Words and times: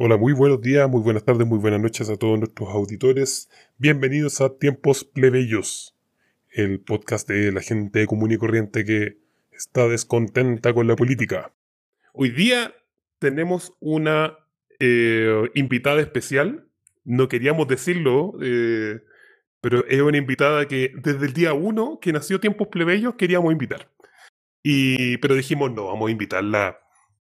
Hola, 0.00 0.16
muy 0.16 0.32
buenos 0.32 0.60
días, 0.60 0.88
muy 0.88 1.02
buenas 1.02 1.24
tardes, 1.24 1.44
muy 1.44 1.58
buenas 1.58 1.80
noches 1.80 2.08
a 2.08 2.16
todos 2.16 2.38
nuestros 2.38 2.68
auditores. 2.68 3.50
Bienvenidos 3.78 4.40
a 4.40 4.56
Tiempos 4.56 5.02
Plebeyos, 5.02 5.98
el 6.52 6.78
podcast 6.78 7.28
de 7.28 7.50
la 7.50 7.62
gente 7.62 8.06
común 8.06 8.30
y 8.30 8.36
corriente 8.36 8.84
que 8.84 9.18
está 9.50 9.88
descontenta 9.88 10.72
con 10.72 10.86
la 10.86 10.94
política. 10.94 11.52
Hoy 12.12 12.30
día 12.30 12.72
tenemos 13.18 13.76
una 13.80 14.38
eh, 14.78 15.50
invitada 15.56 16.00
especial. 16.00 16.68
No 17.04 17.26
queríamos 17.26 17.66
decirlo, 17.66 18.34
eh, 18.40 19.00
pero 19.60 19.84
es 19.88 20.00
una 20.00 20.18
invitada 20.18 20.68
que 20.68 20.92
desde 20.94 21.26
el 21.26 21.32
día 21.32 21.54
uno 21.54 21.98
que 22.00 22.12
nació 22.12 22.38
Tiempos 22.38 22.68
Plebeyos 22.68 23.16
queríamos 23.16 23.50
invitar. 23.50 23.90
Y, 24.62 25.16
pero 25.16 25.34
dijimos, 25.34 25.72
no, 25.72 25.86
vamos 25.86 26.06
a 26.06 26.12
invitarla 26.12 26.78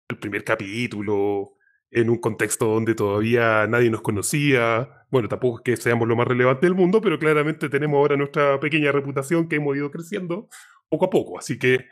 al 0.08 0.18
primer 0.18 0.46
capítulo, 0.46 1.53
en 1.94 2.10
un 2.10 2.18
contexto 2.18 2.66
donde 2.66 2.96
todavía 2.96 3.68
nadie 3.68 3.90
nos 3.90 4.02
conocía. 4.02 5.06
Bueno, 5.12 5.30
tampoco 5.30 5.60
es 5.60 5.64
que 5.64 5.82
seamos 5.82 6.08
lo 6.08 6.16
más 6.16 6.28
relevante 6.28 6.66
del 6.66 6.76
mundo, 6.76 7.02
pero 7.02 7.20
claramente 7.20 7.70
tenemos 7.70 7.98
ahora 7.98 8.18
nuestra 8.18 8.60
pequeña 8.60 8.92
reputación 8.92 9.48
que 9.48 9.58
hemos 9.58 9.76
ido 9.78 9.92
creciendo 9.92 10.50
poco 10.90 11.06
a 11.06 11.10
poco. 11.10 11.38
Así 11.38 11.58
que 11.60 11.86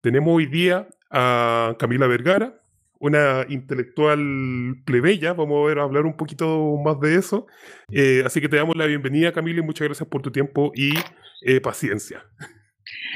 tenemos 0.00 0.34
hoy 0.34 0.46
día 0.46 0.88
a 1.10 1.76
Camila 1.78 2.06
Vergara, 2.06 2.60
una 2.98 3.46
intelectual 3.48 4.82
plebeya, 4.84 5.34
vamos 5.34 5.64
a 5.64 5.68
ver, 5.68 5.78
a 5.78 5.82
hablar 5.82 6.04
un 6.04 6.16
poquito 6.16 6.76
más 6.84 6.98
de 7.00 7.16
eso. 7.16 7.46
Eh, 7.90 8.22
así 8.26 8.40
que 8.40 8.48
te 8.48 8.56
damos 8.56 8.76
la 8.76 8.86
bienvenida, 8.86 9.32
Camila, 9.32 9.60
y 9.60 9.62
muchas 9.62 9.86
gracias 9.86 10.08
por 10.08 10.22
tu 10.22 10.30
tiempo 10.32 10.72
y 10.74 10.94
eh, 11.42 11.60
paciencia. 11.60 12.24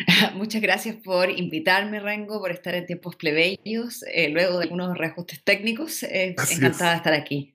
Muchas 0.35 0.63
gracias 0.63 0.97
por 0.97 1.31
invitarme, 1.31 2.01
Rengo, 2.01 2.41
por 2.41 2.51
estar 2.51 2.75
en 2.75 2.87
tiempos 2.87 3.17
plebeyos, 3.17 4.05
eh, 4.13 4.29
luego 4.31 4.59
de 4.59 4.65
algunos 4.65 4.97
reajustes 4.97 5.43
técnicos. 5.43 6.03
encantada 6.03 6.91
de 6.93 6.97
estar 6.97 7.13
aquí. 7.13 7.55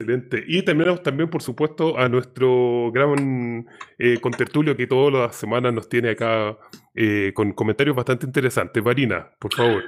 Excelente. 0.00 0.44
Y 0.46 0.62
terminamos 0.62 1.02
también, 1.02 1.28
por 1.28 1.42
supuesto, 1.42 1.98
a 1.98 2.08
nuestro 2.08 2.92
gran 2.92 3.66
eh, 3.98 4.18
contertulio 4.20 4.76
que 4.76 4.86
todas 4.86 5.12
las 5.12 5.36
semanas 5.36 5.74
nos 5.74 5.88
tiene 5.88 6.10
acá 6.10 6.56
eh, 6.94 7.32
con 7.34 7.52
comentarios 7.52 7.96
bastante 7.96 8.26
interesantes. 8.26 8.82
Varina, 8.82 9.28
por 9.40 9.52
favor. 9.52 9.82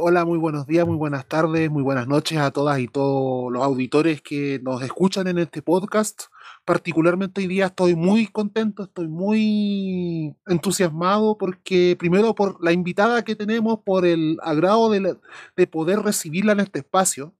hola, 0.00 0.24
muy 0.24 0.38
buenos 0.38 0.66
días, 0.66 0.86
muy 0.86 0.96
buenas 0.96 1.26
tardes, 1.26 1.68
muy 1.68 1.82
buenas 1.82 2.06
noches 2.06 2.38
a 2.38 2.52
todas 2.52 2.78
y 2.78 2.86
todos 2.86 3.52
los 3.52 3.62
auditores 3.62 4.22
que 4.22 4.60
nos 4.62 4.82
escuchan 4.82 5.26
en 5.26 5.38
este 5.38 5.62
podcast 5.62 6.24
particularmente 6.68 7.40
hoy 7.40 7.46
día 7.46 7.64
estoy 7.64 7.94
muy 7.94 8.26
contento, 8.26 8.82
estoy 8.82 9.08
muy 9.08 10.36
entusiasmado 10.46 11.38
porque 11.38 11.96
primero 11.98 12.34
por 12.34 12.62
la 12.62 12.72
invitada 12.72 13.24
que 13.24 13.34
tenemos, 13.34 13.78
por 13.86 14.04
el 14.04 14.36
agrado 14.42 14.90
de, 14.90 15.66
poder 15.66 16.00
recibirla 16.00 16.52
en 16.52 16.60
este 16.60 16.80
espacio. 16.80 17.34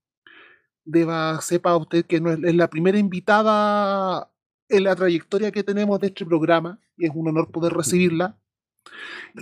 Deba, 0.83 1.43
sepa 1.43 1.77
usted 1.77 2.07
que 2.07 2.23
no 2.23 2.33
es, 2.33 2.55
la 2.55 2.71
primera 2.71 2.97
invitada 2.97 4.31
en 4.71 4.85
la 4.85 4.97
trayectoria 4.97 5.53
que 5.53 5.63
tenemos 5.63 6.01
de 6.01 6.07
este 6.07 6.25
programa 6.25 6.81
y 6.97 7.05
es 7.05 7.11
un 7.15 7.29
honor 7.29 7.51
poder 7.51 7.75
recibirla. 7.75 8.39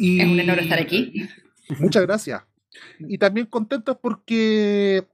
Y, 0.00 0.18
es 0.18 0.26
un 0.26 0.40
honor 0.40 0.58
estar 0.58 0.80
aquí. 0.80 1.28
Muchas 1.78 2.02
gracias. 2.02 2.42
Y 2.98 3.18
también 3.18 3.46
contento 3.46 4.00
porque 4.00 5.06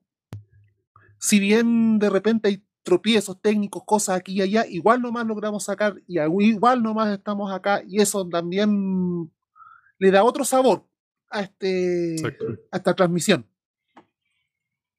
si 1.19 1.41
bien 1.41 1.98
de 1.98 2.09
repente 2.09 2.48
hay 2.48 2.62
tropiezos 2.83 3.41
técnicos, 3.41 3.83
cosas 3.87 4.19
aquí 4.19 4.35
y 4.35 4.43
allá, 4.43 4.67
igual 4.67 5.01
nomás 5.03 5.27
logramos 5.27 5.65
sacar 5.65 5.95
y 6.07 6.19
igual 6.21 6.83
nomás 6.83 7.13
estamos 7.13 7.53
acá 7.53 7.83
y 7.87 8.01
eso 8.01 8.29
también 8.29 9.31
le 9.99 10.11
da 10.11 10.25
otro 10.25 10.45
sabor 10.45 10.85
a, 11.31 11.43
este, 11.43 12.17
a 12.71 12.77
esta 12.77 12.95
transmisión. 12.95 13.47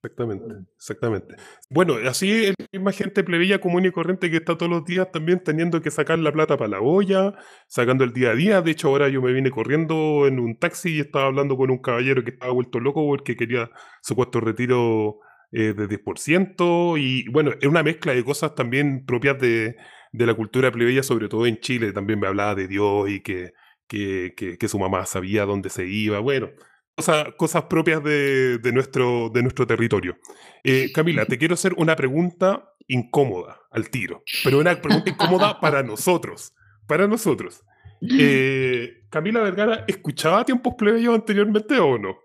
Exactamente, 0.06 0.56
exactamente. 0.76 1.36
Bueno, 1.70 1.96
así 2.10 2.48
la 2.48 2.68
misma 2.74 2.92
gente 2.92 3.24
plebeya 3.24 3.62
común 3.62 3.86
y 3.86 3.92
corriente 3.92 4.30
que 4.30 4.36
está 4.38 4.58
todos 4.58 4.70
los 4.70 4.84
días 4.84 5.10
también 5.14 5.42
teniendo 5.42 5.82
que 5.82 5.92
sacar 5.92 6.20
la 6.20 6.34
plata 6.34 6.58
para 6.58 6.72
la 6.72 6.82
olla, 6.82 7.36
sacando 7.68 8.04
el 8.04 8.12
día 8.12 8.32
a 8.32 8.36
día. 8.36 8.62
De 8.62 8.72
hecho, 8.72 8.90
ahora 8.90 9.08
yo 9.08 9.22
me 9.22 9.32
vine 9.32 9.50
corriendo 9.50 10.28
en 10.28 10.40
un 10.40 10.60
taxi 10.60 10.98
y 10.98 11.00
estaba 11.00 11.28
hablando 11.28 11.56
con 11.56 11.72
un 11.72 11.78
caballero 11.78 12.22
que 12.22 12.32
estaba 12.32 12.52
vuelto 12.52 12.82
loco 12.82 13.06
porque 13.06 13.38
quería 13.38 13.72
su 14.02 14.14
puesto 14.14 14.42
retiro 14.42 15.22
eh, 15.56 15.76
de 15.76 15.88
10%, 15.88 16.98
y 17.00 17.30
bueno, 17.30 17.52
es 17.62 17.68
una 17.68 17.84
mezcla 17.84 18.12
de 18.12 18.24
cosas 18.24 18.56
también 18.56 19.06
propias 19.06 19.40
de, 19.40 19.76
de, 20.12 20.26
la 20.26 20.34
cultura 20.34 20.72
plebeya, 20.72 21.04
sobre 21.04 21.30
todo 21.30 21.46
en 21.46 21.60
Chile, 21.60 21.94
también 21.94 22.20
me 22.20 22.26
hablaba 22.26 22.56
de 22.56 22.68
Dios 22.68 23.08
y 23.08 23.22
que, 23.22 23.54
que, 23.88 24.34
que, 24.36 24.68
su 24.68 24.80
mamá 24.80 25.06
sabía 25.06 25.46
dónde 25.46 25.70
se 25.70 25.86
iba, 25.86 26.20
bueno, 26.20 26.50
cosas, 26.96 27.28
cosas 27.38 27.66
propias 27.66 28.04
de, 28.04 28.58
de, 28.58 28.72
nuestro, 28.72 29.30
de 29.30 29.44
nuestro 29.44 29.68
territorio. 29.68 30.18
Eh, 30.64 30.92
Camila, 30.92 31.26
te 31.26 31.38
quiero 31.38 31.54
hacer 31.54 31.76
una 31.78 31.96
pregunta 31.96 32.72
incómoda 32.88 33.60
al 33.70 33.92
tiro, 33.92 34.24
pero 34.44 34.58
una 34.58 34.82
pregunta 34.82 35.12
incómoda 35.12 35.60
para 35.60 35.84
nosotros, 35.84 36.56
para 36.88 37.08
nosotros. 37.08 37.62
Eh, 38.20 39.06
Camila 39.10 39.40
Vergara, 39.40 39.86
¿escuchaba 39.88 40.44
tiempos 40.44 40.74
plebeyos 40.78 41.16
anteriormente 41.16 41.80
o 41.80 41.98
no? 41.98 42.18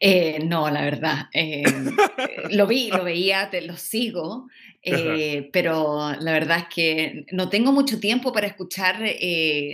Eh, 0.00 0.40
no, 0.44 0.70
la 0.70 0.82
verdad. 0.82 1.26
Eh, 1.32 1.62
lo 2.50 2.66
vi, 2.66 2.90
lo 2.90 3.04
veía, 3.04 3.50
te 3.50 3.62
lo 3.62 3.76
sigo, 3.76 4.48
eh, 4.82 5.50
pero 5.52 6.12
la 6.18 6.32
verdad 6.32 6.58
es 6.58 6.74
que 6.74 7.26
no 7.32 7.48
tengo 7.48 7.72
mucho 7.72 8.00
tiempo 8.00 8.32
para 8.32 8.46
escuchar 8.46 9.00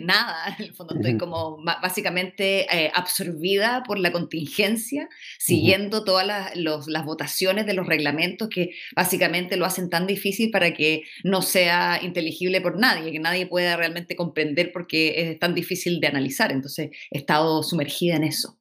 nada. 0.02 0.56
En 0.58 0.64
el 0.64 0.74
fondo 0.74 0.94
estoy 0.94 1.16
como 1.18 1.62
básicamente 1.62 2.66
absorbida 2.94 3.82
por 3.86 3.98
la 3.98 4.12
contingencia, 4.12 5.08
siguiendo 5.38 6.04
todas 6.04 6.26
las, 6.26 6.56
las, 6.56 7.04
votaciones 7.04 7.66
de 7.66 7.74
los 7.74 7.86
reglamentos 7.86 8.48
que 8.48 8.70
básicamente 8.96 9.56
lo 9.56 9.66
hacen 9.66 9.90
tan 9.90 10.06
difícil 10.06 10.50
para 10.50 10.72
que 10.72 11.02
no 11.22 11.42
sea 11.42 12.00
inteligible 12.02 12.60
por 12.60 12.78
nadie, 12.78 13.12
que 13.12 13.18
nadie 13.18 13.46
pueda 13.46 13.76
realmente 13.76 14.16
comprender 14.16 14.72
porque 14.72 15.30
es 15.30 15.38
tan 15.38 15.54
difícil 15.54 16.00
de 16.00 16.08
analizar. 16.08 16.50
Entonces 16.50 16.90
he 17.10 17.18
estado 17.18 17.62
sumergida 17.62 18.16
en 18.16 18.24
eso. 18.24 18.58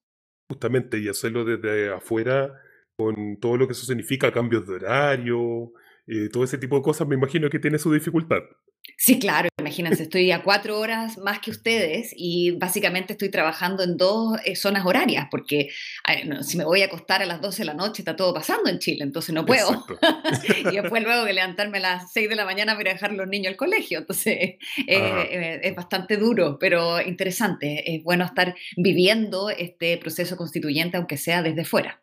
Justamente, 0.54 1.00
y 1.00 1.08
hacerlo 1.10 1.46
desde 1.46 1.92
afuera 1.92 2.62
con 2.96 3.38
todo 3.40 3.58
lo 3.58 3.66
que 3.68 3.74
eso 3.74 3.86
significa, 3.88 4.32
cambios 4.32 4.68
de 4.68 4.76
horario, 4.76 5.74
eh, 6.06 6.30
todo 6.32 6.44
ese 6.44 6.60
tipo 6.60 6.76
de 6.76 6.84
cosas, 6.84 7.08
me 7.08 7.16
imagino 7.16 7.50
que 7.50 7.58
tiene 7.58 7.80
su 7.80 7.92
dificultad. 7.92 8.42
Sí, 8.98 9.20
claro, 9.20 9.50
imagínense, 9.60 10.04
estoy 10.04 10.32
a 10.32 10.44
cuatro 10.44 10.80
horas 10.80 11.18
más 11.18 11.40
que 11.40 11.52
ustedes 11.52 12.14
y 12.16 12.52
básicamente 12.52 13.14
estoy 13.14 13.30
trabajando 13.30 13.84
en 13.84 13.98
dos 13.98 14.38
eh, 14.46 14.56
zonas 14.56 14.86
horarias, 14.86 15.28
porque 15.30 15.70
si 16.42 16.58
me 16.58 16.64
voy 16.64 16.84
a 16.84 16.86
acostar 16.86 17.22
a 17.22 17.26
las 17.26 17.42
12 17.42 17.64
de 17.64 17.66
la 17.66 17.74
noche 17.74 18.02
está 18.02 18.16
todo 18.16 18.34
pasando 18.34 18.70
en 18.70 18.80
Chile, 18.80 19.04
entonces 19.04 19.36
no 19.36 19.46
puedo. 19.46 19.86
y 20.72 20.76
después 20.76 21.04
luego 21.04 21.26
de 21.26 21.34
levantarme 21.34 21.80
a 21.80 21.82
las 21.82 22.14
6 22.14 22.30
de 22.30 22.36
la 22.36 22.46
mañana 22.46 22.78
para 22.78 22.94
dejar 22.94 23.10
a 23.12 23.14
los 23.16 23.28
niños 23.28 23.52
al 23.52 23.58
colegio, 23.58 24.00
entonces 24.00 24.36
eh, 24.36 24.58
eh, 24.88 25.60
es 25.64 25.76
bastante 25.76 26.16
duro, 26.16 26.58
pero 26.58 27.02
interesante, 27.02 27.96
es 27.96 28.04
bueno 28.04 28.24
estar 28.24 28.56
viviendo 28.78 29.50
este 29.50 29.98
proceso 29.98 30.38
constituyente, 30.38 30.96
aunque 30.96 31.18
sea 31.18 31.42
desde 31.42 31.66
fuera. 31.66 32.02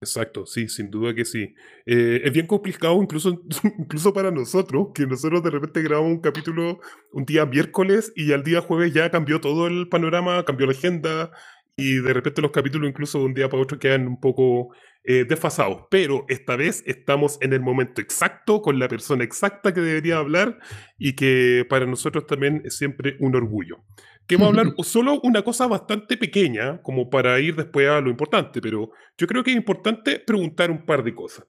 Exacto, 0.00 0.44
sí, 0.44 0.68
sin 0.68 0.90
duda 0.90 1.14
que 1.14 1.24
sí. 1.24 1.54
Eh, 1.86 2.20
es 2.24 2.32
bien 2.32 2.46
complicado 2.46 3.02
incluso, 3.02 3.42
incluso 3.78 4.12
para 4.12 4.30
nosotros, 4.30 4.88
que 4.94 5.06
nosotros 5.06 5.42
de 5.42 5.50
repente 5.50 5.82
grabamos 5.82 6.12
un 6.12 6.20
capítulo 6.20 6.80
un 7.12 7.24
día 7.24 7.46
miércoles 7.46 8.12
y 8.14 8.32
al 8.32 8.44
día 8.44 8.60
jueves 8.60 8.92
ya 8.92 9.10
cambió 9.10 9.40
todo 9.40 9.66
el 9.66 9.88
panorama, 9.88 10.44
cambió 10.44 10.66
la 10.66 10.72
agenda 10.72 11.30
y 11.76 11.96
de 11.96 12.12
repente 12.12 12.42
los 12.42 12.50
capítulos 12.52 12.88
incluso 12.88 13.18
de 13.18 13.24
un 13.26 13.34
día 13.34 13.48
para 13.48 13.62
otro 13.62 13.78
quedan 13.78 14.06
un 14.06 14.20
poco 14.20 14.74
eh, 15.04 15.24
desfasados. 15.26 15.84
Pero 15.90 16.26
esta 16.28 16.56
vez 16.56 16.82
estamos 16.86 17.38
en 17.40 17.54
el 17.54 17.60
momento 17.60 18.02
exacto, 18.02 18.60
con 18.60 18.78
la 18.78 18.88
persona 18.88 19.24
exacta 19.24 19.72
que 19.72 19.80
debería 19.80 20.18
hablar 20.18 20.58
y 20.98 21.14
que 21.14 21.66
para 21.68 21.86
nosotros 21.86 22.26
también 22.26 22.60
es 22.66 22.76
siempre 22.76 23.16
un 23.20 23.34
orgullo 23.34 23.82
que 24.26 24.36
vamos 24.36 24.56
a 24.56 24.60
hablar 24.60 24.74
solo 24.84 25.20
una 25.22 25.42
cosa 25.42 25.66
bastante 25.66 26.16
pequeña, 26.16 26.82
como 26.82 27.10
para 27.10 27.38
ir 27.40 27.56
después 27.56 27.88
a 27.88 28.00
lo 28.00 28.10
importante, 28.10 28.60
pero 28.60 28.90
yo 29.16 29.26
creo 29.26 29.42
que 29.42 29.50
es 29.50 29.56
importante 29.56 30.18
preguntar 30.18 30.70
un 30.70 30.84
par 30.84 31.04
de 31.04 31.14
cosas. 31.14 31.46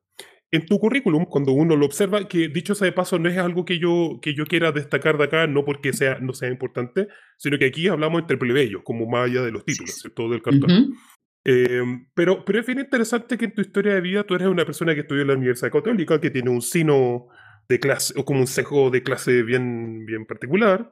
En 0.49 0.65
tu 0.65 0.79
currículum, 0.79 1.25
cuando 1.25 1.51
uno 1.51 1.75
lo 1.75 1.85
observa, 1.85 2.25
que 2.25 2.47
dicho 2.47 2.74
sea 2.74 2.85
de 2.85 2.94
paso, 2.94 3.19
no 3.19 3.27
es 3.27 3.38
algo 3.38 3.65
que 3.65 3.79
yo, 3.79 4.19
que 4.21 4.33
yo 4.33 4.45
quiera 4.45 4.71
destacar 4.71 5.18
de 5.18 5.25
acá, 5.25 5.45
no 5.45 5.65
porque 5.65 5.91
sea, 5.91 6.19
no 6.21 6.31
sea 6.31 6.50
importante, 6.50 7.07
sino 7.38 7.57
que 7.57 7.65
aquí 7.65 7.89
hablamos 7.89 8.21
entre 8.21 8.38
plebeyos, 8.38 8.81
como 8.85 9.06
más 9.07 9.25
allá 9.25 9.41
de 9.41 9.51
los 9.51 9.65
títulos, 9.65 9.95
¿cierto? 9.95 10.29
Del 10.29 10.41
cartón. 10.41 10.95
Em, 11.44 12.07
pero, 12.13 12.45
pero 12.45 12.59
es 12.59 12.65
bien 12.65 12.79
interesante 12.79 13.38
que 13.38 13.45
en 13.45 13.53
tu 13.53 13.62
historia 13.62 13.94
de 13.94 14.01
vida 14.01 14.24
tú 14.24 14.35
eres 14.35 14.47
una 14.47 14.65
persona 14.65 14.94
que 14.94 15.01
estudió 15.01 15.24
en 15.24 15.27
la 15.29 15.33
Universidad 15.33 15.71
Católica, 15.71 16.21
que 16.21 16.29
tiene 16.29 16.50
un 16.50 16.62
sino 16.62 17.27
de 17.68 17.79
clase, 17.81 18.13
o 18.18 18.24
como 18.24 18.39
un 18.39 18.47
sesgo 18.47 18.89
de 18.89 19.03
clase 19.03 19.44
bien, 19.44 20.06
bien 20.06 20.25
particular, 20.25 20.91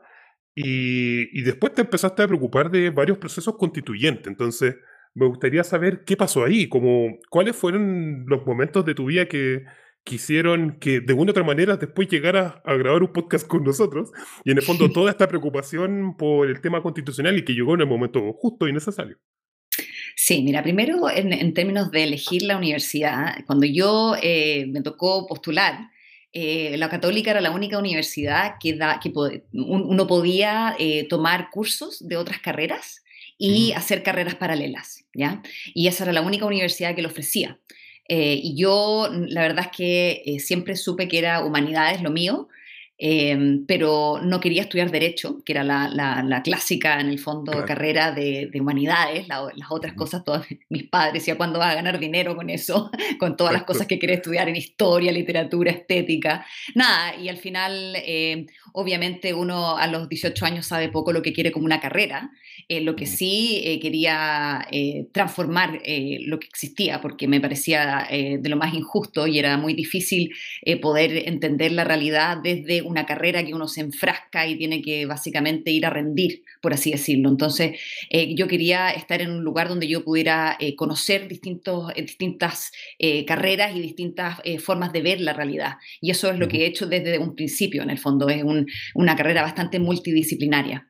y, 0.56 1.42
después 1.42 1.74
te 1.74 1.82
empezaste 1.82 2.24
a 2.24 2.28
preocupar 2.28 2.72
de 2.72 2.90
varios 2.90 3.18
procesos 3.18 3.58
constituyentes. 3.58 4.28
Entonces, 4.28 4.76
me 5.14 5.28
gustaría 5.28 5.64
saber 5.64 6.04
qué 6.06 6.16
pasó 6.16 6.46
ahí, 6.46 6.70
como, 6.70 7.20
cuáles 7.30 7.56
fueron 7.56 8.26
los 8.28 8.46
momentos 8.46 8.86
de 8.86 8.96
tu 8.96 9.06
vida 9.06 9.28
que 9.28 9.64
quisieron 10.06 10.78
que 10.80 11.02
de 11.02 11.14
una 11.14 11.26
u 11.26 11.30
otra 11.32 11.44
manera 11.44 11.78
después 11.78 12.08
llegaras 12.08 12.56
a 12.64 12.76
grabar 12.76 13.02
un 13.02 13.12
podcast 13.12 13.46
con 13.48 13.64
nosotros. 13.64 14.12
Y 14.46 14.52
en 14.52 14.58
el 14.58 14.64
fondo 14.64 14.90
toda 14.94 15.12
esta 15.12 15.28
preocupación 15.28 16.16
por 16.18 16.48
el 16.48 16.62
tema 16.62 16.82
constitucional 16.82 17.38
y 17.38 17.44
que 17.44 17.54
llegó 17.54 17.74
en 17.74 17.82
el 17.82 17.88
momento 17.88 18.22
justo 18.34 18.68
y 18.68 18.74
necesario. 18.74 19.18
Sí, 20.16 20.42
mira, 20.44 20.64
primero 20.64 21.10
en, 21.10 21.54
términos 21.54 21.92
de 21.92 22.04
elegir 22.06 22.44
la 22.44 22.56
universidad, 22.56 23.36
cuando 23.46 23.66
yo 23.66 24.16
eh, 24.22 24.66
me 24.68 24.82
tocó 24.82 25.28
postular, 25.28 25.90
eh, 26.38 26.76
la 26.78 26.90
católica 26.90 27.32
era 27.32 27.40
la 27.40 27.52
única 27.52 27.78
universidad 27.78 28.56
que, 28.60 28.76
da, 28.76 29.00
que 29.02 29.12
uno 29.54 30.06
podía 30.06 30.76
eh, 30.78 31.08
tomar 31.08 31.50
cursos 31.50 32.06
de 32.06 32.18
otras 32.18 32.40
carreras 32.40 33.04
y 33.38 33.72
hacer 33.72 34.04
carreras 34.04 34.36
paralelas, 34.36 35.06
¿ya? 35.14 35.42
Y 35.74 35.88
esa 35.88 36.04
era 36.04 36.14
la 36.14 36.22
única 36.22 36.46
universidad 36.46 36.94
que 36.94 37.02
lo 37.02 37.08
ofrecía. 37.08 37.60
y 38.08 38.56
yo, 38.56 39.10
la 39.12 39.42
verdad 39.42 39.66
es 39.66 39.78
que 39.78 40.38
siempre 40.40 40.76
supe 40.76 41.08
que 41.08 41.18
era 41.18 41.44
humanidades 41.44 42.02
lo 42.02 42.12
mío, 42.12 42.50
Em, 42.98 43.66
pero 43.66 44.22
no 44.24 44.40
quería 44.40 44.62
estudiar 44.62 44.90
Derecho, 44.90 45.44
que 45.44 45.52
era 45.52 45.64
la, 45.66 46.42
clásica, 46.44 47.00
en 47.02 47.08
el 47.08 47.20
fondo, 47.20 47.52
carrera 47.66 48.14
de, 48.14 48.50
humanidades, 48.58 49.28
las 49.28 49.70
otras 49.70 49.94
cosas, 49.94 50.24
todos 50.24 50.46
mis 50.70 50.84
padres 50.84 51.16
decían, 51.16 51.38
¿cuándo 51.38 51.60
vas 51.60 51.74
a 51.74 51.76
ganar 51.76 52.00
dinero 52.00 52.36
con 52.36 52.50
eso? 52.50 52.90
con 53.20 53.36
todas 53.36 53.52
las 53.52 53.64
cosas 53.64 53.88
que 53.88 54.00
quieres 54.00 54.18
estudiar 54.18 54.48
en 54.48 54.56
historia, 54.56 55.12
literatura, 55.12 55.72
estética. 55.72 56.46
Nada, 56.74 57.16
y 57.18 57.28
al 57.28 57.38
final, 57.38 57.96
em, 58.06 58.48
obviamente, 58.72 59.34
uno 59.34 59.78
a 59.78 59.88
los 59.88 60.08
18 60.08 60.46
años 60.46 60.66
sabe 60.66 60.90
poco 60.90 61.12
lo 61.12 61.22
que 61.22 61.34
quiere 61.34 61.52
como 61.52 61.66
una 61.66 61.82
carrera, 61.82 62.32
eh, 62.70 62.82
lo 62.82 62.96
que 62.96 63.06
sí 63.06 63.62
eh, 63.64 63.80
quería 63.80 64.66
eh, 64.72 65.08
transformar 65.12 65.74
lo 65.74 66.40
que 66.40 66.48
existía, 66.48 67.02
porque 67.02 67.28
me 67.28 67.42
parecía 67.42 68.08
de 68.10 68.50
lo 68.50 68.58
más 68.58 68.74
injusto 68.74 69.28
y 69.28 69.40
era 69.40 69.58
muy 69.58 69.74
difícil 69.74 70.34
poder 70.82 71.28
entender 71.28 71.72
la 71.72 71.84
realidad 71.84 72.38
desde 72.42 72.82
una 72.86 73.06
carrera 73.06 73.44
que 73.44 73.54
uno 73.54 73.68
se 73.68 73.82
enfrasca 73.82 74.48
y 74.48 74.58
tiene 74.58 74.82
que 74.82 75.06
básicamente 75.06 75.72
ir 75.72 75.86
a 75.86 75.90
rendir, 75.90 76.44
por 76.62 76.74
así 76.74 76.92
decirlo. 76.92 77.30
Entonces, 77.30 77.80
yo 78.36 78.48
quería 78.48 78.90
estar 78.90 79.22
en 79.22 79.32
un 79.32 79.44
lugar 79.44 79.68
donde 79.68 79.88
yo 79.88 80.04
pudiera 80.04 80.58
conocer 80.78 81.28
distintos, 81.28 81.94
distintas 81.96 82.72
carreras 83.28 83.76
y 83.76 83.82
distintas 83.82 84.42
formas 84.60 84.94
de 84.94 85.02
ver 85.02 85.22
la 85.22 85.34
realidad. 85.34 85.74
Y 86.02 86.12
eso 86.12 86.32
es 86.32 86.40
lo 86.40 86.48
que 86.48 86.64
he 86.64 86.66
hecho 86.66 86.88
desde 86.88 87.18
un 87.20 87.36
principio, 87.36 87.84
en 87.84 87.90
el 87.90 87.98
fondo. 87.98 88.30
Es 88.30 88.44
una 88.94 89.16
carrera 89.16 89.42
bastante 89.42 89.80
multidisciplinaria. 89.80 90.90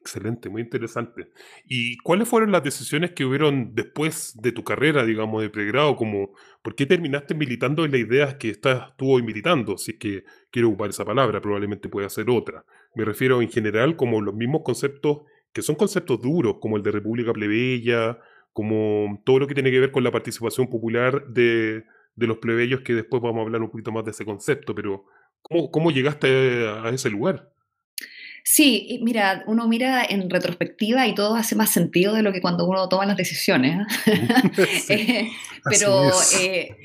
Excelente, 0.00 0.48
muy 0.48 0.62
interesante. 0.62 1.30
¿Y 1.66 1.98
cuáles 1.98 2.26
fueron 2.26 2.52
las 2.52 2.62
decisiones 2.64 3.10
que 3.12 3.26
hubieron 3.26 3.74
después 3.74 4.34
de 4.40 4.50
tu 4.50 4.64
carrera, 4.64 5.04
digamos, 5.04 5.42
de 5.42 5.50
pregrado? 5.50 5.94
Como, 5.96 6.30
¿Por 6.62 6.74
qué 6.74 6.86
terminaste 6.86 7.34
militando 7.34 7.84
en 7.84 7.92
las 7.92 8.00
ideas 8.00 8.34
que 8.36 8.48
estás 8.48 8.96
tú 8.96 9.12
hoy 9.12 9.22
militando? 9.22 9.76
Si 9.76 9.92
es 9.92 9.98
que 9.98 10.24
quiero 10.50 10.68
ocupar 10.68 10.88
esa 10.88 11.04
palabra, 11.04 11.42
probablemente 11.42 11.90
pueda 11.90 12.08
ser 12.08 12.30
otra. 12.30 12.64
Me 12.94 13.04
refiero 13.04 13.42
en 13.42 13.50
general 13.50 13.96
como 13.96 14.22
los 14.22 14.34
mismos 14.34 14.62
conceptos, 14.64 15.18
que 15.52 15.60
son 15.60 15.76
conceptos 15.76 16.20
duros, 16.22 16.56
como 16.60 16.78
el 16.78 16.82
de 16.82 16.92
República 16.92 17.34
Plebeya, 17.34 18.18
como 18.54 19.22
todo 19.26 19.40
lo 19.40 19.46
que 19.46 19.54
tiene 19.54 19.70
que 19.70 19.80
ver 19.80 19.92
con 19.92 20.02
la 20.02 20.10
participación 20.10 20.68
popular 20.70 21.26
de, 21.28 21.84
de 22.14 22.26
los 22.26 22.38
plebeyos, 22.38 22.80
que 22.80 22.94
después 22.94 23.22
vamos 23.22 23.40
a 23.40 23.42
hablar 23.42 23.60
un 23.60 23.70
poquito 23.70 23.92
más 23.92 24.04
de 24.06 24.12
ese 24.12 24.24
concepto, 24.24 24.74
pero 24.74 25.04
¿cómo, 25.42 25.70
cómo 25.70 25.90
llegaste 25.90 26.66
a 26.68 26.88
ese 26.88 27.10
lugar? 27.10 27.50
Sí, 28.42 28.98
mira, 29.02 29.44
uno 29.46 29.68
mira 29.68 30.04
en 30.08 30.28
retrospectiva 30.30 31.06
y 31.06 31.14
todo 31.14 31.34
hace 31.34 31.54
más 31.54 31.70
sentido 31.70 32.14
de 32.14 32.22
lo 32.22 32.32
que 32.32 32.40
cuando 32.40 32.66
uno 32.66 32.88
toma 32.88 33.06
las 33.06 33.16
decisiones. 33.16 33.78
¿ah? 33.78 33.86
Eh, 34.88 35.30
pero 35.64 36.10
eh, 36.40 36.76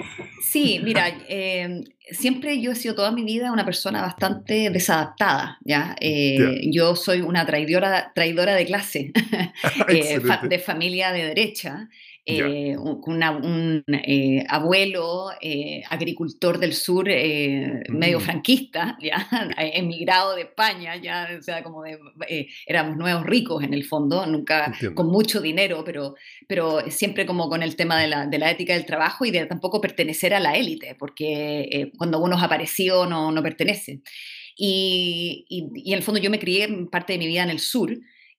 sí, 0.41 0.81
mira, 0.83 1.07
em, 1.27 1.83
siempre 2.11 2.61
yo 2.61 2.71
he 2.71 2.75
sido 2.75 2.93
toda 2.93 3.11
mi 3.11 3.23
vida 3.23 3.51
una 3.51 3.65
persona 3.65 4.01
bastante 4.01 4.69
desadaptada, 4.69 5.57
¿ya? 5.63 5.95
Eh, 5.99 6.61
yo 6.71 6.95
soy 6.95 7.21
una 7.21 7.45
traidora, 7.45 8.11
traidora 8.13 8.53
de 8.53 8.65
clase, 8.65 9.11
de 9.87 10.59
familia 10.59 11.11
de 11.13 11.25
derecha. 11.25 11.89
Eh, 12.27 12.75
un, 12.75 13.83
eh, 13.87 14.43
abuelo 14.49 15.29
eh, 15.39 15.83
agricultor 15.87 16.57
del 16.57 16.73
sur, 16.73 17.05
medio 17.05 18.19
mm. 18.19 18.21
franquista, 18.21 18.97
ya, 18.99 19.27
emigrado 19.57 20.33
de 20.33 20.41
España, 20.41 20.95
ya, 20.95 21.29
o 21.37 21.41
sea, 21.43 21.61
como 21.61 21.83
de, 21.83 21.99
éramos 22.65 22.97
nuevos 22.97 23.27
ricos 23.27 23.63
en 23.63 23.75
el 23.75 23.85
fondo, 23.85 24.25
nunca 24.25 24.73
con 24.95 25.05
mucho 25.07 25.39
dinero, 25.39 25.83
pero, 25.85 26.15
pero 26.47 26.89
siempre 26.89 27.27
como 27.27 27.47
con 27.47 27.61
el 27.61 27.75
tema 27.75 28.01
de 28.01 28.07
la, 28.07 28.25
de 28.25 28.39
la 28.39 28.49
ética 28.49 28.73
del 28.73 28.87
trabajo 28.87 29.25
y 29.25 29.29
de 29.29 29.45
tampoco 29.45 29.79
pertenecer 29.79 30.33
a 30.33 30.39
la 30.39 30.55
élite, 30.55 30.95
porque 30.95 31.91
cuando 31.95 32.19
uno 32.19 32.39
ha 32.39 32.45
aparecido 32.45 33.05
no, 33.05 33.31
no 33.31 33.43
pertenece. 33.43 34.01
Y, 34.57 35.45
y, 35.47 35.67
y, 35.75 35.91
en 35.91 35.97
el 35.97 36.03
fondo 36.03 36.19
yo 36.19 36.31
me 36.31 36.39
crié 36.39 36.67
parte 36.89 37.13
de 37.13 37.19
mi 37.19 37.27
vida 37.27 37.43
en 37.43 37.49
el 37.49 37.59
sur, 37.59 37.95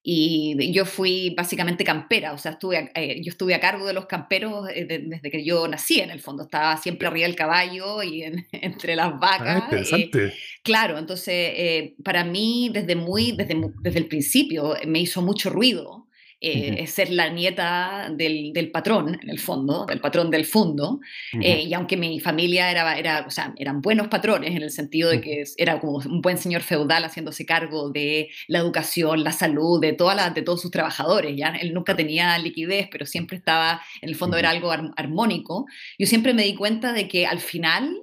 y 0.09 0.71
yo 0.71 0.85
fui 0.85 1.35
básicamente 1.37 1.83
campera, 1.83 2.33
o 2.33 2.39
sea, 2.39 2.53
estuve, 2.53 2.93
eh, 2.95 3.21
yo 3.25 3.31
estuve 3.31 3.57
a 3.57 3.61
cargo 3.61 3.89
de 3.89 3.93
los 3.93 4.07
camperos 4.07 4.69
eh, 4.73 4.85
desde 5.05 5.31
que 5.33 5.45
yo 5.45 5.67
nací, 5.67 5.99
en 5.99 6.11
el 6.11 6.21
fondo, 6.21 6.45
estaba 6.45 6.77
siempre 6.77 7.09
arriba 7.09 7.27
del 7.27 7.35
caballo 7.35 8.05
y 8.05 8.23
entre 8.53 8.95
las 8.95 9.19
vacas. 9.19 9.63
Ah, 9.63 9.65
interesante. 9.65 10.33
claro, 10.63 10.97
entonces, 10.97 11.91
para 12.05 12.23
mí, 12.23 12.71
desde, 12.73 12.95
muy, 12.95 13.33
desde, 13.33 13.61
desde 13.83 13.99
el 13.99 14.07
principio, 14.07 14.77
me 14.87 15.01
hizo 15.01 15.23
mucho 15.23 15.51
ruido 15.51 16.06
eh, 16.39 16.87
ser 16.87 17.11
la 17.11 17.31
nieta 17.31 18.13
del, 18.15 18.53
del, 18.53 18.71
patrón, 18.71 19.19
en 19.23 19.31
el 19.31 19.39
fondo, 19.39 19.87
del 19.87 20.01
patrón 20.01 20.31
del 20.31 20.45
fondo. 20.45 21.01
Eh, 21.41 21.63
y 21.63 21.73
aunque 21.73 21.97
mi 21.97 22.21
familia 22.21 22.71
era, 22.71 22.99
era, 22.99 23.25
o 23.27 23.31
sea, 23.31 23.55
eran 23.57 23.81
buenos 23.81 24.09
patrones 24.09 24.55
en 24.55 24.63
el 24.63 24.71
sentido 24.71 25.09
de 25.09 25.21
que 25.21 25.45
era 25.57 25.81
como 25.81 25.97
un 25.97 26.21
buen 26.21 26.37
señor 26.37 26.61
feudal 26.61 27.05
haciéndose 27.05 27.47
cargo 27.47 27.91
de 27.91 28.29
la 28.49 28.59
educación, 28.59 29.25
la 29.25 29.33
salud, 29.33 29.81
de, 29.81 29.95
toda 29.95 30.15
la, 30.15 30.31
de 30.31 30.43
todos 30.43 30.61
sus 30.61 30.71
trabajadores. 30.71 31.35
¿ya? 31.37 31.49
Él 31.49 31.73
nunca 31.73 31.97
tenía 31.97 32.37
liquidez, 32.39 32.89
pero 32.91 33.07
siempre 33.07 33.39
estaba, 33.39 33.81
en 34.03 34.11
el 34.11 34.15
fondo 34.15 34.37
era 34.37 34.51
algo 34.51 34.71
armónico. 34.71 35.67
Yo 35.99 36.07
siempre 36.07 36.35
me 36.35 36.43
di 36.43 36.55
cuenta 36.55 36.93
de 36.93 37.09
que 37.09 37.27
al 37.27 37.41
final 37.41 37.97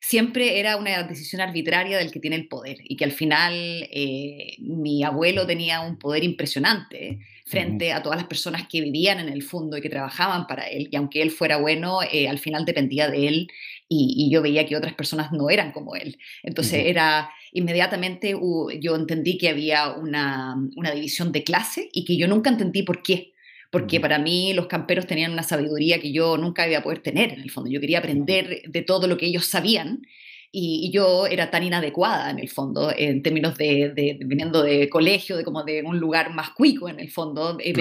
siempre 0.00 0.58
era 0.60 0.76
una 0.76 1.02
decisión 1.02 1.42
arbitraria 1.42 1.98
del 1.98 2.10
que 2.10 2.20
tiene 2.20 2.36
el 2.36 2.48
poder 2.48 2.78
y 2.84 2.96
que 2.96 3.04
al 3.04 3.12
final 3.12 3.52
eh, 3.54 4.56
mi 4.60 5.04
abuelo 5.04 5.46
tenía 5.46 5.80
un 5.80 5.98
poder 5.98 6.24
impresionante 6.24 7.18
frente 7.50 7.92
a 7.92 8.02
todas 8.02 8.16
las 8.16 8.28
personas 8.28 8.68
que 8.68 8.80
vivían 8.80 9.18
en 9.18 9.28
el 9.28 9.42
fondo 9.42 9.76
y 9.76 9.80
que 9.80 9.90
trabajaban 9.90 10.46
para 10.46 10.68
él. 10.68 10.88
Y 10.90 10.96
aunque 10.96 11.20
él 11.20 11.30
fuera 11.30 11.56
bueno, 11.56 11.98
eh, 12.02 12.28
al 12.28 12.38
final 12.38 12.64
dependía 12.64 13.10
de 13.10 13.26
él 13.26 13.48
y, 13.88 14.30
yo 14.30 14.40
veía 14.40 14.66
que 14.66 14.76
otras 14.76 14.94
personas 14.94 15.32
no 15.32 15.50
eran 15.50 15.72
como 15.72 15.96
él. 15.96 16.16
Entonces 16.44 16.86
era 16.86 17.30
inmediatamente 17.52 18.36
yo 18.80 18.94
entendí 18.94 19.36
que 19.36 19.48
había 19.48 19.90
una, 19.90 20.54
una 20.76 20.92
división 20.92 21.32
de 21.32 21.42
clase 21.42 21.88
y 21.92 22.04
que 22.04 22.16
yo 22.16 22.28
nunca 22.28 22.50
entendí 22.50 22.84
por 22.84 23.02
qué 23.02 23.32
porque 23.70 24.00
para 24.00 24.18
mí 24.18 24.52
los 24.52 24.66
camperos 24.66 25.06
tenían 25.06 25.32
una 25.32 25.44
sabiduría 25.44 26.00
que 26.00 26.12
yo 26.12 26.36
nunca 26.36 26.68
iba 26.68 26.78
a 26.78 26.82
poder 26.82 26.98
tener 26.98 27.32
en 27.32 27.40
el 27.40 27.50
fondo. 27.50 27.70
Yo 27.70 27.80
quería 27.80 27.98
aprender 27.98 28.62
de 28.66 28.82
todo 28.82 29.06
lo 29.06 29.16
que 29.16 29.26
ellos 29.26 29.46
sabían 29.46 30.02
y, 30.52 30.90
yo 30.92 31.26
era 31.26 31.50
tan 31.50 31.62
inadecuada 31.62 32.30
en 32.30 32.40
el 32.40 32.48
fondo, 32.48 32.92
en 32.96 33.22
términos 33.22 33.56
de, 33.56 33.92
de, 33.94 34.18
viniendo 34.20 34.62
de 34.62 34.88
colegio, 34.88 35.36
de 35.36 35.44
como 35.44 35.62
de 35.62 35.82
un 35.82 36.00
lugar 36.00 36.34
más 36.34 36.50
cuico 36.50 36.88
en 36.88 36.98
el 36.98 37.10
fondo, 37.10 37.56
eh, 37.60 37.74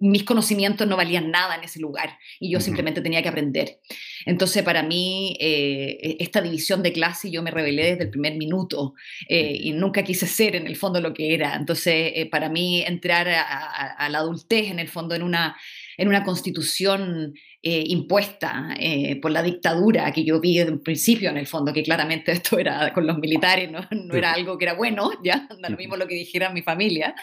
mis 0.00 0.24
conocimientos 0.24 0.86
no 0.86 0.96
valían 0.96 1.30
nada 1.30 1.56
en 1.56 1.64
ese 1.64 1.80
lugar 1.80 2.18
y 2.38 2.50
yo 2.50 2.60
simplemente 2.60 3.00
tenía 3.00 3.22
que 3.22 3.28
aprender. 3.28 3.80
Entonces 4.26 4.62
para 4.62 4.82
mí 4.82 5.36
eh, 5.40 5.98
e, 6.02 6.16
esta 6.20 6.42
división 6.42 6.82
de 6.82 6.92
clase 6.92 7.30
yo 7.30 7.42
me 7.42 7.50
rebelé 7.50 7.86
desde 7.86 8.04
el 8.04 8.10
primer 8.10 8.36
minuto 8.36 8.94
eh, 9.28 9.56
y 9.58 9.72
nunca 9.72 10.02
quise 10.02 10.26
ser 10.26 10.54
en 10.54 10.66
el 10.66 10.76
fondo 10.76 11.00
lo 11.00 11.14
que 11.14 11.34
era. 11.34 11.54
Entonces 11.54 12.26
para 12.30 12.50
mí 12.50 12.82
entrar 12.82 13.26
a 13.28 14.08
la 14.10 14.18
adultez 14.18 14.70
en 14.70 14.78
el 14.78 14.88
fondo 14.88 15.14
en 15.14 15.22
una 15.22 15.56
en 15.96 16.08
una 16.08 16.24
constitución 16.24 17.34
eh, 17.68 17.82
impuesta 17.88 18.76
eh, 18.78 19.16
por 19.20 19.32
la 19.32 19.42
dictadura 19.42 20.12
que 20.12 20.22
yo 20.22 20.40
vi 20.40 20.56
desde 20.56 20.70
un 20.70 20.84
principio, 20.84 21.30
en 21.30 21.36
el 21.36 21.48
fondo, 21.48 21.72
que 21.72 21.82
claramente 21.82 22.30
esto 22.38 22.60
era 22.60 22.92
con 22.92 23.04
los 23.04 23.18
militares, 23.18 23.68
no, 23.68 23.80
no 23.90 24.14
era 24.14 24.34
algo 24.34 24.56
que 24.56 24.66
era 24.66 24.74
bueno, 24.74 25.10
ya, 25.24 25.48
da 25.60 25.68
lo 25.68 25.76
mismo 25.76 25.96
lo 25.96 26.06
que 26.06 26.14
dijera 26.14 26.50
mi 26.50 26.62
familia. 26.62 27.16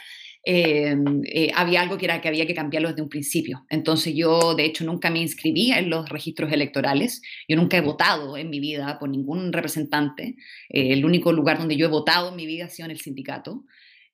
Eh, 0.45 0.97
había 1.55 1.79
algo 1.79 1.97
que 1.97 2.03
era 2.03 2.19
que 2.19 2.27
había 2.27 2.45
que 2.45 2.53
cambiarlo 2.53 2.89
desde 2.89 3.01
un 3.01 3.07
principio. 3.07 3.65
Entonces 3.69 4.13
yo, 4.13 4.53
de 4.53 4.65
hecho, 4.65 4.83
nunca 4.83 5.09
me 5.09 5.19
inscribí 5.19 5.71
en 5.71 5.89
los 5.89 6.09
registros 6.09 6.51
electorales. 6.51 7.21
Yo 7.47 7.55
nunca 7.55 7.77
he 7.77 7.81
votado 7.81 8.35
en 8.35 8.49
mi 8.49 8.59
vida 8.59 8.99
por 8.99 9.07
ningún 9.07 9.53
representante. 9.53 10.35
el 10.67 11.05
único 11.05 11.31
lugar 11.31 11.57
donde 11.57 11.77
yo 11.77 11.85
he 11.85 11.89
votado 11.89 12.31
en 12.31 12.35
mi 12.35 12.45
vida 12.45 12.65
ha 12.65 12.69
sido 12.69 12.87
en 12.87 12.91
el 12.91 12.99
sindicato. 12.99 13.63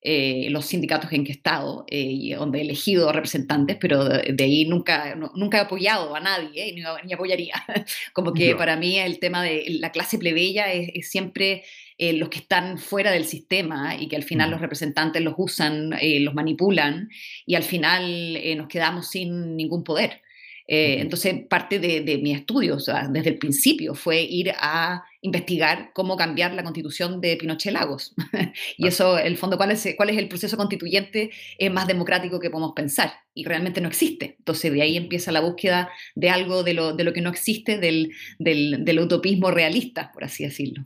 Eh, 0.02 0.48
los 0.50 0.66
sindicatos 0.66 1.12
en 1.12 1.26
que 1.26 1.34
he 1.34 1.36
estado, 1.36 1.84
eh, 1.90 2.34
donde 2.38 2.60
he 2.60 2.62
elegido 2.62 3.12
representantes, 3.12 3.76
pero 3.82 4.06
de, 4.06 4.44
ahí 4.44 4.64
nunca, 4.64 5.14
nunca 5.36 5.58
he 5.58 5.62
apoyado 5.62 6.16
a 6.16 6.22
nadie, 6.22 6.72
ni, 6.74 6.82
ni, 7.06 7.14
apoyaría. 7.14 7.54
Como 8.14 8.34
que 8.34 8.56
para 8.56 8.78
mí 8.78 8.98
el 8.98 9.20
tema 9.20 9.44
de 9.44 9.66
la 9.82 9.92
clase 9.92 10.18
plebeya 10.18 10.72
es, 10.72 11.10
siempre 11.10 11.66
eh, 11.98 12.14
los 12.14 12.30
que 12.30 12.40
están 12.40 12.78
fuera 12.78 13.12
del 13.12 13.26
sistema 13.26 13.98
y 14.00 14.08
que 14.08 14.16
al 14.16 14.24
final 14.24 14.52
los 14.52 14.62
representantes 14.62 15.22
los 15.22 15.34
usan, 15.38 15.90
los 15.90 16.34
manipulan 16.34 17.10
y 17.46 17.56
al 17.56 17.64
final 17.64 18.38
nos 18.56 18.70
quedamos 18.70 19.10
sin 19.10 19.58
ningún 19.58 19.84
poder. 19.84 20.22
Eh, 20.72 21.02
entonces, 21.02 21.48
parte 21.50 21.80
de, 21.80 22.20
mi 22.20 22.32
estudio, 22.32 22.76
o 22.76 22.80
sea, 22.80 23.08
desde 23.08 23.32
el 23.32 23.40
principio, 23.40 23.96
fue 23.96 24.22
ir 24.22 24.52
a 24.56 25.04
investigar 25.22 25.90
cómo 25.96 26.16
cambiar 26.16 26.54
la 26.54 26.62
constitución 26.62 27.20
de 27.22 27.38
Pinochet 27.38 27.74
Lagos. 27.74 28.14
y 28.78 28.86
eso, 28.86 29.18
el 29.18 29.36
fondo, 29.36 29.58
¿cuál 29.58 29.72
es, 29.72 29.96
cuál 29.98 30.12
es 30.12 30.18
el 30.20 30.28
proceso 30.28 30.58
constituyente 30.58 31.32
eh, 31.58 31.72
más 31.72 31.88
democrático 31.88 32.40
que 32.40 32.52
podemos 32.52 32.74
pensar? 32.76 33.12
Y 33.34 33.46
realmente 33.46 33.82
no 33.82 33.88
existe. 33.88 34.36
Entonces, 34.38 34.72
de 34.72 34.84
ahí 34.84 34.96
empieza 34.96 35.32
la 35.32 35.42
búsqueda 35.42 35.90
de 36.14 36.30
algo 36.30 36.62
de 36.62 36.76
lo, 36.76 36.94
de 36.94 37.04
lo 37.04 37.14
que 37.14 37.22
no 37.22 37.32
existe, 37.32 37.80
del, 37.80 38.12
del, 38.38 38.86
del 38.86 39.00
utopismo 39.00 39.50
realista, 39.50 40.12
por 40.14 40.24
así 40.24 40.44
decirlo. 40.44 40.86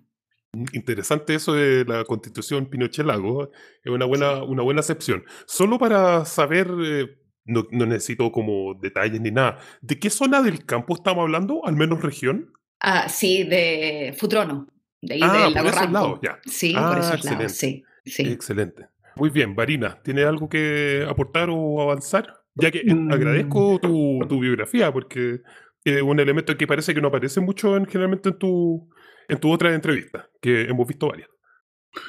Mm, 0.54 0.66
interesante 0.72 1.36
eso 1.36 1.54
de 1.54 1.84
la 1.84 2.06
constitución 2.06 2.68
Pinochet 2.68 3.06
Lago, 3.06 3.52
es 3.84 3.92
una 3.92 4.06
buena, 4.06 4.44
una 4.44 4.64
buena 4.64 4.80
acepción. 4.80 5.26
Solo 5.46 5.78
para 5.78 6.24
saber, 6.24 6.72
eh, 6.86 7.18
no, 7.46 7.66
necesito 7.72 8.32
como 8.32 8.74
detalles 8.76 9.22
ni 9.22 9.32
nada, 9.32 9.60
¿de 9.82 10.00
qué 10.00 10.10
zona 10.10 10.42
del 10.42 10.66
campo 10.66 10.96
estamos 10.96 11.24
hablando? 11.24 11.66
¿Al 11.66 11.76
menos 11.76 12.02
región? 12.02 12.54
Ah, 12.80 13.10
sí, 13.10 13.44
de 13.44 14.14
Futrono, 14.18 14.68
de 15.02 15.16
ahí 15.16 15.20
ah, 15.24 15.50
del 15.54 15.94
lago 15.94 16.20
ya. 16.22 16.40
Sí, 16.46 16.74
por 16.74 16.84
ah, 16.84 17.00
esos 17.00 17.26
lados, 17.26 17.52
sí, 17.52 17.84
sí. 18.06 18.24
Excelente. 18.24 18.88
Muy 19.16 19.30
bien, 19.30 19.56
Varina, 19.56 20.02
¿tiene 20.04 20.24
algo 20.24 20.50
que 20.50 21.06
aportar 21.08 21.50
o 21.52 21.82
avanzar? 21.82 22.42
Ya 22.56 22.72
que 22.72 22.80
eh, 22.80 22.94
mm. 22.94 23.12
agradezco 23.12 23.80
tu, 23.80 24.20
tu, 24.28 24.40
biografía, 24.40 24.92
porque 24.92 25.42
es 25.84 26.02
un 26.02 26.20
elemento 26.20 26.56
que 26.58 26.68
parece 26.68 26.94
que 26.94 27.02
no 27.02 27.10
aparece 27.10 27.42
mucho 27.42 27.78
en, 27.78 27.86
generalmente 27.86 28.30
en 28.30 28.38
tu, 28.38 28.90
en 29.28 29.40
tu 29.40 29.52
otra 29.52 29.74
entrevista, 29.74 30.30
que 30.42 30.64
hemos 30.64 30.88
visto 30.88 31.08
varias. 31.08 31.30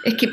Es 0.04 0.14
que 0.14 0.30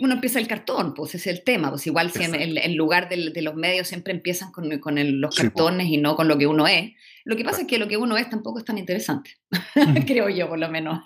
uno 0.00 0.14
empieza 0.14 0.38
el 0.38 0.46
cartón, 0.46 0.94
pues 0.94 1.14
ese 1.14 1.30
es 1.30 1.38
el 1.38 1.44
tema. 1.44 1.70
Pues 1.70 1.86
igual 1.86 2.10
si 2.10 2.22
en, 2.22 2.76
lugar 2.76 3.08
de, 3.08 3.42
los 3.42 3.54
medios 3.54 3.88
siempre 3.88 4.12
empiezan 4.12 4.52
con, 4.52 4.68
los 4.68 5.36
cartones 5.36 5.86
y 5.86 5.96
no 5.96 6.16
con 6.16 6.28
lo 6.28 6.36
que 6.36 6.46
uno 6.46 6.66
es. 6.66 6.92
Lo 7.24 7.36
que 7.36 7.44
pasa 7.44 7.62
es 7.62 7.66
que 7.66 7.78
lo 7.78 7.88
que 7.88 7.96
uno 7.96 8.18
es 8.18 8.28
tampoco 8.28 8.58
es 8.58 8.66
tan 8.66 8.76
interesante, 8.76 9.30
creo 10.06 10.28
yo 10.28 10.46
por 10.46 10.58
lo 10.58 10.68
menos. 10.68 11.02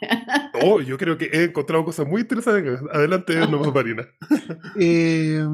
oh, 0.62 0.80
yo 0.80 0.99
creo 0.99 1.16
que 1.16 1.26
he 1.32 1.44
encontrado 1.44 1.85
cosas 1.85 2.08
muy 2.08 2.23
interesantes. 2.23 2.80
Adelante, 2.92 3.37
nomás 3.37 3.73
Marina. 3.73 4.04
eh, 4.80 5.47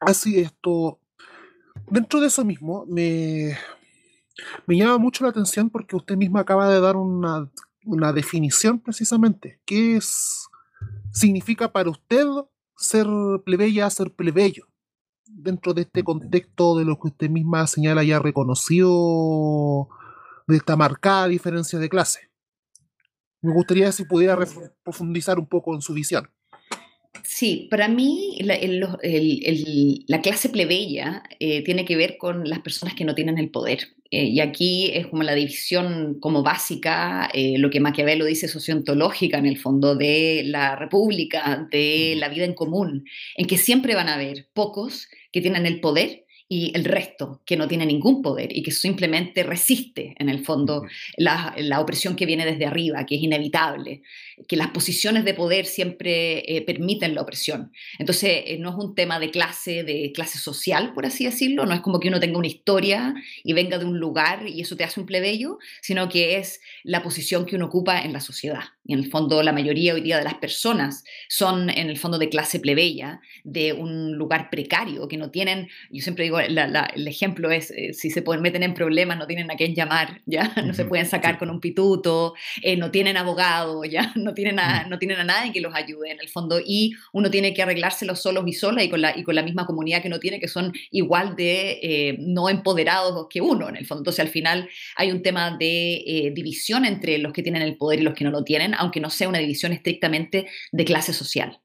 así 0.00 0.38
esto, 0.38 1.00
dentro 1.88 2.20
de 2.20 2.26
eso 2.26 2.44
mismo, 2.44 2.84
me, 2.86 3.56
me 4.66 4.76
llama 4.76 4.98
mucho 4.98 5.24
la 5.24 5.30
atención 5.30 5.70
porque 5.70 5.96
usted 5.96 6.16
misma 6.16 6.40
acaba 6.40 6.68
de 6.68 6.80
dar 6.80 6.96
una 6.96 7.48
una 7.84 8.12
definición 8.12 8.78
precisamente. 8.80 9.60
¿Qué 9.64 9.96
es, 9.96 10.48
significa 11.12 11.72
para 11.72 11.90
usted 11.90 12.26
ser 12.76 13.06
plebeya, 13.44 13.88
ser 13.90 14.12
plebeyo? 14.12 14.66
Dentro 15.26 15.72
de 15.72 15.82
este 15.82 16.02
contexto 16.02 16.76
de 16.76 16.84
lo 16.84 16.98
que 16.98 17.08
usted 17.08 17.30
misma 17.30 17.66
señala 17.66 18.02
ya 18.04 18.18
reconocido 18.18 19.88
de 20.46 20.56
esta 20.56 20.76
marcada 20.76 21.28
diferencia 21.28 21.78
de 21.78 21.88
clase. 21.88 22.30
Me 23.40 23.52
gustaría 23.52 23.90
si 23.92 24.04
pudiera 24.04 24.38
profundizar 24.84 25.38
un 25.38 25.46
poco 25.46 25.74
en 25.74 25.80
su 25.80 25.94
visión. 25.94 26.30
Sí, 27.24 27.68
para 27.70 27.88
mí 27.88 28.38
la, 28.40 30.22
clase 30.22 30.48
plebeya 30.48 31.22
eh, 31.38 31.62
tiene 31.62 31.84
que 31.84 31.96
ver 31.96 32.16
con 32.16 32.48
las 32.48 32.60
personas 32.60 32.94
que 32.94 33.04
no 33.04 33.14
tienen 33.14 33.38
el 33.38 33.50
poder. 33.50 33.88
Eh, 34.10 34.24
y 34.24 34.40
aquí 34.40 34.90
es 34.92 35.06
como 35.06 35.22
la 35.22 35.34
división 35.34 36.18
como 36.20 36.42
básica, 36.42 37.30
eh, 37.32 37.58
lo 37.58 37.70
que 37.70 37.80
Maquiavelo 37.80 38.24
dice 38.24 38.48
sociontológica 38.48 39.38
en 39.38 39.46
el 39.46 39.58
fondo 39.58 39.94
de 39.94 40.42
la 40.44 40.76
república, 40.76 41.66
de 41.70 42.14
la 42.18 42.28
vida 42.28 42.44
en 42.44 42.54
común, 42.54 43.06
en 43.36 43.46
que 43.46 43.56
siempre 43.56 43.94
van 43.94 44.08
a 44.08 44.14
haber 44.14 44.48
pocos 44.52 45.08
que 45.32 45.40
tienen 45.40 45.66
el 45.66 45.80
poder 45.80 46.21
y 46.54 46.70
el 46.74 46.84
resto 46.84 47.40
que 47.46 47.56
no 47.56 47.66
tiene 47.66 47.86
ningún 47.86 48.20
poder 48.20 48.54
y 48.54 48.62
que 48.62 48.72
simplemente 48.72 49.42
resiste, 49.42 50.14
en 50.18 50.28
el 50.28 50.44
fondo, 50.44 50.84
la, 51.16 51.54
opresión 51.80 52.14
que 52.14 52.26
viene 52.26 52.44
desde 52.44 52.66
arriba, 52.66 53.06
que 53.06 53.14
es 53.14 53.22
inevitable, 53.22 54.02
que 54.46 54.56
las 54.56 54.68
posiciones 54.68 55.24
de 55.24 55.32
poder 55.32 55.64
siempre 55.64 56.40
eh, 56.40 56.60
permiten 56.60 57.14
la 57.14 57.22
opresión. 57.22 57.72
Entonces, 57.98 58.42
eh, 58.44 58.58
no 58.58 58.68
es 58.68 58.76
un 58.76 58.94
tema 58.94 59.18
de 59.18 59.30
clase, 59.30 59.82
de 59.82 60.12
clase 60.14 60.38
social, 60.38 60.92
por 60.92 61.06
así 61.06 61.24
decirlo, 61.24 61.64
no 61.64 61.72
es 61.72 61.80
como 61.80 61.98
que 61.98 62.08
uno 62.08 62.20
tenga 62.20 62.36
una 62.36 62.48
historia 62.48 63.14
y 63.42 63.54
venga 63.54 63.78
de 63.78 63.86
un 63.86 63.98
lugar 63.98 64.46
y 64.46 64.60
eso 64.60 64.76
te 64.76 64.84
hace 64.84 65.00
un 65.00 65.06
plebeyo, 65.06 65.58
sino 65.80 66.10
que 66.10 66.36
es 66.36 66.60
la 66.82 67.02
posición 67.02 67.46
que 67.46 67.56
uno 67.56 67.64
ocupa 67.64 68.02
en 68.02 68.12
la 68.12 68.20
sociedad. 68.20 68.64
En 68.84 68.98
el 68.98 69.10
fondo, 69.10 69.42
la 69.44 69.52
mayoría 69.52 69.94
hoy 69.94 70.00
día 70.00 70.18
de 70.18 70.24
las 70.24 70.34
personas 70.34 71.04
son, 71.28 71.70
en 71.70 71.88
el 71.88 71.98
fondo, 71.98 72.18
de 72.18 72.28
clase 72.28 72.58
plebeya, 72.58 73.20
de 73.44 73.72
un 73.72 74.16
lugar 74.16 74.50
precario, 74.50 75.06
que 75.06 75.16
no 75.16 75.30
tienen, 75.30 75.68
yo 75.90 76.02
siempre 76.02 76.24
digo, 76.24 76.40
el 76.40 77.08
ejemplo 77.08 77.52
es, 77.52 77.70
eh, 77.70 77.92
si 77.92 78.10
se 78.10 78.22
pueden, 78.22 78.42
meten 78.42 78.64
en 78.64 78.74
problemas, 78.74 79.18
no 79.18 79.26
tienen 79.28 79.50
a 79.52 79.54
quién 79.54 79.74
llamar, 79.74 80.20
¿ya? 80.26 80.52
No 80.66 80.74
se 80.74 80.84
pueden 80.84 81.06
sacar 81.06 81.38
con 81.38 81.50
un 81.50 81.60
pituto, 81.60 82.34
eh, 82.62 82.76
no 82.76 82.90
tienen 82.90 83.16
abogado, 83.16 83.84
¿ya? 83.84 84.12
No 84.22 84.34
tienen, 84.34 84.58
a, 84.58 84.86
no 84.88 84.98
tienen 84.98 85.18
a 85.18 85.24
nadie 85.24 85.52
que 85.52 85.60
los 85.60 85.74
ayude 85.74 86.10
en 86.10 86.20
el 86.20 86.28
fondo 86.28 86.60
y 86.64 86.92
uno 87.12 87.30
tiene 87.30 87.54
que 87.54 87.62
arreglárselo 87.62 88.16
solos 88.16 88.44
y 88.46 88.52
sola 88.52 88.82
y 88.82 88.88
con 88.88 89.00
la, 89.00 89.16
y 89.16 89.22
con 89.22 89.34
la 89.34 89.42
misma 89.42 89.66
comunidad 89.66 90.02
que 90.02 90.08
uno 90.08 90.18
tiene, 90.18 90.40
que 90.40 90.48
son 90.48 90.72
igual 90.90 91.36
de 91.36 91.78
eh, 91.82 92.16
no 92.18 92.48
empoderados 92.48 93.26
que 93.28 93.40
uno 93.40 93.68
en 93.68 93.76
el 93.76 93.86
fondo. 93.86 94.00
Entonces 94.00 94.20
al 94.20 94.28
final 94.28 94.68
hay 94.96 95.10
un 95.10 95.22
tema 95.22 95.56
de 95.56 96.32
división 96.34 96.84
entre 96.84 97.18
los 97.18 97.32
que 97.32 97.42
tienen 97.42 97.62
el 97.62 97.76
poder 97.76 98.00
y 98.00 98.02
los 98.02 98.14
que 98.14 98.24
no 98.24 98.30
lo 98.30 98.44
tienen, 98.44 98.71
aunque 98.78 99.00
no 99.00 99.10
sea 99.10 99.28
una 99.28 99.38
división 99.38 99.72
estrictamente 99.72 100.48
de 100.70 100.84
clase 100.84 101.12
social. 101.12 101.60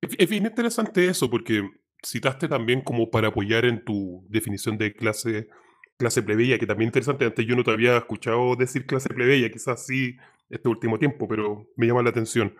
Es 0.00 0.28
bien 0.28 0.46
interesante 0.46 1.06
eso, 1.06 1.28
porque 1.28 1.68
citaste 2.04 2.48
también 2.48 2.82
como 2.82 3.10
para 3.10 3.28
apoyar 3.28 3.64
en 3.64 3.84
tu 3.84 4.24
definición 4.28 4.78
de 4.78 4.94
clase, 4.94 5.48
clase 5.96 6.22
plebeya, 6.22 6.58
que 6.58 6.66
también 6.66 6.88
interesante, 6.88 7.24
antes 7.24 7.46
yo 7.46 7.56
no 7.56 7.64
te 7.64 7.72
había 7.72 7.96
escuchado 7.96 8.54
decir 8.56 8.86
clase 8.86 9.08
plebeya, 9.08 9.50
quizás 9.50 9.84
sí 9.86 10.16
este 10.48 10.68
último 10.68 10.98
tiempo, 10.98 11.28
pero 11.28 11.68
me 11.76 11.86
llama 11.86 12.02
la 12.02 12.10
atención. 12.10 12.54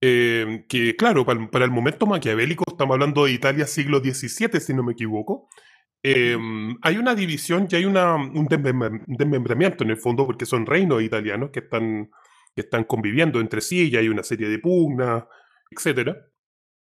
Eh, 0.00 0.64
que 0.68 0.96
claro, 0.96 1.24
para, 1.24 1.64
el 1.64 1.70
momento 1.70 2.06
maquiavélico, 2.06 2.64
estamos 2.68 2.94
hablando 2.94 3.24
de 3.24 3.32
Italia 3.32 3.66
siglo 3.66 4.00
XVII, 4.00 4.60
si 4.60 4.74
no 4.74 4.82
me 4.82 4.92
equivoco, 4.92 5.48
em, 6.02 6.76
hay 6.82 6.98
una 6.98 7.14
división 7.14 7.66
y 7.70 7.76
hay 7.76 7.84
una, 7.86 8.14
un 8.16 8.46
desmembramiento 8.48 9.84
en 9.84 9.90
el 9.90 9.96
fondo, 9.96 10.26
porque 10.26 10.46
son 10.46 10.66
reinos 10.66 11.02
italianos 11.02 11.50
que 11.50 11.60
están, 11.60 12.10
que 12.54 12.62
están 12.62 12.84
conviviendo 12.84 13.40
entre 13.40 13.60
sí 13.60 13.90
y 13.90 13.96
hay 13.96 14.08
una 14.08 14.22
serie 14.22 14.48
de 14.48 14.58
pugnas, 14.58 15.24
etcétera. 15.70 16.16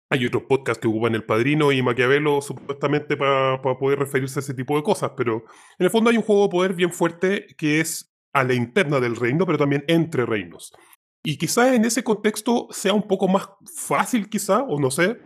Hay 0.09 0.25
otros 0.25 0.43
podcasts 0.43 0.79
que 0.79 0.87
ocupan 0.87 1.15
El 1.15 1.23
Padrino 1.23 1.71
y 1.71 1.81
Maquiavelo 1.81 2.41
supuestamente 2.41 3.17
para 3.17 3.59
poder 3.61 3.99
referirse 3.99 4.39
a 4.39 4.41
ese 4.41 4.53
tipo 4.53 4.75
de 4.75 4.83
cosas, 4.83 5.11
pero 5.17 5.43
en 5.79 5.85
el 5.85 5.89
fondo 5.89 6.09
hay 6.09 6.17
un 6.17 6.23
juego 6.23 6.43
de 6.43 6.49
poder 6.49 6.73
bien 6.73 6.91
fuerte 6.91 7.47
que 7.57 7.79
es 7.79 8.15
a 8.33 8.43
la 8.43 8.53
interna 8.53 8.99
del 8.99 9.15
reino, 9.15 9.45
pero 9.45 9.57
también 9.57 9.83
entre 9.87 10.25
reinos. 10.25 10.73
Y 11.23 11.37
quizás 11.37 11.73
en 11.73 11.85
ese 11.85 12.03
contexto 12.03 12.67
sea 12.71 12.93
un 12.93 13.07
poco 13.07 13.27
más 13.27 13.47
fácil, 13.75 14.29
quizá, 14.29 14.61
o 14.63 14.79
no 14.79 14.91
sé, 14.91 15.17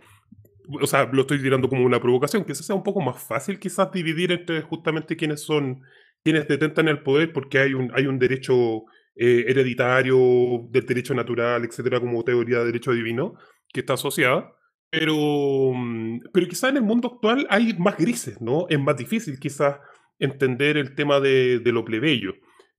o 0.80 0.86
sea, 0.86 1.08
lo 1.12 1.22
estoy 1.22 1.42
tirando 1.42 1.68
como 1.68 1.84
una 1.84 2.00
provocación, 2.00 2.44
quizás 2.44 2.66
sea 2.66 2.76
un 2.76 2.82
poco 2.82 3.00
más 3.00 3.22
fácil 3.22 3.58
quizás 3.58 3.90
dividir 3.90 4.32
entre 4.32 4.60
justamente 4.62 5.16
quienes 5.16 5.42
son, 5.42 5.80
quienes 6.22 6.46
detentan 6.46 6.88
el 6.88 7.02
poder, 7.02 7.32
porque 7.32 7.58
hay 7.58 7.74
un, 7.74 7.90
hay 7.94 8.06
un 8.06 8.18
derecho 8.18 8.84
eh, 9.18 9.46
hereditario, 9.48 10.68
del 10.70 10.86
derecho 10.86 11.12
natural, 11.14 11.64
etcétera, 11.64 11.98
como 12.00 12.22
teoría 12.22 12.60
de 12.60 12.66
derecho 12.66 12.92
divino, 12.92 13.34
que 13.72 13.80
está 13.80 13.94
asociada. 13.94 14.52
Pero, 14.90 15.72
mm, 15.74 16.20
pero 16.32 16.46
quizás 16.46 16.70
en 16.70 16.76
el 16.76 16.82
mundo 16.82 17.12
actual 17.14 17.46
hay 17.50 17.74
más 17.78 17.96
grises, 17.96 18.40
¿no? 18.40 18.66
Es 18.68 18.78
más 18.78 18.96
difícil 18.96 19.38
quizás 19.38 19.76
entender 20.18 20.76
el 20.76 20.94
tema 20.94 21.20
de, 21.20 21.60
lo 21.64 21.84
plebeyo. 21.84 22.34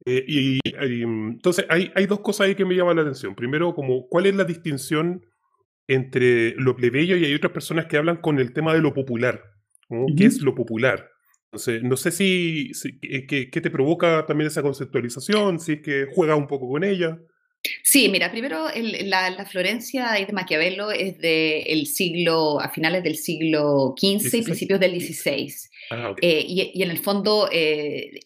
Eh, 0.05 0.23
y, 0.27 0.59
mm, 1.05 1.31
entonces 1.33 1.65
hay, 1.69 1.91
hay, 1.93 2.05
dos 2.05 2.21
cosas 2.21 2.47
ahí 2.47 2.55
que 2.55 2.65
me 2.65 2.75
llaman 2.75 2.95
la 2.95 3.01
atención. 3.01 3.35
Primero, 3.35 3.73
como 3.75 4.07
cuál 4.07 4.25
es 4.25 4.35
la 4.35 4.45
distinción 4.45 5.21
entre 5.89 6.55
lo 6.55 6.75
plebeyo 6.75 7.17
y 7.17 7.25
hay 7.25 7.33
otras 7.33 7.51
personas 7.51 7.87
que 7.87 7.97
hablan 7.97 8.17
con 8.17 8.39
el 8.39 8.53
tema 8.53 8.73
de 8.73 8.81
lo 8.81 8.93
popular. 8.93 9.43
¿Qué 10.15 10.25
es 10.25 10.41
lo 10.41 10.53
popular? 10.53 11.09
Entonces, 11.51 11.81
no 11.81 11.97
sé 11.97 12.11
si, 12.11 12.71
qué, 13.01 13.49
te 13.49 13.71
provoca 13.71 14.25
también 14.27 14.47
esa 14.47 14.61
conceptualización, 14.61 15.59
si 15.59 15.73
es 15.73 15.81
que 15.81 16.07
juega 16.13 16.35
un 16.35 16.45
poco 16.45 16.69
con 16.69 16.83
ella. 16.83 17.19
Sí, 17.83 18.07
mira, 18.07 18.31
primero 18.31 18.67
la, 19.03 19.45
Florencia 19.45 20.11
de 20.11 20.31
Maquiavelo 20.31 20.91
es 20.91 21.17
del 21.19 21.87
siglo, 21.87 22.59
a 22.59 22.69
finales 22.69 23.03
del 23.03 23.15
siglo 23.15 23.95
XV 23.97 24.37
y 24.37 24.41
principios 24.43 24.79
del 24.79 24.99
XVI. 24.99 25.53
Ah, 25.91 26.13
eh, 26.21 26.45
y, 26.47 26.81
en 26.83 26.91
el 26.91 26.99
fondo, 26.99 27.49
eh, 27.51 28.21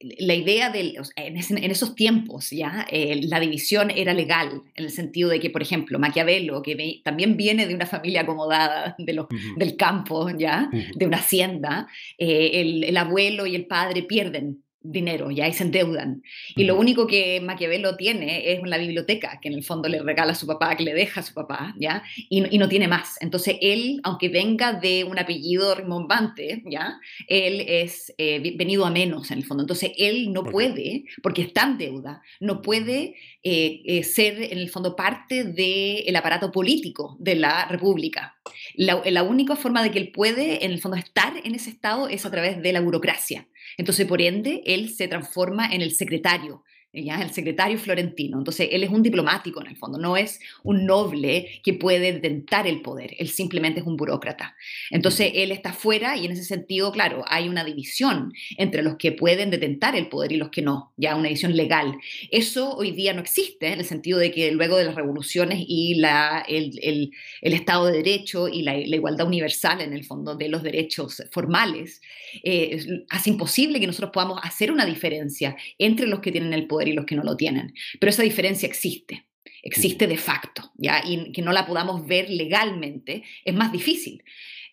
la 0.00 0.34
idea 0.34 0.70
de, 0.70 0.94
en, 1.16 1.70
esos 1.70 1.94
tiempos, 1.94 2.50
ya 2.50 2.86
eh, 2.90 3.20
la 3.24 3.40
división 3.40 3.90
era 3.90 4.12
legal, 4.12 4.62
en 4.74 4.84
el 4.84 4.90
sentido 4.90 5.30
de 5.30 5.40
que, 5.40 5.50
por 5.50 5.62
ejemplo, 5.62 5.98
Maquiavelo, 5.98 6.62
que 6.62 7.00
también 7.02 7.36
viene 7.36 7.66
de 7.66 7.74
una 7.74 7.86
familia 7.86 8.20
acomodada 8.20 8.94
de 8.98 9.12
los, 9.14 9.26
del 9.56 9.76
campo, 9.76 10.30
ya, 10.30 10.70
de 10.94 11.06
una 11.06 11.18
hacienda, 11.18 11.88
el, 12.18 12.84
el, 12.84 12.96
abuelo 12.96 13.46
y 13.46 13.56
el 13.56 13.66
padre 13.66 14.02
pierden 14.02 14.62
dinero, 14.90 15.30
ya 15.30 15.48
y 15.48 15.52
se 15.52 15.64
endeudan. 15.64 16.22
Y 16.54 16.64
lo 16.64 16.78
único 16.78 17.06
que 17.06 17.40
Maquiavelo 17.40 17.96
tiene 17.96 18.52
es 18.52 18.60
la 18.64 18.78
biblioteca, 18.78 19.38
que 19.40 19.48
en 19.48 19.54
el 19.54 19.64
fondo 19.64 19.88
le 19.88 20.02
regala 20.02 20.32
a 20.32 20.34
su 20.34 20.46
papá, 20.46 20.76
que 20.76 20.84
le 20.84 20.94
deja 20.94 21.20
a 21.20 21.22
su 21.22 21.34
papá, 21.34 21.74
¿ya? 21.78 22.02
Y, 22.28 22.56
no 22.56 22.68
tiene 22.68 22.88
más. 22.88 23.16
Entonces 23.20 23.56
él, 23.60 24.00
aunque 24.02 24.28
venga 24.28 24.72
de 24.72 25.04
un 25.04 25.18
apellido 25.18 25.74
rimbombante, 25.74 26.62
¿ya? 26.66 26.98
Él 27.28 27.64
es 27.66 28.14
eh, 28.18 28.54
venido 28.56 28.86
a 28.86 28.90
menos 28.90 29.30
en 29.30 29.38
el 29.38 29.44
fondo. 29.44 29.62
Entonces 29.62 29.92
él 29.98 30.32
no 30.32 30.44
puede, 30.44 31.04
porque 31.22 31.42
está 31.42 31.64
en 31.64 31.78
deuda, 31.78 32.22
no 32.40 32.62
puede 32.62 33.16
eh, 33.42 33.82
eh, 33.84 34.02
ser 34.02 34.42
en 34.42 34.58
el 34.58 34.70
fondo 34.70 34.96
parte 34.96 35.44
del 35.44 36.16
aparato 36.16 36.50
político 36.50 37.16
de 37.20 37.36
la 37.36 37.66
República. 37.66 38.36
La, 38.74 39.02
la 39.04 39.22
única 39.22 39.56
forma 39.56 39.82
de 39.82 39.90
que 39.90 39.98
él 39.98 40.10
puede, 40.12 40.64
en 40.64 40.70
el 40.70 40.80
fondo, 40.80 40.96
estar 40.96 41.34
en 41.42 41.54
ese 41.54 41.70
estado 41.70 42.08
es 42.08 42.24
a 42.26 42.30
través 42.30 42.62
de 42.62 42.72
la 42.72 42.80
burocracia. 42.80 43.46
Entonces, 43.76 44.06
por 44.06 44.22
ende, 44.22 44.62
él 44.64 44.90
se 44.90 45.08
transforma 45.08 45.66
en 45.66 45.82
el 45.82 45.92
secretario 45.92 46.64
el 46.96 47.30
secretario 47.30 47.78
florentino. 47.78 48.38
Entonces, 48.38 48.68
él 48.72 48.82
es 48.82 48.90
un 48.90 49.02
diplomático 49.02 49.60
en 49.60 49.68
el 49.68 49.76
fondo, 49.76 49.98
no 49.98 50.16
es 50.16 50.40
un 50.62 50.86
noble 50.86 51.60
que 51.62 51.74
puede 51.74 52.12
detentar 52.12 52.66
el 52.66 52.80
poder, 52.80 53.14
él 53.18 53.28
simplemente 53.28 53.80
es 53.80 53.86
un 53.86 53.96
burócrata. 53.96 54.56
Entonces, 54.90 55.32
él 55.34 55.52
está 55.52 55.72
fuera 55.72 56.16
y 56.16 56.26
en 56.26 56.32
ese 56.32 56.44
sentido, 56.44 56.92
claro, 56.92 57.24
hay 57.28 57.48
una 57.48 57.64
división 57.64 58.32
entre 58.56 58.82
los 58.82 58.96
que 58.96 59.12
pueden 59.12 59.50
detentar 59.50 59.94
el 59.94 60.08
poder 60.08 60.32
y 60.32 60.36
los 60.36 60.50
que 60.50 60.62
no, 60.62 60.92
ya 60.96 61.14
una 61.14 61.28
división 61.28 61.54
legal. 61.54 61.96
Eso 62.30 62.74
hoy 62.74 62.92
día 62.92 63.12
no 63.12 63.20
existe 63.20 63.72
en 63.72 63.80
el 63.80 63.84
sentido 63.84 64.18
de 64.18 64.30
que 64.30 64.50
luego 64.52 64.76
de 64.76 64.84
las 64.84 64.94
revoluciones 64.94 65.62
y 65.66 65.96
la, 65.96 66.44
el, 66.48 67.10
Estado 67.42 67.86
de 67.86 67.98
Derecho 67.98 68.48
y 68.48 68.62
la, 68.62 68.76
igualdad 68.76 69.26
universal 69.26 69.80
en 69.80 69.92
el 69.92 70.04
fondo 70.04 70.36
de 70.36 70.48
los 70.48 70.62
derechos 70.62 71.22
formales, 71.30 72.00
eh, 72.42 73.04
hace 73.10 73.30
imposible 73.30 73.80
que 73.80 73.86
nosotros 73.86 74.10
podamos 74.12 74.40
hacer 74.42 74.70
una 74.70 74.84
diferencia 74.84 75.56
entre 75.78 76.06
los 76.06 76.20
que 76.20 76.32
tienen 76.32 76.52
el 76.52 76.66
poder 76.66 76.85
y 76.88 76.92
los 76.92 77.06
que 77.06 77.16
no 77.16 77.22
lo 77.22 77.36
tienen. 77.36 77.74
Pero 78.00 78.10
esa 78.10 78.22
diferencia 78.22 78.66
existe, 78.66 79.26
existe 79.62 80.06
de 80.06 80.16
facto, 80.16 80.72
¿ya? 80.76 81.02
Y 81.04 81.32
que 81.32 81.42
no 81.42 81.52
la 81.52 81.66
podamos 81.66 82.06
ver 82.06 82.30
legalmente 82.30 83.22
es 83.44 83.54
más 83.54 83.72
difícil. 83.72 84.22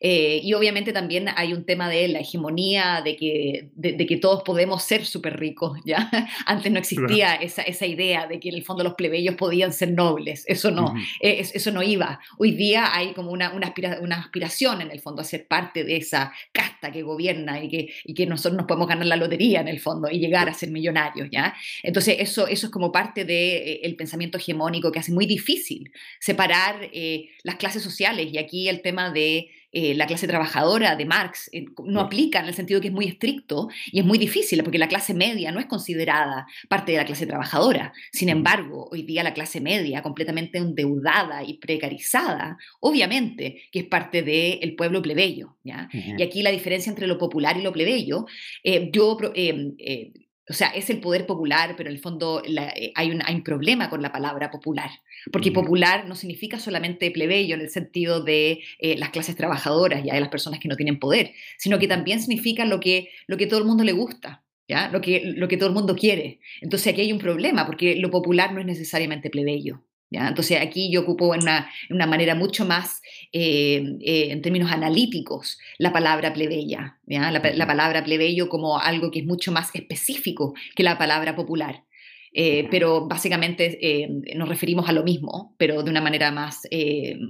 Eh, 0.05 0.41
y 0.43 0.53
obviamente 0.53 0.91
también 0.91 1.29
hay 1.33 1.53
un 1.53 1.63
tema 1.63 1.87
de 1.87 2.09
la 2.09 2.19
hegemonía, 2.19 3.01
de 3.05 3.15
que, 3.15 3.69
de, 3.73 4.05
que 4.05 4.17
todos 4.17 4.43
podemos 4.43 4.83
ser 4.83 5.05
súper 5.05 5.39
ricos, 5.39 5.79
¿ya? 5.85 6.11
Antes 6.45 6.73
no 6.73 6.79
existía 6.79 7.35
esa, 7.35 7.61
esa, 7.61 7.85
idea 7.85 8.27
de 8.27 8.37
que 8.41 8.49
en 8.49 8.55
el 8.55 8.65
fondo 8.65 8.83
los 8.83 8.95
plebeyos 8.95 9.35
podían 9.35 9.71
ser 9.71 9.93
nobles, 9.93 10.43
eso 10.45 10.71
no, 10.71 10.93
eh, 11.21 11.47
eso 11.53 11.71
no 11.71 11.81
iba. 11.81 12.19
Hoy 12.37 12.51
día 12.51 12.93
hay 12.93 13.13
como 13.13 13.31
una, 13.31 13.53
una, 13.53 13.73
una, 14.01 14.17
aspiración 14.17 14.81
en 14.81 14.91
el 14.91 14.99
fondo 14.99 15.21
a 15.21 15.25
ser 15.25 15.47
parte 15.47 15.85
de 15.85 15.95
esa 15.95 16.33
casta 16.51 16.91
que 16.91 17.01
gobierna 17.01 17.63
y 17.63 17.69
que, 17.69 17.93
y 18.03 18.13
que 18.13 18.25
nosotros 18.25 18.57
nos 18.57 18.67
podemos 18.67 18.89
ganar 18.89 19.05
la 19.05 19.15
lotería 19.15 19.61
en 19.61 19.69
el 19.69 19.79
fondo 19.79 20.09
y 20.11 20.19
llegar 20.19 20.49
a 20.49 20.53
ser 20.53 20.69
millonarios, 20.69 21.29
¿ya? 21.31 21.55
Entonces 21.81 22.17
eso, 22.19 22.47
eso 22.47 22.65
es 22.65 22.71
como 22.73 22.91
parte 22.91 23.21
del 23.21 23.27
de, 23.27 23.79
eh, 23.83 23.95
pensamiento 23.97 24.37
hegemónico 24.37 24.91
que 24.91 24.99
hace 24.99 25.13
muy 25.13 25.25
difícil 25.25 25.93
separar 26.19 26.89
las 27.43 27.55
clases 27.55 27.81
sociales 27.81 28.27
y 28.33 28.37
aquí 28.37 28.67
el 28.67 28.81
tema 28.81 29.11
de 29.11 29.47
eh, 29.75 29.95
la 29.95 30.05
clase 30.05 30.27
trabajadora 30.27 30.95
de 30.95 31.05
Marx 31.05 31.49
eh, 31.51 31.65
no 31.83 31.99
aplica 31.99 32.39
en 32.39 32.45
el 32.45 32.53
sentido 32.53 32.79
que 32.79 32.89
es 32.89 32.93
muy 32.93 33.05
estricto 33.05 33.69
y 33.91 33.99
es 33.99 34.05
muy 34.05 34.19
difícil 34.19 34.63
porque 34.63 34.77
la 34.77 34.87
clase 34.87 35.15
media 35.15 35.51
no 35.51 35.59
es 35.59 35.65
considerada 35.65 36.45
parte 36.69 36.91
de 36.91 36.99
la 36.99 37.05
clase 37.05 37.25
trabajadora. 37.25 37.91
Sin 38.11 38.29
embargo, 38.29 38.87
hoy 38.91 39.01
día 39.01 39.23
la 39.23 39.33
clase 39.33 39.61
media, 39.61 40.03
completamente 40.03 40.59
endeudada 40.59 41.43
y 41.43 41.55
precarizada, 41.55 42.57
obviamente 42.79 43.63
que 43.71 43.79
es 43.79 43.85
parte 43.85 44.21
del 44.21 44.75
pueblo 44.75 45.01
plebeyo. 45.01 45.55
¿ya? 45.63 45.89
Y 45.91 46.21
aquí 46.21 46.43
la 46.43 46.51
diferencia 46.51 46.91
entre 46.91 47.07
lo 47.07 47.17
popular 47.17 47.57
y 47.57 47.63
lo 47.63 47.73
plebeyo, 47.73 48.27
eh, 48.63 48.89
yo 48.91 49.17
o 50.49 50.53
sea, 50.53 50.69
es 50.69 50.89
el 50.89 50.99
poder 50.99 51.25
popular, 51.25 51.75
pero 51.77 51.89
en 51.89 51.95
el 51.95 52.01
fondo 52.01 52.41
eh, 52.45 52.91
hay, 52.95 53.11
un, 53.11 53.21
hay, 53.25 53.35
un, 53.35 53.43
problema 53.43 53.89
con 53.89 54.01
la 54.01 54.11
palabra 54.11 54.51
popular, 54.51 54.89
porque 55.31 55.51
popular 55.51 56.05
no 56.07 56.15
significa 56.15 56.59
solamente 56.59 57.11
plebeyo 57.11 57.55
en 57.55 57.61
el 57.61 57.69
sentido 57.69 58.21
de 58.21 58.61
eh, 58.79 58.97
las 58.97 59.11
clases 59.11 59.37
trabajadoras 59.37 60.05
y 60.05 60.09
de 60.09 60.19
las 60.19 60.29
personas 60.29 60.59
que 60.59 60.67
no 60.67 60.75
tienen 60.75 60.99
poder, 60.99 61.31
sino 61.57 61.79
que 61.79 61.87
también 61.87 62.19
significa 62.19 62.65
lo 62.65 62.81
que, 62.81 63.09
lo 63.27 63.37
que 63.37 63.47
todo 63.47 63.59
el 63.59 63.65
mundo 63.65 63.85
le 63.85 63.93
gusta, 63.93 64.43
¿ya? 64.67 64.89
Lo, 64.89 64.99
que, 64.99 65.21
lo 65.23 65.47
que 65.47 65.55
todo 65.55 65.69
el 65.69 65.75
mundo 65.75 65.95
quiere. 65.95 66.39
Entonces 66.61 66.91
aquí 66.91 67.01
hay 67.01 67.13
un 67.13 67.19
problema, 67.19 67.65
porque 67.65 67.95
lo 67.95 68.11
popular 68.11 68.53
no 68.53 68.59
es 68.59 68.65
necesariamente 68.65 69.29
plebeyo. 69.29 69.81
Entonces 70.13 70.59
aquí 70.61 70.91
yo 70.91 71.01
ocupo 71.01 71.29
una, 71.29 71.69
una 71.89 72.05
manera 72.05 72.35
mucho 72.35 72.65
más, 72.65 73.01
eh, 73.31 73.83
eh, 74.01 74.31
en 74.31 74.41
términos 74.41 74.71
analíticos, 74.71 75.59
la 75.77 75.91
palabra 75.91 76.33
plebeya, 76.33 76.99
la, 77.05 77.67
palabra 77.67 78.03
plebeyo 78.03 78.49
como 78.49 78.79
algo 78.79 79.11
que 79.11 79.19
es 79.19 79.25
mucho 79.25 79.51
más 79.51 79.73
específico 79.73 80.53
que 80.75 80.83
la 80.83 80.97
palabra 80.97 81.35
popular. 81.35 81.83
Eh, 82.35 82.67
pero 82.71 83.07
básicamente 83.07 84.07
nos 84.35 84.49
referimos 84.49 84.89
a 84.89 84.91
lo 84.91 85.03
mismo, 85.03 85.55
pero 85.59 85.83
de 85.83 85.91
una 85.91 86.01
manera 86.01 86.31
más, 86.31 86.67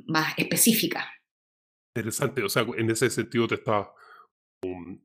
más 0.06 0.34
específica. 0.38 1.12
Interesante, 1.96 2.42
o 2.42 2.50
sea, 2.50 2.66
en 2.78 2.90
ese 2.90 3.10
sentido 3.10 3.48
te 3.48 3.56
está 3.56 3.92
um, 4.64 5.00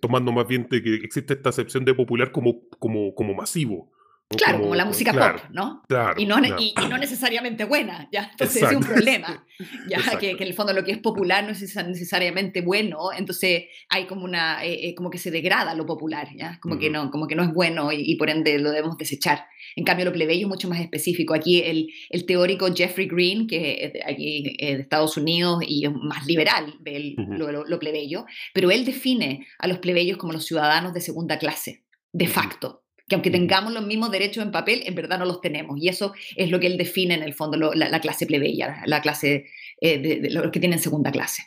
tomando 0.00 0.32
más 0.32 0.48
bien 0.48 0.66
que 0.68 0.94
existe 0.96 1.34
esta 1.34 1.50
acepción 1.50 1.84
de 1.84 1.94
popular 1.94 2.32
como, 2.32 2.68
como, 2.80 3.14
como 3.14 3.34
masivo. 3.34 3.92
Claro, 4.28 4.60
como, 4.60 4.74
la 4.74 4.84
música 4.84 5.12
pop, 5.12 5.40
¿no? 5.52 5.82
y, 6.16 6.26
no 6.26 6.36
y, 6.58 6.74
no 6.88 6.98
necesariamente 6.98 7.64
buena, 7.64 8.08
¿ya? 8.10 8.28
Entonces 8.32 8.60
es 8.60 8.72
un 8.72 8.82
problema, 8.82 9.46
ya 9.88 10.18
que, 10.18 10.36
que, 10.36 10.42
en 10.42 10.48
el 10.48 10.54
fondo 10.54 10.72
lo 10.72 10.82
que 10.82 10.90
es 10.90 10.98
popular 10.98 11.44
no 11.44 11.50
es 11.50 11.76
necesariamente 11.76 12.60
bueno, 12.60 13.12
entonces 13.16 13.66
hay 13.88 14.06
como 14.06 14.24
una, 14.24 14.64
eh, 14.64 14.88
eh, 14.88 14.94
como 14.96 15.10
que 15.10 15.18
se 15.18 15.30
degrada 15.30 15.76
lo 15.76 15.86
popular, 15.86 16.26
¿ya? 16.36 16.58
Como, 16.60 16.76
que, 16.76 16.90
no, 16.90 17.08
como 17.12 17.28
que 17.28 17.36
no 17.36 17.44
es 17.44 17.52
bueno 17.52 17.92
y, 17.92 18.16
por 18.16 18.28
ende 18.28 18.58
lo 18.58 18.70
debemos 18.72 18.98
desechar. 18.98 19.44
En 19.76 19.84
cambio 19.84 20.04
lo 20.04 20.12
plebeyo 20.12 20.46
es 20.46 20.48
mucho 20.48 20.68
más 20.68 20.80
específico. 20.80 21.32
Aquí 21.32 21.62
el, 21.62 21.88
el 22.10 22.26
teórico 22.26 22.74
Jeffrey 22.74 23.06
Green, 23.06 23.46
que 23.46 23.84
es 23.84 23.92
de, 23.92 24.02
aquí, 24.04 24.56
eh, 24.58 24.74
de 24.74 24.82
Estados 24.82 25.16
Unidos 25.16 25.62
y 25.64 25.86
es 25.86 25.92
más 25.92 26.26
liberal, 26.26 26.74
ve 26.80 27.14
lo, 27.16 27.64
lo 27.64 27.78
plebeyo, 27.78 28.26
pero 28.52 28.72
él 28.72 28.84
define 28.84 29.46
a 29.60 29.68
los 29.68 29.78
plebeyos 29.78 30.18
como 30.18 30.32
los 30.32 30.46
ciudadanos 30.46 30.92
de 30.94 31.00
segunda 31.00 31.38
clase, 31.38 31.84
de 32.12 32.26
facto 32.26 32.85
que 33.08 33.14
aunque 33.14 33.30
tengamos 33.30 33.72
los 33.72 33.86
mismos 33.86 34.10
derechos 34.10 34.44
en 34.44 34.50
papel, 34.50 34.82
en 34.84 34.94
verdad 34.94 35.18
no 35.18 35.24
los 35.24 35.40
tenemos. 35.40 35.78
Y 35.80 35.88
eso 35.88 36.12
es 36.34 36.50
lo 36.50 36.58
que 36.58 36.66
él 36.66 36.76
define 36.76 37.14
en 37.14 37.22
el 37.22 37.34
fondo, 37.34 37.56
la, 37.56 38.00
clase 38.00 38.26
plebeya, 38.26 38.82
la 38.86 39.00
clase 39.00 39.46
eh, 39.80 39.98
de, 39.98 40.30
los 40.30 40.50
que 40.50 40.60
tienen 40.60 40.78
segunda 40.78 41.12
clase. 41.12 41.42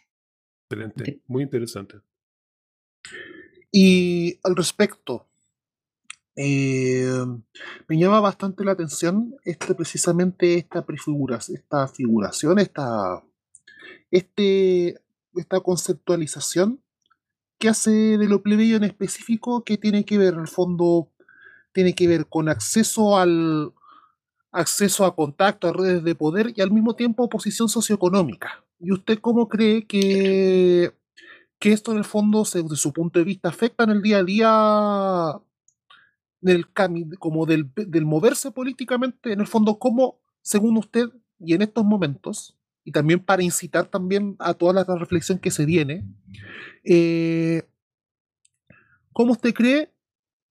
Excelente, 0.70 1.22
muy 1.28 1.44
interesante. 1.44 1.98
Y 3.72 4.40
al 4.44 4.56
respecto, 4.56 5.28
eh, 6.36 7.26
me 7.88 7.98
llama 7.98 8.22
bastante 8.22 8.64
la 8.64 8.72
atención 8.72 9.36
este, 9.44 9.76
precisamente 9.76 10.56
esta 10.56 10.86
prefiguración, 10.86 11.58
esta 11.58 11.88
figuración, 11.90 12.60
esta, 12.60 13.22
este, 14.10 15.02
esta 15.36 15.60
conceptualización 15.60 16.82
que 17.58 17.68
hace 17.68 18.18
de 18.18 18.28
lo 18.28 18.42
plebeyo 18.42 18.78
en 18.78 18.86
específico 18.86 19.66
que 19.66 19.78
tiene 19.78 20.06
que 20.06 20.18
ver, 20.18 20.36
en 20.36 20.40
el 20.40 20.48
fondo, 20.48 21.12
tiene 21.72 21.94
que 21.94 22.08
ver 22.08 22.28
con 22.28 22.50
acceso 22.50 23.18
al 23.18 23.74
acceso 24.52 25.06
a 25.06 25.16
contacto, 25.16 25.68
a 25.68 25.74
redes 25.74 26.04
de 26.04 26.16
poder 26.16 26.54
y 26.56 26.62
al 26.62 26.72
mismo 26.72 26.96
tiempo 26.96 27.30
posición 27.30 27.70
socioeconómica. 27.70 28.64
¿Y 28.80 28.92
usted 28.92 29.20
cómo 29.20 29.48
cree 29.48 29.86
que, 29.86 30.94
que 31.60 31.72
esto 31.72 31.92
en 31.92 32.00
el 32.00 32.06
fondo, 32.06 32.44
desde 32.44 32.76
su 32.76 32.94
punto 32.94 33.20
de 33.20 33.26
vista, 33.26 33.50
afecta 33.50 33.84
en 33.84 33.92
el 33.92 34.02
día 34.02 34.18
a 34.18 34.24
día 34.24 35.42
del 36.42 36.66
como 37.20 37.46
del, 37.46 37.70
del 37.76 38.06
moverse 38.06 38.52
políticamente, 38.52 39.34
en 39.34 39.42
el 39.42 39.48
fondo, 39.48 39.78
cómo, 39.78 40.20
según 40.42 40.78
usted, 40.78 41.10
y 41.38 41.54
en 41.54 41.62
estos 41.62 41.84
momentos, 41.86 42.58
y 42.84 42.92
también 42.92 43.20
para 43.20 43.44
incitar 43.44 43.86
también 43.86 44.36
a 44.40 44.54
toda 44.54 44.74
la 44.74 44.84
reflexión 44.84 45.40
que 45.40 45.52
se 45.52 45.66
viene, 45.66 46.06
eh, 46.84 47.68
¿cómo 49.12 49.34
usted 49.34 49.54
cree 49.54 49.92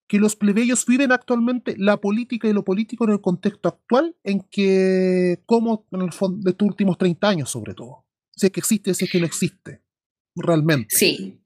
que 0.08 0.18
los 0.18 0.36
plebeyos 0.36 0.86
viven 0.86 1.12
actualmente 1.12 1.76
la 1.78 1.98
política 1.98 2.48
y 2.48 2.54
lo 2.54 2.64
político 2.64 3.04
en 3.04 3.10
el 3.10 3.20
contexto 3.20 3.68
actual, 3.68 4.16
en 4.24 4.40
que, 4.50 5.40
como 5.44 5.86
en 5.92 6.00
el 6.00 6.12
fondo 6.12 6.42
de 6.42 6.50
estos 6.50 6.66
últimos 6.66 6.96
30 6.98 7.28
años 7.28 7.50
sobre 7.50 7.74
todo. 7.74 8.06
Si 8.34 8.46
es 8.46 8.52
que 8.52 8.60
existe, 8.60 8.94
si 8.94 9.04
es 9.04 9.10
que 9.10 9.20
no 9.20 9.26
existe, 9.26 9.82
realmente. 10.34 10.96
Sí, 10.96 11.38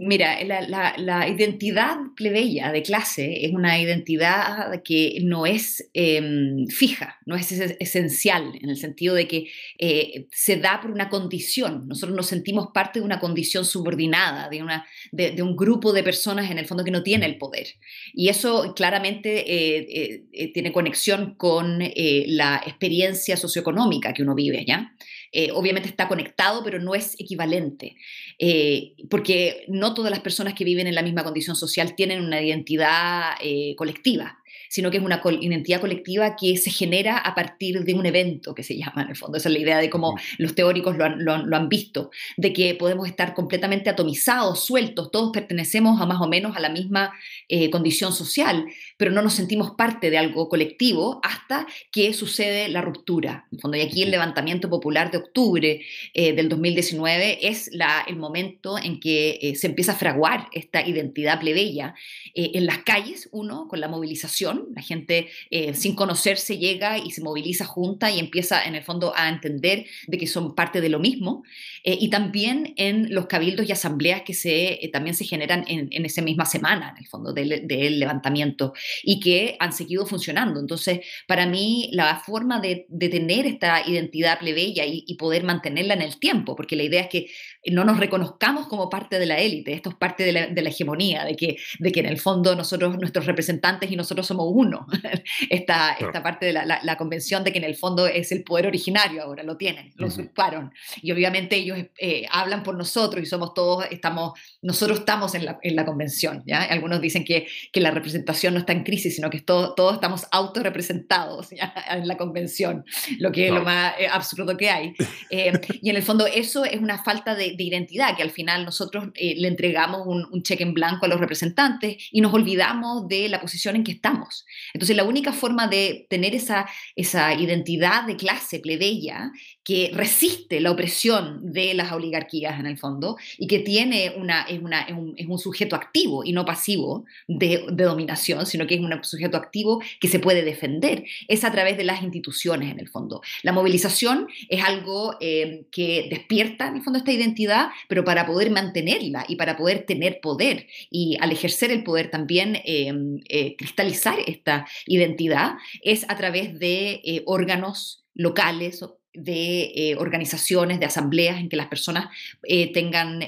Mira, 0.00 0.38
la, 0.44 1.28
identidad 1.28 1.96
plebeya 2.14 2.70
de 2.70 2.82
clase 2.84 3.44
es 3.44 3.52
una 3.52 3.80
identidad 3.80 4.80
que 4.84 5.18
no 5.24 5.44
es 5.44 5.90
em, 5.92 6.68
fija, 6.68 7.18
no 7.26 7.34
es 7.34 7.50
esencial, 7.50 8.52
en 8.62 8.70
el 8.70 8.76
sentido 8.76 9.16
de 9.16 9.26
que 9.26 9.50
eh, 9.76 10.28
se 10.30 10.58
da 10.58 10.80
por 10.80 10.92
una 10.92 11.08
condición. 11.08 11.88
Nosotros 11.88 12.16
nos 12.16 12.28
sentimos 12.28 12.68
parte 12.72 13.00
de 13.00 13.04
una 13.04 13.18
condición 13.18 13.64
subordinada, 13.64 14.48
de, 14.48 14.62
una, 14.62 14.86
de, 15.10 15.42
un 15.42 15.56
grupo 15.56 15.92
de 15.92 16.04
personas 16.04 16.48
en 16.52 16.58
el 16.58 16.66
fondo 16.66 16.84
que 16.84 16.92
no 16.92 17.02
tiene 17.02 17.26
el 17.26 17.36
poder. 17.36 17.66
Y 18.14 18.28
eso 18.28 18.74
claramente 18.76 19.52
eh, 19.52 20.26
eh, 20.32 20.52
tiene 20.52 20.70
conexión 20.70 21.34
con 21.34 21.80
la 21.80 22.62
experiencia 22.64 23.36
socioeconómica 23.36 24.12
que 24.12 24.22
uno 24.22 24.36
vive, 24.36 24.64
¿ya? 24.64 24.92
Eh, 25.32 25.50
obviamente 25.52 25.88
está 25.88 26.08
conectado, 26.08 26.62
pero 26.64 26.78
no 26.78 26.94
es 26.94 27.14
equivalente, 27.18 27.96
eh, 28.38 28.94
porque 29.10 29.64
no 29.68 29.94
todas 29.94 30.10
las 30.10 30.20
personas 30.20 30.54
que 30.54 30.64
viven 30.64 30.86
en 30.86 30.94
la 30.94 31.02
misma 31.02 31.24
condición 31.24 31.56
social 31.56 31.94
tienen 31.94 32.24
una 32.24 32.40
identidad 32.42 33.34
colectiva 33.76 34.38
sino 34.68 34.90
que 34.90 34.98
es 34.98 35.02
una 35.02 35.20
identidad 35.40 35.80
colectiva 35.80 36.36
que 36.36 36.56
se 36.56 36.70
genera 36.70 37.18
a 37.18 37.34
partir 37.34 37.84
de 37.84 37.94
un 37.94 38.06
evento 38.06 38.54
que 38.54 38.62
se 38.62 38.76
llama, 38.76 39.02
en 39.02 39.10
el 39.10 39.16
fondo. 39.16 39.38
Esa 39.38 39.48
es 39.48 39.52
la 39.54 39.60
idea 39.60 39.78
de 39.78 39.90
cómo 39.90 40.16
los 40.38 40.54
teóricos 40.54 40.96
lo 40.96 41.56
han, 41.56 41.68
visto, 41.68 42.10
de 42.36 42.52
que 42.52 42.74
podemos 42.74 43.06
estar 43.06 43.34
completamente 43.34 43.90
atomizados, 43.90 44.64
sueltos, 44.64 45.10
todos 45.10 45.32
pertenecemos 45.32 46.00
a 46.00 46.06
más 46.06 46.20
o 46.20 46.28
menos 46.28 46.56
a 46.56 46.60
la 46.60 46.68
misma 46.68 47.12
eh, 47.48 47.70
condición 47.70 48.12
social, 48.12 48.66
pero 48.96 49.10
no 49.10 49.22
nos 49.22 49.34
sentimos 49.34 49.72
parte 49.72 50.10
de 50.10 50.18
algo 50.18 50.48
colectivo 50.48 51.20
hasta 51.22 51.66
que 51.90 52.12
sucede 52.12 52.68
la 52.68 52.80
ruptura. 52.82 53.46
En 53.50 53.56
el 53.56 53.60
fondo, 53.60 53.76
y 53.76 53.82
aquí 53.82 54.02
el 54.02 54.10
levantamiento 54.10 54.68
popular 54.68 55.10
de 55.10 55.18
octubre 55.18 55.80
eh, 56.14 56.32
del 56.32 56.48
2019 56.48 57.48
es 57.48 57.70
la, 57.72 58.04
el 58.06 58.16
momento 58.16 58.78
en 58.78 59.00
que 59.00 59.38
eh, 59.40 59.54
se 59.56 59.66
empieza 59.66 59.92
a 59.92 59.96
fraguar 59.96 60.48
esta 60.52 60.86
identidad 60.86 61.40
plebeya 61.40 61.94
en 62.34 62.66
las 62.66 62.78
calles, 62.78 63.28
uno, 63.32 63.66
con 63.68 63.80
la 63.80 63.88
movilización, 63.88 64.57
la 64.74 64.82
gente 64.82 65.28
eh, 65.50 65.74
sin 65.74 65.94
conocerse 65.94 66.58
llega 66.58 66.98
y 66.98 67.10
se 67.10 67.22
moviliza 67.22 67.64
junta 67.64 68.10
y 68.10 68.18
empieza 68.18 68.64
en 68.64 68.74
el 68.74 68.82
fondo 68.82 69.12
a 69.16 69.28
entender 69.28 69.86
de 70.06 70.18
que 70.18 70.26
son 70.26 70.54
parte 70.54 70.80
de 70.80 70.88
lo 70.88 70.98
mismo. 70.98 71.42
Eh, 71.84 71.96
y 72.00 72.10
también 72.10 72.74
en 72.76 73.14
los 73.14 73.26
cabildos 73.26 73.68
y 73.68 73.72
asambleas 73.72 74.22
que 74.22 74.34
se, 74.34 74.84
eh, 74.84 74.90
también 74.92 75.14
se 75.14 75.24
generan 75.24 75.64
en, 75.68 76.04
esa 76.04 76.22
misma 76.22 76.44
semana, 76.44 76.90
en 76.90 76.98
el 76.98 77.08
fondo 77.08 77.32
del, 77.32 77.98
levantamiento, 77.98 78.72
y 79.02 79.20
que 79.20 79.56
han 79.58 79.72
seguido 79.72 80.06
funcionando. 80.06 80.60
Entonces, 80.60 81.00
para 81.26 81.46
mí, 81.46 81.90
la 81.92 82.20
forma 82.24 82.60
de, 82.60 82.86
tener 82.98 83.46
esta 83.46 83.88
identidad 83.88 84.38
plebeya 84.38 84.84
y, 84.86 85.14
poder 85.18 85.42
mantenerla 85.42 85.94
en 85.94 86.02
el 86.02 86.18
tiempo, 86.18 86.54
porque 86.54 86.76
la 86.76 86.84
idea 86.84 87.02
es 87.02 87.08
que 87.08 87.26
no 87.72 87.84
nos 87.84 87.98
reconozcamos 87.98 88.68
como 88.68 88.88
parte 88.88 89.18
de 89.18 89.26
la 89.26 89.38
élite, 89.38 89.72
esto 89.72 89.90
es 89.90 89.96
parte 89.96 90.24
de 90.24 90.32
la, 90.32 90.68
hegemonía, 90.68 91.24
de 91.24 91.34
que, 91.34 91.56
de 91.80 91.90
que 91.90 92.00
en 92.00 92.06
el 92.06 92.18
fondo 92.18 92.54
nosotros, 92.54 92.98
nuestros 92.98 93.26
representantes 93.26 93.90
y 93.90 93.96
nosotros 93.96 94.26
somos 94.26 94.46
uno. 94.48 94.86
esta, 95.50 95.92
esta 95.92 96.22
parte 96.22 96.46
de 96.46 96.52
la, 96.52 96.96
convención 96.96 97.44
de 97.44 97.52
que 97.52 97.58
en 97.58 97.64
el 97.64 97.76
fondo 97.76 98.06
es 98.06 98.32
el 98.32 98.42
poder 98.42 98.66
originario 98.66 99.22
ahora, 99.22 99.42
lo 99.42 99.56
tienen, 99.56 99.92
lo 99.96 100.08
usurparon. 100.08 100.72
Y 101.02 101.12
obviamente 101.12 101.56
ellos 101.56 101.78
eh, 101.98 102.26
hablan 102.30 102.62
por 102.62 102.76
nosotros 102.76 103.22
y 103.22 103.26
somos 103.26 103.54
todos, 103.54 103.86
estamos, 103.90 104.38
nosotros 104.62 105.00
estamos 105.00 105.34
en 105.34 105.44
la, 105.44 105.58
en 105.62 105.76
la 105.76 105.84
convención. 105.84 106.42
¿ya? 106.46 106.62
Algunos 106.62 107.00
dicen 107.00 107.24
que, 107.24 107.46
que, 107.72 107.80
la 107.80 107.90
representación 107.90 108.54
no 108.54 108.60
está 108.60 108.72
en 108.72 108.82
crisis, 108.82 109.14
sino 109.14 109.30
que 109.30 109.40
todo, 109.40 109.74
todos 109.74 109.94
estamos 109.94 110.26
autorrepresentados 110.32 111.48
en 111.90 112.08
la 112.08 112.16
convención, 112.16 112.84
lo 113.18 113.30
que 113.30 113.48
es 113.48 113.54
lo 113.54 113.62
más 113.62 113.94
eh, 113.98 114.08
absurdo 114.08 114.56
que 114.56 114.70
hay. 114.70 114.94
Eh, 115.30 115.52
y 115.82 115.90
en 115.90 115.96
el 115.96 116.02
fondo 116.02 116.26
eso 116.26 116.64
es 116.64 116.80
una 116.80 117.02
falta 117.02 117.34
de, 117.34 117.54
identidad, 117.58 118.16
que 118.16 118.22
al 118.22 118.30
final 118.30 118.64
nosotros 118.64 119.08
le 119.14 119.48
entregamos 119.48 120.06
un, 120.06 120.26
un 120.30 120.42
cheque 120.42 120.62
en 120.62 120.74
blanco 120.74 121.06
a 121.06 121.08
los 121.08 121.20
representantes 121.20 121.96
y 122.10 122.20
nos 122.20 122.32
olvidamos 122.32 123.08
de 123.08 123.28
la 123.28 123.40
posición 123.40 123.76
en 123.76 123.84
que 123.84 123.92
estamos. 123.92 124.37
Entonces, 124.74 124.96
la 124.96 125.04
única 125.04 125.32
forma 125.32 125.66
de 125.66 126.06
tener 126.08 126.34
esa, 126.34 126.66
esa 126.96 127.34
identidad 127.34 128.04
de 128.04 128.16
clase 128.16 128.60
plebeya 128.60 129.32
que 129.68 129.90
resiste 129.92 130.62
la 130.62 130.70
opresión 130.70 131.52
de 131.52 131.74
las 131.74 131.92
oligarquías 131.92 132.58
en 132.58 132.64
el 132.64 132.78
fondo 132.78 133.18
y 133.36 133.46
que 133.46 133.58
tiene 133.58 134.14
una, 134.16 134.44
es, 134.44 134.60
una, 134.60 134.80
es, 134.80 135.26
un, 135.26 135.38
sujeto 135.38 135.76
activo 135.76 136.24
y 136.24 136.32
no 136.32 136.46
pasivo 136.46 137.04
de, 137.26 137.66
dominación, 137.70 138.46
sino 138.46 138.66
que 138.66 138.76
es 138.76 138.80
un 138.80 139.04
sujeto 139.04 139.36
activo 139.36 139.82
que 140.00 140.08
se 140.08 140.20
puede 140.20 140.42
defender, 140.42 141.04
es 141.28 141.44
a 141.44 141.52
través 141.52 141.76
de 141.76 141.84
las 141.84 142.02
instituciones 142.02 142.72
en 142.72 142.80
el 142.80 142.88
fondo. 142.88 143.20
La 143.42 143.52
movilización 143.52 144.26
es 144.48 144.64
algo 144.64 145.16
eh, 145.20 145.66
que 145.70 146.08
despierta 146.08 146.68
en 146.68 146.76
el 146.76 146.82
fondo 146.82 146.98
esta 146.98 147.12
identidad, 147.12 147.68
pero 147.88 148.04
para 148.04 148.24
poder 148.24 148.50
mantenerla 148.50 149.26
y 149.28 149.36
para 149.36 149.58
poder 149.58 149.84
tener 149.84 150.20
poder 150.22 150.66
y 150.90 151.18
al 151.20 151.30
ejercer 151.30 151.70
el 151.70 151.84
poder 151.84 152.10
también 152.10 152.56
eh, 152.64 152.90
eh, 153.28 153.54
cristalizar 153.56 154.18
esta 154.28 154.66
identidad 154.86 155.56
es 155.82 156.08
a 156.08 156.16
través 156.16 156.58
de 156.58 157.00
eh, 157.04 157.22
órganos 157.26 158.06
locales, 158.14 158.84
de 159.14 159.62
eh, 159.74 159.96
organizaciones, 159.96 160.80
de 160.80 160.86
asambleas 160.86 161.40
en 161.40 161.48
que 161.48 161.56
las 161.56 161.68
personas 161.68 162.08
eh, 162.42 162.72
tengan, 162.72 163.20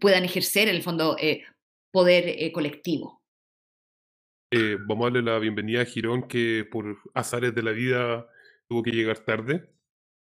puedan 0.00 0.24
ejercer 0.24 0.68
en 0.68 0.76
el 0.76 0.82
fondo 0.82 1.16
poder 1.90 2.50
colectivo. 2.52 3.22
vamos 4.50 5.04
a 5.04 5.10
darle 5.10 5.22
la 5.22 5.38
bienvenida 5.38 5.82
a 5.82 5.84
Girón, 5.84 6.26
que 6.26 6.66
por 6.70 6.98
azares 7.14 7.54
de 7.54 7.62
la 7.62 7.72
vida 7.72 8.26
tuvo 8.68 8.82
que 8.82 8.90
llegar 8.90 9.18
tarde. 9.18 9.68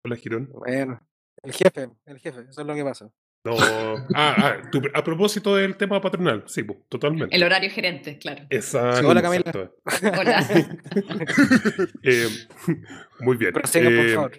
Hola, 0.04 0.16
Girón. 0.16 0.50
Bueno, 0.52 1.00
el 1.44 1.54
jefe, 1.54 1.90
el 2.06 2.20
jefe, 2.20 2.42
eso 2.50 2.62
es 2.62 2.68
lo 2.68 2.76
que 2.76 2.84
pasa. 2.84 3.12
No, 3.46 3.56
ah, 3.58 4.36
ah 4.36 4.62
a 4.94 5.04
propósito 5.04 5.56
del 5.56 5.78
tema 5.78 6.02
patronal, 6.02 6.44
sí, 6.48 6.66
totalmente. 6.90 7.34
El 7.34 7.44
horario 7.44 7.70
gerente, 7.70 8.18
claro. 8.18 8.46
Exacto. 8.50 9.08
hola 9.08 9.22
Camila. 9.22 9.72
Hola. 10.20 10.46
Eh, 12.04 12.28
muy 13.22 13.38
bien. 13.38 13.54
por 13.54 13.64
eh, 13.64 14.14
favor. 14.14 14.32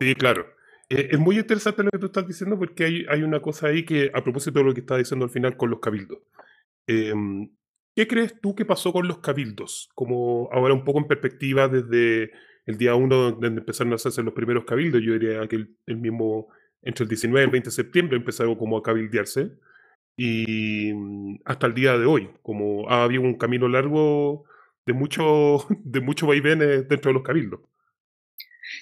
Sí, 0.00 0.14
claro. 0.14 0.46
Eh, 0.88 1.08
es 1.12 1.18
muy 1.18 1.38
interesante 1.38 1.82
lo 1.82 1.90
que 1.90 1.98
tú 1.98 2.06
estás 2.06 2.26
diciendo 2.26 2.58
porque 2.58 2.84
hay, 2.84 3.06
hay 3.10 3.22
una 3.22 3.40
cosa 3.40 3.68
ahí 3.68 3.84
que, 3.84 4.10
a 4.14 4.24
propósito 4.24 4.60
de 4.60 4.64
lo 4.64 4.72
que 4.72 4.80
estás 4.80 4.98
diciendo 4.98 5.26
al 5.26 5.30
final 5.30 5.58
con 5.58 5.68
los 5.68 5.80
cabildos. 5.80 6.18
Em, 6.86 7.50
¿Qué 7.94 8.06
crees 8.06 8.40
tú 8.40 8.54
que 8.54 8.64
pasó 8.64 8.92
con 8.92 9.06
los 9.06 9.18
cabildos? 9.18 9.90
Como 9.94 10.48
ahora 10.52 10.72
un 10.72 10.84
poco 10.84 11.00
en 11.00 11.06
perspectiva 11.06 11.68
desde 11.68 12.30
el 12.64 12.78
día 12.78 12.94
uno 12.94 13.32
donde 13.32 13.48
empezaron 13.48 13.92
a 13.92 13.96
hacerse 13.96 14.22
los 14.22 14.32
primeros 14.32 14.64
cabildos, 14.64 15.02
yo 15.02 15.12
diría 15.12 15.46
que 15.48 15.56
el 15.56 15.96
mismo 15.98 16.48
entre 16.82 17.04
el 17.04 17.08
19 17.08 17.40
y 17.40 17.44
el 17.44 17.50
20 17.50 17.68
de 17.68 17.74
septiembre 17.74 18.16
empezaron 18.16 18.54
como 18.56 18.76
a 18.76 18.82
cabildearse 18.82 19.52
y 20.16 20.92
mm, 20.92 21.40
hasta 21.44 21.66
el 21.66 21.74
día 21.74 21.96
de 21.96 22.04
hoy, 22.06 22.28
como 22.42 22.90
ha 22.90 23.04
habido 23.04 23.22
un 23.22 23.38
camino 23.38 23.68
largo 23.68 24.44
de 24.84 24.92
mucho, 24.92 25.66
de 25.84 26.00
mucho 26.00 26.26
vaivenes 26.26 26.88
dentro 26.88 27.10
de 27.10 27.14
los 27.14 27.22
cabildos. 27.22 27.60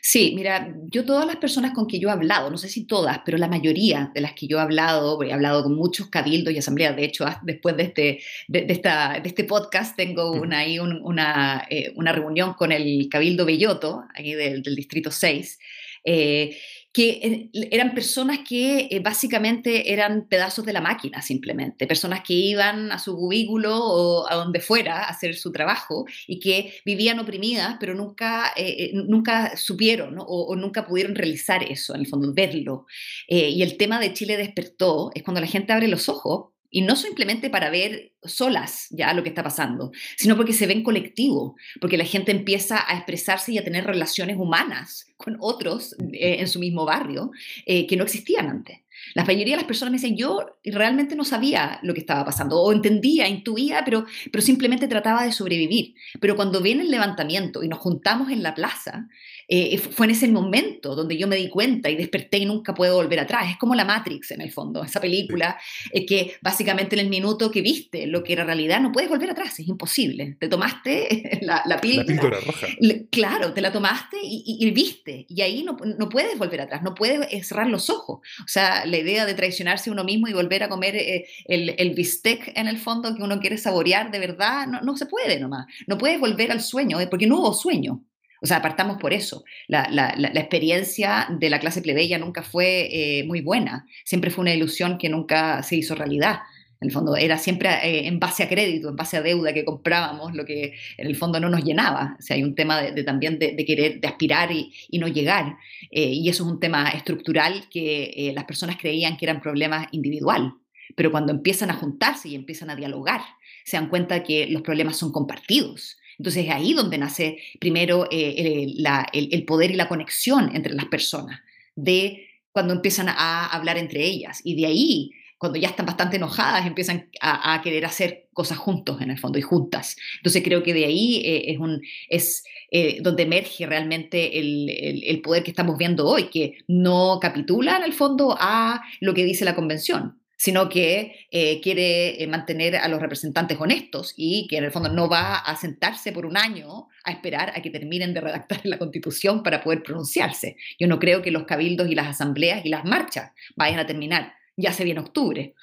Sí, 0.03 0.33
mira, 0.35 0.75
yo 0.87 1.05
todas 1.05 1.27
las 1.27 1.37
personas 1.37 1.73
con 1.73 1.87
que 1.87 2.01
yo 2.01 2.09
he 2.09 2.13
hablado, 2.13 2.51
no 2.51 2.59
sé 2.59 2.69
si 2.69 2.87
todas, 2.87 3.21
pero 3.25 3.39
la 3.39 3.47
mayoría 3.47 4.11
de 4.15 4.21
las 4.21 4.33
que 4.33 4.49
yo 4.49 4.59
he 4.59 4.61
hablado, 4.61 5.23
he 5.23 5.33
hablado 5.33 5.63
con 5.63 5.77
muchos 5.77 6.09
cabildos 6.09 6.53
y 6.53 6.59
asambleas, 6.59 6.97
de 6.97 7.05
hecho, 7.05 7.25
después 7.43 7.77
de 7.77 7.83
este, 7.85 8.21
de, 8.49 8.67
esta, 8.69 9.21
de 9.21 9.29
este 9.29 9.45
podcast 9.45 9.97
tengo 9.97 10.33
una, 10.33 10.61
ahí 10.61 10.81
una, 10.81 11.67
eh, 11.71 11.93
una, 11.95 12.13
reunión 12.13 12.55
con 12.55 12.73
el 12.73 13.09
Cabildo 13.09 13.47
Belloto, 13.47 14.03
aquí 14.15 14.35
del, 14.35 14.63
del 14.63 14.75
Distrito 14.75 15.13
6, 15.13 15.59
eh, 16.05 16.57
que 16.97 17.51
eh, 17.53 17.69
eran 17.73 17.93
personas 17.93 18.39
que 18.39 18.89
eh, 18.91 19.01
básicamente 19.01 19.93
eran 19.93 20.29
pedazos 20.29 20.65
de 20.65 20.73
la 20.73 20.81
máquina 20.81 21.21
simplemente, 21.21 21.87
personas 21.87 22.23
que 22.27 22.33
iban 22.33 22.91
a 22.91 22.99
su 22.99 23.15
cubículo 23.15 23.77
o 23.79 24.27
a 24.27 24.35
donde 24.35 24.61
fuera 24.61 25.01
a 25.01 25.11
hacer 25.11 25.35
su 25.35 25.53
trabajo 25.53 26.07
y 26.27 26.41
que 26.41 26.73
vivían 26.87 27.19
oprimidas, 27.19 27.77
pero 27.79 27.95
nunca, 27.95 28.51
nunca 28.95 29.59
supieron 29.59 30.17
o, 30.19 30.57
nunca 30.57 30.87
pudieron 30.87 31.15
realizar 31.15 31.63
eso, 31.65 31.95
en 31.95 32.01
el 32.01 32.07
fondo, 32.07 32.33
verlo. 32.33 32.87
y 33.29 33.61
el 33.61 33.77
tema 33.77 34.01
de 34.01 34.15
Chile 34.15 34.39
despertó 34.39 35.11
es 35.15 35.23
cuando 35.23 35.43
la 35.43 35.47
gente 35.47 35.75
abre 35.75 35.89
los 35.89 36.09
ojos 36.09 36.56
y 36.77 36.83
no 36.83 36.95
simplemente 36.95 37.49
para 37.49 37.71
ver 37.71 38.13
solas 38.23 38.89
ya 38.91 39.15
lo 39.15 39.23
que 39.23 39.31
está 39.31 39.43
pasando, 39.43 39.93
sino 40.19 40.37
porque 40.37 40.53
se 40.53 40.67
ven 40.67 40.83
colectivo, 40.83 41.57
porque 41.81 41.97
la 41.97 42.05
gente 42.05 42.33
empieza 42.33 42.85
a 42.87 42.99
expresarse 42.99 43.51
y 43.51 43.57
a 43.57 43.65
tener 43.65 43.85
relaciones 43.87 44.37
humanas 44.37 45.07
con 45.17 45.39
otros 45.41 45.97
eh, 46.13 46.37
en 46.39 46.47
su 46.49 46.61
mismo 46.61 46.85
barrio 46.85 47.31
eh, 47.65 47.87
que 47.87 47.97
no 47.97 48.05
existían 48.05 48.51
antes. 48.51 48.81
La 49.15 49.25
mayoría 49.25 49.55
de 49.55 49.63
las 49.63 49.67
personas 49.67 49.93
me 49.93 49.99
dicen, 49.99 50.17
yo 50.17 50.47
realmente 50.65 51.17
no 51.17 51.25
sabía 51.25 51.79
lo 51.83 51.95
que 51.95 52.01
estaba 52.01 52.25
pasando, 52.25 52.61
o 52.61 52.73
entendía, 52.73 53.29
intuía, 53.29 53.83
pero, 53.85 54.07
pero 54.31 54.43
simplemente 54.43 54.89
trataba 54.89 55.25
de 55.25 55.33
sobrevivir. 55.33 55.95
Pero 56.21 56.37
cuando 56.37 56.61
viene 56.61 56.83
el 56.83 56.91
levantamiento 56.91 57.63
y 57.63 57.69
nos 57.69 57.79
juntamos 57.79 58.31
en 58.31 58.43
la 58.43 58.55
plaza, 58.55 59.09
eh, 59.49 59.79
fue 59.79 60.07
en 60.07 60.13
ese 60.13 60.27
momento 60.29 60.97
donde 60.97 61.17
yo 61.17 61.29
me 61.29 61.37
di 61.37 61.49
cuenta 61.49 61.89
y 61.89 61.95
desperté 61.95 62.39
y 62.39 62.47
nunca 62.47 62.75
puedo 62.75 62.97
volver 62.97 63.21
atrás. 63.21 63.51
Es 63.51 63.57
como 63.57 63.75
la 63.75 63.85
Matrix 63.85 64.33
en 64.33 64.41
el 64.41 64.51
fondo, 64.51 64.83
esa 64.83 65.01
película 65.01 65.57
eh, 65.93 66.05
que 66.05 66.35
básicamente 66.43 66.97
en 66.97 67.01
el 67.01 67.09
minuto 67.09 67.51
que 67.51 67.63
viste 67.63 68.07
lo 68.07 68.25
que 68.25 68.33
era 68.33 68.45
realidad 68.45 68.81
no 68.81 68.91
puedes 68.91 69.09
volver 69.09 69.31
atrás, 69.31 69.59
es 69.61 69.69
imposible. 69.69 70.37
Te 70.41 70.49
tomaste 70.49 71.39
la, 71.43 71.63
la 71.67 71.81
píldora. 71.81 72.41
roja. 72.41 72.67
Claro, 73.11 73.53
te 73.53 73.61
la 73.61 73.73
tomaste 73.73 74.17
y, 74.23 74.71
viste 74.73 75.27
y 75.29 75.41
ahí 75.43 75.63
no, 75.63 75.77
no, 75.99 76.09
puedes 76.09 76.37
volver 76.39 76.63
atrás, 76.63 76.83
no 76.83 76.95
puedes 76.95 77.47
cerrar 77.47 77.69
los 77.69 77.89
ojos. 77.91 78.21
O 78.41 78.49
sea, 78.49 78.85
la 78.87 78.99
idea 78.99 79.27
de 79.27 79.35
traicionarse 79.35 79.91
uno 79.91 80.05
mismo 80.05 80.29
y 80.29 80.33
volver 80.33 80.63
a 80.63 80.69
comer 80.69 80.97
eh, 80.97 81.27
el, 81.47 81.95
bistec 81.95 82.53
en 82.55 82.69
el 82.69 82.79
fondo 82.79 83.15
que 83.15 83.23
uno 83.23 83.41
quiere 83.41 83.59
saborear 83.59 84.11
de 84.11 84.19
verdad, 84.19 84.67
no, 84.67 84.81
no 84.81 84.97
se 84.97 85.07
puede 85.07 85.39
nomás. 85.41 85.67
No 85.87 85.99
puedes 85.99 86.21
volver 86.21 86.51
al 86.53 86.61
sueño, 86.61 86.99
porque 87.11 87.27
no 87.27 87.41
hubo 87.41 87.53
sueño. 87.53 88.03
O 88.43 88.47
sea, 88.47 88.59
apartamos 88.59 88.99
por 88.99 89.13
eso. 89.13 89.45
La, 89.67 89.89
la, 89.91 90.15
la, 90.17 90.29
experiencia 90.41 91.27
de 91.31 91.51
la 91.51 91.59
clase 91.59 91.81
plebeya 91.81 92.19
nunca 92.19 92.43
fue 92.43 92.89
eh, 92.93 93.25
muy 93.25 93.41
buena. 93.41 93.87
Siempre 94.05 94.31
fue 94.31 94.43
una 94.43 94.55
ilusión 94.55 94.99
que 94.99 95.09
nunca 95.09 95.63
se 95.63 95.77
hizo 95.77 95.95
realidad. 95.95 96.41
En 96.81 96.89
el 96.89 96.93
fondo 96.93 97.17
era 97.17 97.39
siempre 97.39 97.71
eh, 97.71 98.07
en 98.07 98.21
base 98.21 98.43
a 98.43 98.49
crédito, 98.49 98.91
en 98.91 98.97
base 98.97 99.17
a 99.17 99.23
deuda 99.23 99.55
que 99.55 99.65
comprábamos, 99.65 100.35
lo 100.35 100.45
que 100.45 100.75
en 100.99 101.07
el 101.07 101.17
fondo 101.17 101.41
no 101.41 101.49
nos 101.49 101.65
llenaba. 101.65 102.17
O 102.19 102.23
sea, 102.23 102.37
hay 102.37 102.43
un 102.43 102.55
tema 102.55 102.83
de, 102.83 103.03
también 103.03 103.39
de, 103.39 103.57
querer, 103.65 104.01
de 104.01 104.09
aspirar 104.09 104.53
y, 104.53 104.73
no 104.99 105.09
llegar. 105.09 105.57
Eh, 105.91 106.13
y 106.13 106.29
eso 106.29 106.45
es 106.45 106.51
un 106.51 106.61
tema 106.61 106.91
estructural 106.91 107.65
que 107.71 108.13
eh, 108.17 108.33
las 108.35 108.45
personas 108.45 108.77
creían 108.77 109.17
que 109.17 109.25
eran 109.25 109.41
problemas 109.41 109.89
individual. 109.93 110.55
Pero 110.95 111.11
cuando 111.11 111.33
empiezan 111.33 111.71
a 111.71 111.75
juntarse 111.75 112.29
y 112.29 112.35
empiezan 112.35 112.69
a 112.69 112.77
dialogar, 112.77 113.23
se 113.65 113.77
dan 113.77 113.89
cuenta 113.89 114.23
que 114.23 114.47
los 114.47 114.63
problemas 114.63 114.97
son 114.99 115.13
compartidos. 115.13 115.97
Entonces 116.19 116.45
es 116.45 116.51
ahí 116.51 116.75
donde 116.75 116.99
nace 116.99 117.39
primero 117.59 118.09
el, 118.11 118.87
el 119.13 119.45
poder 119.45 119.71
y 119.71 119.75
la 119.75 119.89
conexión 119.89 120.55
entre 120.55 120.73
las 120.75 120.87
personas, 120.87 121.41
de 121.75 122.27
cuando 122.53 122.73
empiezan 122.73 123.09
a 123.11 123.47
hablar 123.47 123.77
entre 123.77 124.05
ellas. 124.05 124.41
Y 124.45 124.55
de 124.55 124.67
ahí 124.67 125.11
cuando 125.39 125.59
ya 125.59 125.69
están 125.69 125.87
bastante 125.87 126.17
enojadas, 126.17 126.67
empiezan 126.67 127.11
a, 127.21 127.61
querer 127.63 127.85
hacer 127.85 128.29
cosas 128.33 128.59
juntos, 128.59 129.01
en 129.01 129.11
el 129.11 129.19
fondo, 129.19 129.39
y 129.39 129.43
juntas. 129.43 129.97
Entonces 130.19 130.43
creo 130.43 130.63
que 130.63 130.73
de 130.73 130.87
ahí 130.87 131.23
eh, 131.25 131.53
es, 131.53 131.59
un, 131.59 131.81
es 132.09 132.45
eh, 132.71 132.99
donde 133.03 133.25
emerge 133.25 133.67
realmente 133.67 134.39
el, 134.39 134.69
el, 135.05 135.21
poder 135.21 135.43
que 135.43 135.51
estamos 135.51 135.77
viendo 135.77 136.07
hoy, 136.07 136.29
que 136.31 136.59
no 136.69 137.19
capitula, 137.21 137.77
en 137.77 137.85
el 137.85 137.93
fondo, 137.93 138.37
a 138.39 138.83
lo 139.01 139.15
que 139.15 139.25
dice 139.25 139.45
la 139.45 139.55
convención 139.55 140.21
sino 140.39 140.69
que 140.69 141.27
eh, 141.31 141.61
quiere 141.63 142.25
mantener 142.29 142.77
a 142.77 142.89
los 142.89 143.01
representantes 143.01 143.59
honestos 143.59 144.13
y 144.17 144.47
que 144.49 144.59
en 144.59 144.65
el 144.65 144.71
fondo 144.71 144.91
no 144.91 145.09
va 145.09 145.37
a 145.39 145.57
sentarse 145.57 146.13
por 146.13 146.27
un 146.27 146.37
año 146.37 146.89
a 147.05 147.11
esperar 147.11 147.53
a 147.57 147.63
que 147.63 147.71
terminen 147.71 148.13
de 148.13 148.21
redactar 148.21 148.61
la 148.65 148.79
constitución 148.79 149.43
para 149.43 149.63
poder 149.63 149.83
pronunciarse. 149.83 150.57
Yo 150.79 150.89
no 150.89 150.99
creo 150.99 151.23
que 151.23 151.31
los 151.31 151.45
cabildos 151.45 151.89
y 151.89 151.95
las 151.95 152.09
asambleas 152.09 152.65
y 152.65 152.69
las 152.69 152.85
marchas 152.85 153.33
vayan 153.57 153.79
a 153.79 153.87
terminar 153.87 154.35
ya 154.57 154.73
se 154.73 154.85
viene 154.85 155.01
octubre. 155.01 155.55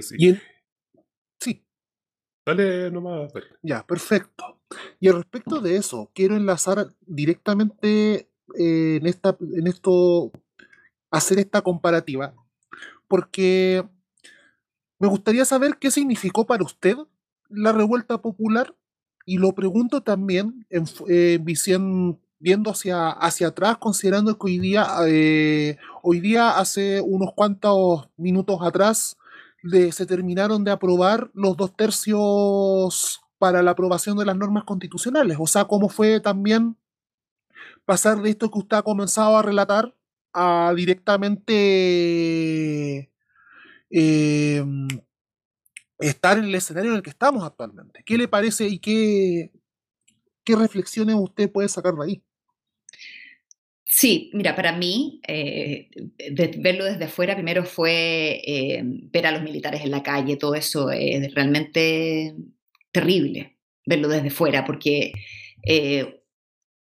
Sí. 0.00 0.38
sí. 1.40 1.64
Dale 2.46 2.90
nomás. 2.90 3.32
Ya, 3.62 3.86
perfecto. 3.86 4.60
Y 5.00 5.08
al 5.08 5.16
respecto 5.16 5.60
de 5.60 5.76
eso, 5.76 6.10
quiero 6.14 6.36
enlazar 6.36 6.88
directamente 7.00 8.30
eh, 8.58 8.96
en, 8.96 9.06
esta, 9.06 9.36
en 9.40 9.66
esto, 9.66 10.32
hacer 11.10 11.38
esta 11.38 11.62
comparativa, 11.62 12.34
porque 13.06 13.84
me 14.98 15.08
gustaría 15.08 15.44
saber 15.44 15.78
qué 15.78 15.90
significó 15.90 16.46
para 16.46 16.64
usted 16.64 16.96
la 17.48 17.72
revuelta 17.72 18.20
popular 18.20 18.74
y 19.24 19.38
lo 19.38 19.52
pregunto 19.52 20.02
también 20.02 20.66
en, 20.70 20.84
visión 21.44 22.20
viendo 22.38 22.70
hacia, 22.70 23.10
hacia 23.10 23.48
atrás, 23.48 23.78
considerando 23.78 24.38
que 24.38 24.46
hoy 24.46 24.58
día, 24.58 24.86
eh, 25.06 25.76
hoy 26.10 26.20
día, 26.20 26.56
hace 26.58 27.02
unos 27.02 27.34
cuantos 27.34 28.08
minutos 28.16 28.60
atrás, 28.62 29.18
se 29.92 30.06
terminaron 30.06 30.64
de 30.64 30.70
aprobar 30.70 31.30
los 31.34 31.54
dos 31.54 31.76
tercios 31.76 33.20
para 33.36 33.62
la 33.62 33.72
aprobación 33.72 34.16
de 34.16 34.24
las 34.24 34.34
normas 34.34 34.64
constitucionales. 34.64 35.36
O 35.38 35.46
sea, 35.46 35.66
cómo 35.66 35.90
fue 35.90 36.20
también 36.20 36.78
pasar 37.84 38.22
de 38.22 38.30
esto 38.30 38.50
que 38.50 38.58
usted 38.58 38.78
ha 38.78 38.82
comenzado 38.82 39.36
a 39.36 39.42
relatar 39.42 39.94
a 40.32 40.72
directamente 40.74 41.42
em, 43.90 44.88
estar 45.98 46.38
en 46.38 46.44
el 46.44 46.54
escenario 46.54 46.92
en 46.92 46.96
el 46.96 47.02
que 47.02 47.10
estamos 47.10 47.44
actualmente. 47.44 48.02
¿Qué 48.06 48.16
le 48.16 48.28
parece 48.28 48.66
y 48.66 48.78
qué, 48.78 49.52
qué 50.42 50.56
reflexiones 50.56 51.16
usted 51.18 51.52
puede 51.52 51.68
sacar 51.68 51.94
de 51.96 52.04
ahí? 52.04 52.22
Sí, 53.90 54.30
mira, 54.34 54.54
para 54.54 54.72
mí, 54.72 55.18
eh, 55.26 55.88
verlo 56.58 56.84
desde 56.84 57.04
afuera 57.06 57.34
primero 57.34 57.64
fue 57.64 58.42
eh, 58.44 58.82
ver 58.84 59.26
a 59.26 59.30
los 59.32 59.42
militares 59.42 59.80
en 59.82 59.90
la 59.90 60.02
calle, 60.02 60.36
todo 60.36 60.54
eso 60.54 60.90
es 60.90 61.32
realmente 61.34 62.34
terrible, 62.92 63.56
verlo 63.86 64.08
desde 64.08 64.28
fuera, 64.28 64.66
porque 64.66 65.12
eh, 65.66 66.17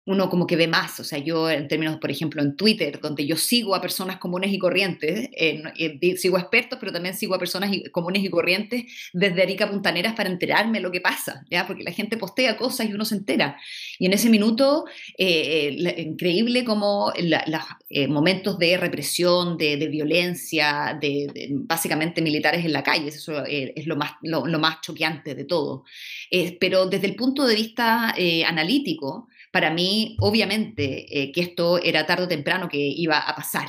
uno 0.06 0.30
como 0.30 0.48
que 0.48 0.56
ve 0.56 0.68
más, 0.68 1.00
o 1.00 1.04
sea, 1.04 1.20
yo 1.20 1.52
en 1.52 1.68
términos, 1.68 1.98
por 1.98 2.10
ejemplo, 2.10 2.42
en 2.42 2.56
Twitter, 2.56 3.00
donde 3.00 3.28
yo 3.28 3.36
sigo 3.36 3.76
a 3.76 3.82
personas 3.82 4.18
comunes 4.18 4.52
y 4.52 4.58
corrientes, 4.58 5.30
eh, 5.38 5.62
eh, 5.78 6.18
sigo 6.18 6.38
a 6.38 6.40
expertos, 6.40 6.80
pero 6.80 6.92
también 6.92 7.16
sigo 7.16 7.36
a 7.36 7.40
personas 7.40 7.70
comunes 7.92 8.24
y 8.24 8.30
corrientes 8.30 8.86
desde 9.14 9.44
Arica 9.44 9.70
Puntaneras 9.70 10.16
para 10.16 10.30
enterarme 10.30 10.80
de 10.80 10.84
lo 10.84 10.92
que 10.92 11.00
pasa, 11.02 11.46
¿ya? 11.52 11.68
Porque 11.68 11.84
la 11.84 11.92
gente 11.92 12.18
postea 12.18 12.58
cosas 12.58 12.90
y 12.90 12.94
uno 12.94 13.06
se 13.06 13.16
entera. 13.16 13.60
Y 14.00 14.08
en 14.08 14.14
ese 14.14 14.30
minuto, 14.30 14.86
eh, 15.18 15.76
increíble 15.98 16.64
como 16.64 17.14
los 17.18 18.10
momentos 18.10 18.58
de 18.58 18.78
represión, 18.78 19.58
de, 19.58 19.76
violencia, 19.90 20.98
de, 21.00 21.50
básicamente 21.52 22.22
militares 22.22 22.66
en 22.66 22.74
la 22.74 22.82
calle, 22.82 23.10
eso 23.10 23.44
es 23.46 23.86
lo 23.86 23.96
más, 23.96 24.14
lo, 24.24 24.44
más 24.60 24.82
choqueante 24.82 25.36
de 25.36 25.44
todo. 25.44 25.84
pero 26.60 26.88
desde 26.88 27.08
el 27.08 27.16
punto 27.16 27.46
de 27.46 27.56
vista 27.56 28.16
analítico, 28.48 29.28
para 29.52 29.72
mí, 29.72 30.16
obviamente, 30.20 31.06
eh, 31.10 31.32
que 31.32 31.42
esto 31.42 31.82
era 31.82 32.06
tarde 32.06 32.26
o 32.26 32.28
temprano 32.28 32.70
que 32.70 32.78
iba 32.78 33.18
a 33.18 33.36
pasar. 33.36 33.68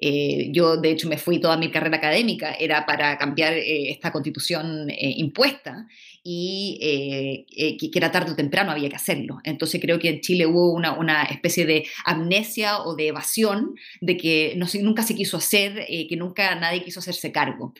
Eh, 0.00 0.50
yo, 0.52 0.76
de 0.76 0.92
hecho, 0.92 1.08
me 1.08 1.18
fui 1.18 1.40
toda 1.40 1.56
mi 1.56 1.70
carrera 1.72 1.96
académica, 1.96 2.54
era 2.54 2.86
para 2.86 3.18
cambiar 3.18 3.54
eh, 3.54 3.90
esta 3.90 4.12
constitución 4.12 4.88
impuesta 4.90 5.88
y 6.22 6.78
que, 7.80 7.90
era 7.98 8.12
tarde 8.12 8.32
o 8.32 8.36
temprano 8.36 8.70
había 8.70 8.88
que 8.88 8.96
hacerlo. 8.96 9.38
Entonces 9.42 9.80
creo 9.80 9.98
que 9.98 10.08
en 10.08 10.20
Chile 10.20 10.46
hubo 10.46 10.72
una, 10.72 10.92
una 10.92 11.24
especie 11.24 11.66
de 11.66 11.84
amnesia 12.04 12.78
o 12.82 12.94
de 12.94 13.08
evasión 13.08 13.74
de 14.00 14.16
que 14.16 14.54
no, 14.56 14.66
nunca 14.82 15.02
se 15.02 15.16
quiso 15.16 15.36
hacer, 15.36 15.86
que 15.86 16.16
nunca 16.16 16.54
nadie 16.54 16.84
quiso 16.84 17.00
hacerse 17.00 17.32
cargo. 17.32 17.74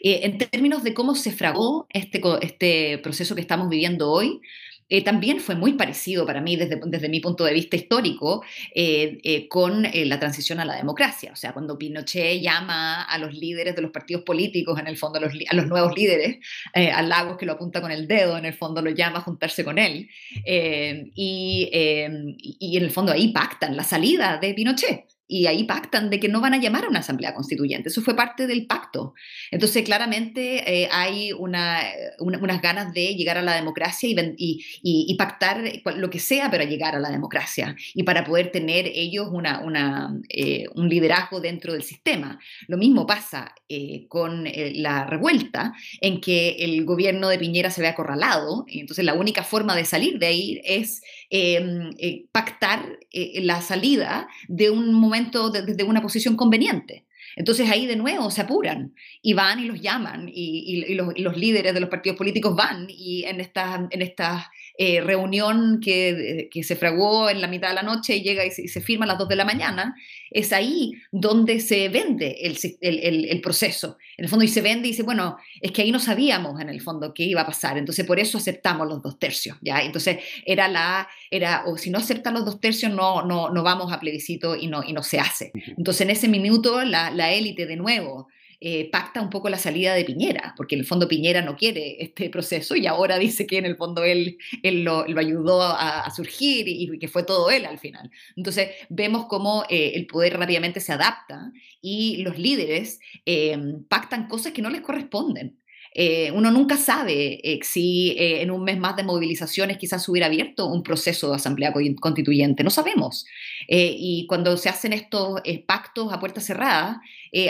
en 0.00 0.38
términos 0.38 0.84
de 0.84 0.94
cómo 0.94 1.16
se 1.16 1.32
fragó 1.32 1.86
este, 1.90 2.20
este 2.42 2.98
proceso 2.98 3.34
que 3.34 3.40
estamos 3.40 3.68
viviendo 3.68 4.12
hoy, 4.12 4.40
eh, 4.88 5.02
también 5.02 5.40
fue 5.40 5.54
muy 5.54 5.74
parecido 5.74 6.26
para 6.26 6.40
mí 6.40 6.56
desde, 6.56 6.80
desde 6.84 7.08
mi 7.08 7.20
punto 7.20 7.44
de 7.44 7.52
vista 7.52 7.76
histórico 7.76 8.44
eh, 8.74 9.18
eh, 9.22 9.48
con 9.48 9.82
la 9.92 10.18
transición 10.18 10.60
a 10.60 10.64
la 10.64 10.76
democracia. 10.76 11.32
O 11.32 11.36
sea, 11.36 11.52
cuando 11.52 11.78
Pinochet 11.78 12.40
llama 12.40 13.02
a 13.02 13.18
los 13.18 13.34
líderes 13.34 13.74
de 13.74 13.82
los 13.82 13.90
partidos 13.90 14.22
políticos, 14.22 14.78
en 14.78 14.86
el 14.86 14.96
fondo 14.96 15.18
a 15.18 15.22
los, 15.22 15.32
a 15.48 15.54
los 15.54 15.66
nuevos 15.66 15.96
líderes, 15.96 16.38
a 16.74 17.02
Lagos 17.02 17.36
que 17.36 17.46
lo 17.46 17.52
apunta 17.52 17.80
con 17.80 17.90
el 17.90 18.06
dedo, 18.06 18.36
en 18.36 18.44
el 18.44 18.54
fondo 18.54 18.82
lo 18.82 18.90
llama 18.90 19.18
a 19.18 19.22
juntarse 19.22 19.64
con 19.64 19.78
él, 19.78 20.08
y, 20.44 21.70
y 21.72 22.76
en 22.76 22.82
el 22.82 22.90
fondo 22.90 23.12
ahí 23.12 23.32
pactan 23.32 23.76
la 23.76 23.84
salida 23.84 24.38
de 24.38 24.54
Pinochet 24.54 25.13
y 25.26 25.46
ahí 25.46 25.64
pactan 25.64 26.10
de 26.10 26.20
que 26.20 26.28
no 26.28 26.40
van 26.40 26.54
a 26.54 26.58
llamar 26.58 26.84
a 26.84 26.88
una 26.88 26.98
asamblea 26.98 27.34
constituyente. 27.34 27.88
Eso 27.88 28.02
fue 28.02 28.14
parte 28.14 28.46
del 28.46 28.66
pacto. 28.66 29.14
Entonces, 29.50 29.82
claramente 29.84 30.82
eh, 30.82 30.88
hay 30.92 31.32
una, 31.32 31.80
unas 32.18 32.60
ganas 32.60 32.92
de 32.92 33.14
llegar 33.14 33.38
a 33.38 33.42
la 33.42 33.54
democracia 33.54 34.08
y, 34.08 34.64
y, 34.82 35.14
pactar 35.16 35.62
lo 35.96 36.10
que 36.10 36.18
sea 36.18 36.50
para 36.50 36.64
llegar 36.64 36.94
a 36.94 37.00
la 37.00 37.10
democracia 37.10 37.76
y 37.94 38.02
para 38.02 38.24
poder 38.24 38.50
tener 38.50 38.86
ellos 38.86 39.28
una, 39.30 40.12
eh, 40.28 40.66
un 40.74 40.88
liderazgo 40.88 41.40
dentro 41.40 41.72
del 41.72 41.82
sistema. 41.82 42.38
Lo 42.68 42.76
mismo 42.76 43.06
pasa 43.06 43.54
eh, 43.68 44.06
con 44.08 44.44
la 44.44 45.06
revuelta, 45.06 45.72
en 46.00 46.20
que 46.20 46.56
el 46.60 46.84
gobierno 46.84 47.28
de 47.28 47.38
Piñera 47.38 47.70
se 47.70 47.80
ve 47.80 47.88
acorralado, 47.88 48.64
y 48.68 48.80
entonces 48.80 49.04
la 49.04 49.14
única 49.14 49.42
forma 49.42 49.74
de 49.74 49.84
salir 49.84 50.18
de 50.18 50.26
ahí 50.26 50.60
es 50.64 51.02
em, 51.36 52.26
pactar 52.30 52.98
la 53.12 53.60
salida 53.60 54.28
de 54.46 54.70
un 54.70 54.94
momento 54.94 55.50
desde 55.50 55.82
una 55.82 56.00
posición 56.00 56.36
conveniente. 56.36 57.04
Entonces 57.36 57.68
ahí 57.68 57.86
de 57.86 57.96
nuevo 57.96 58.30
se 58.30 58.42
apuran 58.42 58.94
y 59.20 59.34
van 59.34 59.58
y 59.58 59.64
los 59.64 59.80
llaman 59.80 60.30
y, 60.32 60.94
los, 60.94 61.36
líderes 61.36 61.74
de 61.74 61.80
los 61.80 61.90
partidos 61.90 62.16
políticos 62.16 62.54
van 62.54 62.86
y 62.88 63.24
en 63.24 63.40
esta, 63.40 63.88
en 63.90 64.02
esta 64.02 64.50
eh, 64.76 65.00
reunión 65.00 65.80
que, 65.80 66.48
que, 66.50 66.64
se 66.64 66.74
fraguó 66.74 67.30
en 67.30 67.40
la 67.40 67.46
mitad 67.46 67.68
de 67.68 67.74
la 67.74 67.84
noche 67.84 68.16
y 68.16 68.22
llega 68.22 68.44
y 68.44 68.50
se, 68.50 68.80
firma 68.80 69.04
a 69.04 69.08
las 69.08 69.18
2 69.18 69.28
de 69.28 69.36
la 69.36 69.44
mañana, 69.44 69.94
es 70.32 70.52
ahí 70.52 70.94
donde 71.12 71.60
se 71.60 71.88
vende 71.88 72.38
el, 72.42 72.58
el, 72.80 73.24
el, 73.26 73.40
proceso. 73.40 73.98
En 74.16 74.24
el 74.24 74.28
fondo 74.28 74.44
y 74.44 74.48
se 74.48 74.62
vende 74.62 74.88
y 74.88 74.90
dice, 74.90 75.04
bueno, 75.04 75.36
es 75.60 75.70
que 75.70 75.82
ahí 75.82 75.92
no 75.92 76.00
sabíamos 76.00 76.60
en 76.60 76.68
el 76.70 76.80
fondo 76.80 77.14
qué 77.14 77.22
iba 77.22 77.42
a 77.42 77.46
pasar, 77.46 77.78
entonces 77.78 78.04
por 78.04 78.18
eso 78.18 78.36
aceptamos 78.36 78.88
los 78.88 79.00
dos 79.00 79.16
tercios. 79.16 79.56
¿ya? 79.60 79.80
Entonces 79.80 80.18
era 80.44 80.66
la, 80.66 81.08
era, 81.30 81.62
o 81.66 81.78
si 81.78 81.90
no 81.90 81.98
aceptan 81.98 82.34
los 82.34 82.44
dos 82.44 82.58
tercios 82.58 82.92
no, 82.92 83.24
no, 83.24 83.50
no 83.50 83.62
vamos 83.62 83.92
a 83.92 84.00
plebiscito 84.00 84.56
y 84.56 84.66
no, 84.66 84.82
y 84.84 84.92
no 84.92 85.04
se 85.04 85.20
hace. 85.20 85.52
Entonces 85.54 86.00
en 86.00 86.10
ese 86.10 86.26
minuto 86.26 86.82
la, 86.84 87.12
la 87.12 87.32
élite 87.32 87.66
de 87.66 87.76
nuevo 87.76 88.26
eh, 88.60 88.90
pacta 88.90 89.20
un 89.20 89.30
poco 89.30 89.48
la 89.48 89.58
salida 89.58 89.94
de 89.94 90.04
Piñera, 90.04 90.54
porque 90.56 90.74
en 90.74 90.80
el 90.80 90.86
fondo 90.86 91.08
Piñera 91.08 91.42
no 91.42 91.56
quiere 91.56 92.02
este 92.02 92.30
proceso 92.30 92.76
y 92.76 92.86
ahora 92.86 93.18
dice 93.18 93.46
que 93.46 93.58
en 93.58 93.66
el 93.66 93.76
fondo 93.76 94.04
él, 94.04 94.38
lo, 94.62 95.04
ayudó 95.18 95.62
a, 95.62 96.10
surgir 96.10 96.66
y, 96.68 96.98
que 96.98 97.08
fue 97.08 97.24
todo 97.24 97.50
él 97.50 97.66
al 97.66 97.78
final. 97.78 98.10
Entonces 98.36 98.70
vemos 98.88 99.26
cómo 99.26 99.64
eh, 99.68 99.92
el 99.94 100.06
poder 100.06 100.38
rápidamente 100.38 100.80
se 100.80 100.92
adapta 100.92 101.52
y 101.80 102.18
los 102.18 102.38
líderes 102.38 103.00
eh, 103.26 103.56
pactan 103.88 104.28
cosas 104.28 104.52
que 104.52 104.62
no 104.62 104.70
les 104.70 104.80
corresponden. 104.80 105.58
Eh, 105.96 106.32
uno 106.32 106.50
nunca 106.50 106.76
sabe 106.76 107.40
eh, 107.44 107.60
si 107.62 108.10
eh, 108.18 108.42
en 108.42 108.50
un 108.50 108.64
mes 108.64 108.76
más 108.78 108.96
de 108.96 109.04
movilizaciones 109.04 109.78
quizás 109.78 110.08
hubiera 110.08 110.26
abierto 110.26 110.66
un 110.66 110.82
proceso 110.82 111.30
de 111.30 111.36
asamblea 111.36 111.72
constituyente, 112.00 112.64
no 112.64 112.70
sabemos. 112.70 113.24
y 113.68 114.26
cuando 114.28 114.56
se 114.56 114.68
hacen 114.68 114.92
estos 114.92 115.40
pactos 115.66 116.12
a 116.12 116.20
puerta 116.20 116.40
cerrada, 116.40 117.00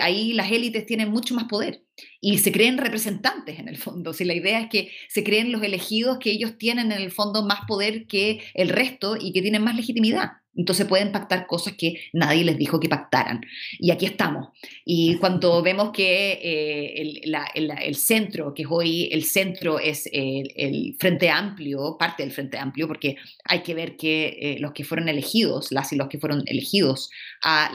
ahí 0.01 0.33
las 0.33 0.51
élites 0.53 0.87
tienen 0.87 1.11
mucho 1.11 1.35
más 1.35 1.45
poder 1.45 1.83
y 2.21 2.39
se 2.39 2.53
creen 2.53 2.79
representantes 2.79 3.59
en 3.59 3.69
el 3.69 3.77
fondo. 3.79 4.13
Si 4.13 4.25
la 4.25 4.35
idea 4.35 4.61
es 4.61 4.69
que 4.69 4.91
se 5.09 5.25
creen 5.25 5.53
los 5.53 5.63
elegidos 5.63 6.19
que 6.19 6.31
ellos 6.31 6.59
tienen 6.59 6.93
en 6.93 7.01
el 7.03 7.11
fondo 7.11 7.45
más 7.45 7.61
poder 7.67 8.07
que 8.07 8.43
el 8.55 8.69
resto 8.69 9.17
y 9.19 9.33
que 9.33 9.43
tienen 9.43 9.65
más 9.65 9.77
legitimidad. 9.77 10.44
Entonces 10.57 10.87
pueden 10.87 11.12
pactar 11.12 11.47
cosas 11.47 11.75
que 11.75 12.01
nadie 12.12 12.45
les 12.45 12.59
dijo 12.59 12.81
que 12.81 12.88
pactaran. 12.88 13.40
Y 13.79 13.90
aquí 13.90 14.07
estamos. 14.07 14.49
Y 14.85 15.17
cuando 15.17 15.62
vemos 15.62 15.90
que 15.93 16.33
eh, 16.43 17.21
el, 17.55 17.97
centro, 17.97 18.55
que 18.55 18.64
hoy 18.69 19.09
el 19.12 19.25
centro 19.25 19.79
es 19.79 20.09
el, 20.12 20.97
Frente 20.99 21.31
Amplio, 21.31 21.97
parte 21.99 22.23
del 22.23 22.33
Frente 22.33 22.59
Amplio, 22.59 22.87
porque 22.87 23.17
hay 23.45 23.62
que 23.62 23.75
ver 23.75 23.97
que 23.97 24.38
eh, 24.40 24.57
los 24.61 24.73
que 24.73 24.85
fueron 24.85 25.09
elegidos, 25.09 25.73
las 25.73 25.93
y 25.93 25.97
los 25.97 26.09
que 26.09 26.19
fueron 26.19 26.43
elegidos 26.47 27.11
a 27.43 27.71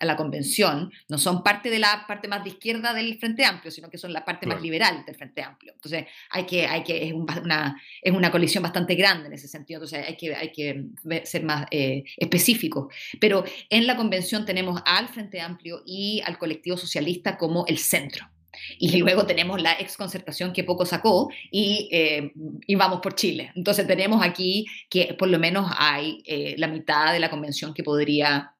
la, 0.00 0.16
convención, 0.16 0.92
no 1.08 1.18
son 1.18 1.42
parte 1.42 1.70
de 1.70 1.78
la 1.78 2.04
parte 2.06 2.28
más 2.28 2.44
de 2.44 2.50
izquierda 2.50 2.92
del 2.92 3.18
Frente 3.18 3.44
Amplio, 3.44 3.70
sino 3.70 3.88
que 3.88 3.96
son 3.96 4.12
la 4.12 4.24
parte 4.24 4.46
más 4.46 4.60
liberal 4.60 5.04
del 5.06 5.14
Frente 5.14 5.42
Amplio. 5.42 5.72
Entonces 5.74 6.06
hay 6.30 6.44
que, 6.44 6.66
hay 6.66 6.82
que 6.82 7.08
es, 7.08 7.12
una, 7.12 7.80
es 8.02 8.12
una 8.12 8.30
colisión 8.30 8.62
bastante 8.62 8.94
grande 8.94 9.28
en 9.28 9.32
ese 9.32 9.48
sentido. 9.48 9.78
Entonces 9.78 10.06
hay 10.06 10.16
que, 10.16 10.34
hay 10.34 10.52
que 10.52 10.84
ser 11.24 11.42
más... 11.44 11.66
Eh, 11.70 12.04
específicos. 12.20 12.92
Pero 13.18 13.44
en 13.70 13.86
la 13.86 13.96
convención 13.96 14.44
tenemos 14.44 14.80
al 14.86 15.08
Frente 15.08 15.40
Amplio 15.40 15.82
y 15.84 16.22
al 16.24 16.38
colectivo 16.38 16.76
socialista 16.76 17.36
como 17.36 17.66
el 17.66 17.78
centro. 17.78 18.30
Y 18.78 18.96
luego 18.98 19.26
tenemos 19.26 19.60
la 19.60 19.72
exconcertación 19.72 20.52
que 20.52 20.64
poco 20.64 20.84
sacó 20.84 21.30
y, 21.50 21.88
eh, 21.92 22.32
y, 22.66 22.74
vamos 22.74 23.00
por 23.00 23.14
Chile. 23.14 23.52
Entonces 23.54 23.86
tenemos 23.86 24.22
aquí 24.22 24.66
que 24.88 25.14
por 25.14 25.28
lo 25.28 25.38
menos 25.38 25.70
hay 25.78 26.22
eh, 26.26 26.54
la 26.58 26.68
mitad 26.68 27.12
de 27.12 27.20
la 27.20 27.30
convención 27.30 27.72
que 27.72 27.82
podría 27.82 28.54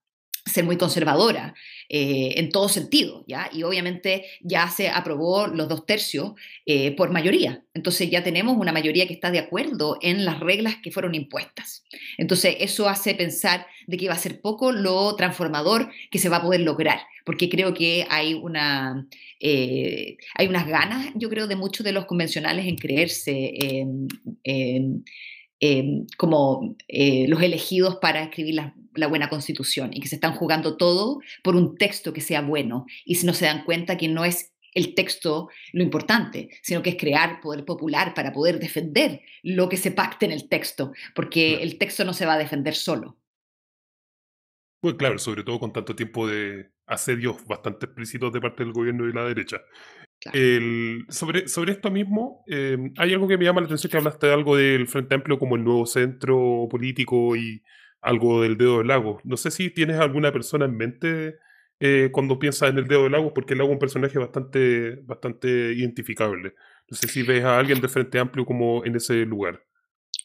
ser 0.45 0.65
muy 0.65 0.77
conservadora 0.77 1.55
eh, 1.89 2.35
en 2.37 2.51
todo 2.51 2.69
sentido, 2.69 3.25
¿ya? 3.27 3.51
Y 3.53 3.63
obviamente 3.63 4.25
ya 4.41 4.69
se 4.69 4.89
aprobó 4.89 5.47
los 5.47 5.69
dos 5.69 5.87
tercios 5.87 6.33
eh, 6.67 6.95
por 6.97 7.11
mayoría. 7.11 7.63
Entonces 7.75 8.11
ya 8.11 8.23
tenemos 8.23 8.57
una 8.57 8.73
mayoría 8.73 9.07
que 9.07 9.13
está 9.13 9.31
de 9.31 9.39
acuerdo 9.39 9.99
en 10.01 10.25
las 10.25 10.41
reglas 10.41 10.77
que 10.83 10.91
fueron 10.91 11.15
impuestas. 11.15 11.85
Entonces 12.17 12.57
eso 12.61 12.89
hace 12.89 13.15
pensar 13.15 13.67
de 13.87 13.97
que 13.97 14.09
va 14.09 14.15
a 14.15 14.19
ser 14.19 14.41
poco 14.41 14.73
lo 14.73 15.15
transformador 15.17 15.91
que 16.11 16.19
se 16.19 16.29
va 16.29 16.39
a 16.39 16.43
poder 16.43 16.61
lograr, 16.61 17.01
porque 17.25 17.49
creo 17.49 17.75
que 17.75 18.07
hay 18.09 18.35
una... 18.35 19.07
Eh, 19.43 20.19
hay 20.35 20.49
unas 20.49 20.67
ganas, 20.67 21.13
yo 21.15 21.31
creo, 21.31 21.47
de 21.47 21.57
muchos 21.57 21.83
de 21.83 21.93
los 21.93 22.05
convencionales 22.05 22.67
en 22.67 22.77
creerse 22.77 23.55
Em, 25.63 26.07
como 26.17 26.75
eh, 26.89 27.29
los 27.29 27.43
elegidos 27.43 27.97
para 27.97 28.23
escribir 28.23 28.55
la, 28.55 28.75
buena 29.09 29.29
constitución 29.29 29.91
y 29.93 30.01
que 30.01 30.09
se 30.09 30.15
están 30.15 30.33
jugando 30.33 30.79
todo 30.79 31.21
por 31.43 31.55
un 31.55 31.77
texto 31.77 32.15
que 32.15 32.23
sea 32.23 32.41
bueno 32.41 32.87
y 33.05 33.17
si 33.17 33.27
no 33.27 33.35
se 33.35 33.45
dan 33.45 33.65
cuenta 33.65 33.99
que 33.99 34.09
no 34.09 34.25
es 34.25 34.55
el 34.73 34.95
texto 34.95 35.51
lo 35.75 35.83
importante, 35.83 36.49
sino 36.63 36.83
que 36.83 36.91
es 36.91 36.97
crear 36.97 37.41
poder 37.43 37.67
popular 37.67 38.15
para 38.15 38.33
poder 38.33 38.59
defender 38.59 39.21
lo 39.43 39.69
que 39.69 39.77
se 39.77 39.91
pacte 39.91 40.25
en 40.25 40.33
el 40.33 40.49
texto, 40.49 40.93
porque 41.15 41.63
el 41.63 41.77
texto 41.77 42.07
no 42.07 42.15
se 42.15 42.25
va 42.25 42.35
a 42.35 42.39
defender 42.39 42.75
solo. 42.75 43.19
Pues 44.81 44.95
claro, 44.95 45.19
sobre 45.19 45.45
todo 45.45 45.61
con 45.61 45.75
tanto 45.75 45.95
tiempo 45.95 46.27
de 46.27 46.71
asedios 46.87 47.45
bastante 47.47 47.85
explícitos 47.85 48.33
de 48.33 48.41
parte 48.41 48.65
del 48.65 48.73
gobierno 48.73 49.07
y 49.07 49.13
la 49.13 49.25
derecha. 49.25 49.61
Sobre, 51.09 51.49
sobre 51.49 51.73
esto 51.73 51.91
mismo, 51.91 52.45
em, 52.47 52.93
hay 52.99 53.13
algo 53.13 53.27
que 53.27 53.39
me 53.39 53.45
llama 53.45 53.61
la 53.61 53.67
atención, 53.67 53.91
que 53.91 53.97
hablaste 53.97 54.27
de 54.27 54.33
algo 54.33 54.57
del 54.57 54.87
Frente 54.87 55.15
Amplio 55.15 55.39
como 55.39 55.57
el 55.57 55.65
nuevo 55.65 55.87
centro 55.87 56.69
político 56.71 57.37
y 57.37 57.63
algo 58.01 58.43
del 58.43 58.57
Dedo 58.57 58.79
del 58.79 58.89
Lago. 58.89 59.21
No 59.25 59.37
sé 59.37 59.51
si 59.51 59.71
tienes 59.71 59.97
alguna 59.99 60.33
persona 60.33 60.67
en 60.67 60.77
mente 60.77 61.37
eh, 61.81 62.11
cuando 62.13 62.39
piensas 62.39 62.71
en 62.71 62.79
el 62.79 62.87
Dedo 62.87 63.05
del 63.05 63.13
Lago, 63.13 63.33
porque 63.33 63.55
el 63.55 63.59
Lago 63.59 63.71
es 63.71 63.75
un 63.75 63.79
personaje 63.81 64.19
bastante, 64.19 64.97
bastante 65.05 65.49
identificable. 65.73 66.55
No 66.91 66.97
sé 66.97 67.09
si 67.09 67.23
ves 67.23 67.45
a 67.45 67.59
alguien 67.59 67.81
del 67.81 67.91
Frente 67.91 68.19
Amplio 68.19 68.45
como 68.45 68.85
en 68.85 68.97
ese 68.97 69.25
lugar. 69.25 69.65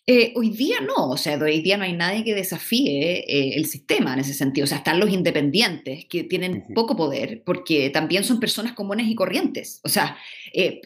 Eh, 0.08 0.34
hoy 0.36 0.52
día 0.52 0.82
no, 0.82 1.10
o 1.10 1.18
sea, 1.18 1.36
hoy 1.40 1.62
día 1.62 1.78
no 1.78 1.84
hay 1.84 1.94
nadie 1.94 2.24
que 2.24 2.36
desafíe 2.36 3.26
eh, 3.28 3.56
el 3.56 3.66
sistema 3.66 4.14
en 4.14 4.20
ese 4.20 4.36
sentido. 4.36 4.66
O 4.66 4.68
sea, 4.68 4.78
están 4.78 5.00
los 5.00 5.10
independientes 5.10 6.06
que 6.06 6.24
tienen 6.24 6.64
poco 6.76 6.96
poder 6.96 7.42
porque 7.44 7.90
también 7.90 8.24
son 8.24 8.40
personas 8.40 8.74
comunes 8.74 9.08
y 9.08 9.16
corrientes. 9.16 9.82
O 9.84 9.90
sea, 9.90 10.16
eh, 10.58 10.82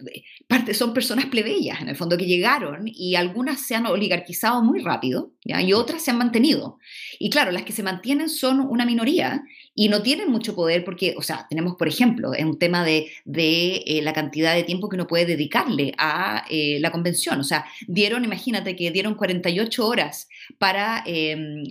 parte, 0.47 0.73
son 0.73 0.95
personas 0.95 1.27
plebeyas 1.27 1.79
en 1.79 1.89
el 1.89 1.95
fondo 1.95 2.17
que 2.17 2.25
llegaron 2.25 2.86
y 2.88 3.13
algunas 3.13 3.62
se 3.62 3.75
han 3.75 3.86
oligarquizado 3.86 4.63
muy 4.63 4.79
rápido 4.79 5.32
¿ya? 5.45 5.62
y 5.62 5.73
otras 5.73 6.01
se 6.03 6.10
han 6.10 6.17
mantenido. 6.17 6.79
Y 7.19 7.29
claro, 7.29 7.51
las 7.51 7.63
que 7.63 7.71
se 7.71 7.84
mantienen 7.84 8.29
son 8.29 8.62
una 8.62 8.84
minoría 8.84 9.43
y 9.75 9.89
no 9.89 10.01
tienen 10.01 10.32
mucho 10.32 10.55
poder 10.55 10.84
porque, 10.84 11.13
o 11.17 11.21
sea, 11.21 11.45
tenemos, 11.47 11.75
por 11.75 11.88
ejemplo, 11.88 12.34
es 12.34 12.43
un 12.43 12.58
tema 12.58 12.84
de, 12.84 13.12
de 13.25 13.84
eh, 13.86 14.01
la 14.01 14.12
cantidad 14.12 14.55
de 14.55 14.63
tiempo 14.63 14.89
que 14.89 14.95
uno 14.95 15.05
puede 15.05 15.27
dedicarle 15.27 15.93
a 15.99 16.45
eh, 16.49 16.79
la 16.82 16.91
convención. 16.91 17.39
O 17.39 17.43
sea, 17.43 17.65
dieron, 17.88 18.25
imagínate 18.25 18.75
que 18.75 18.89
dieron 18.89 19.13
48 19.13 19.86
horas 19.88 20.27
para 20.58 21.03
em, 21.05 21.63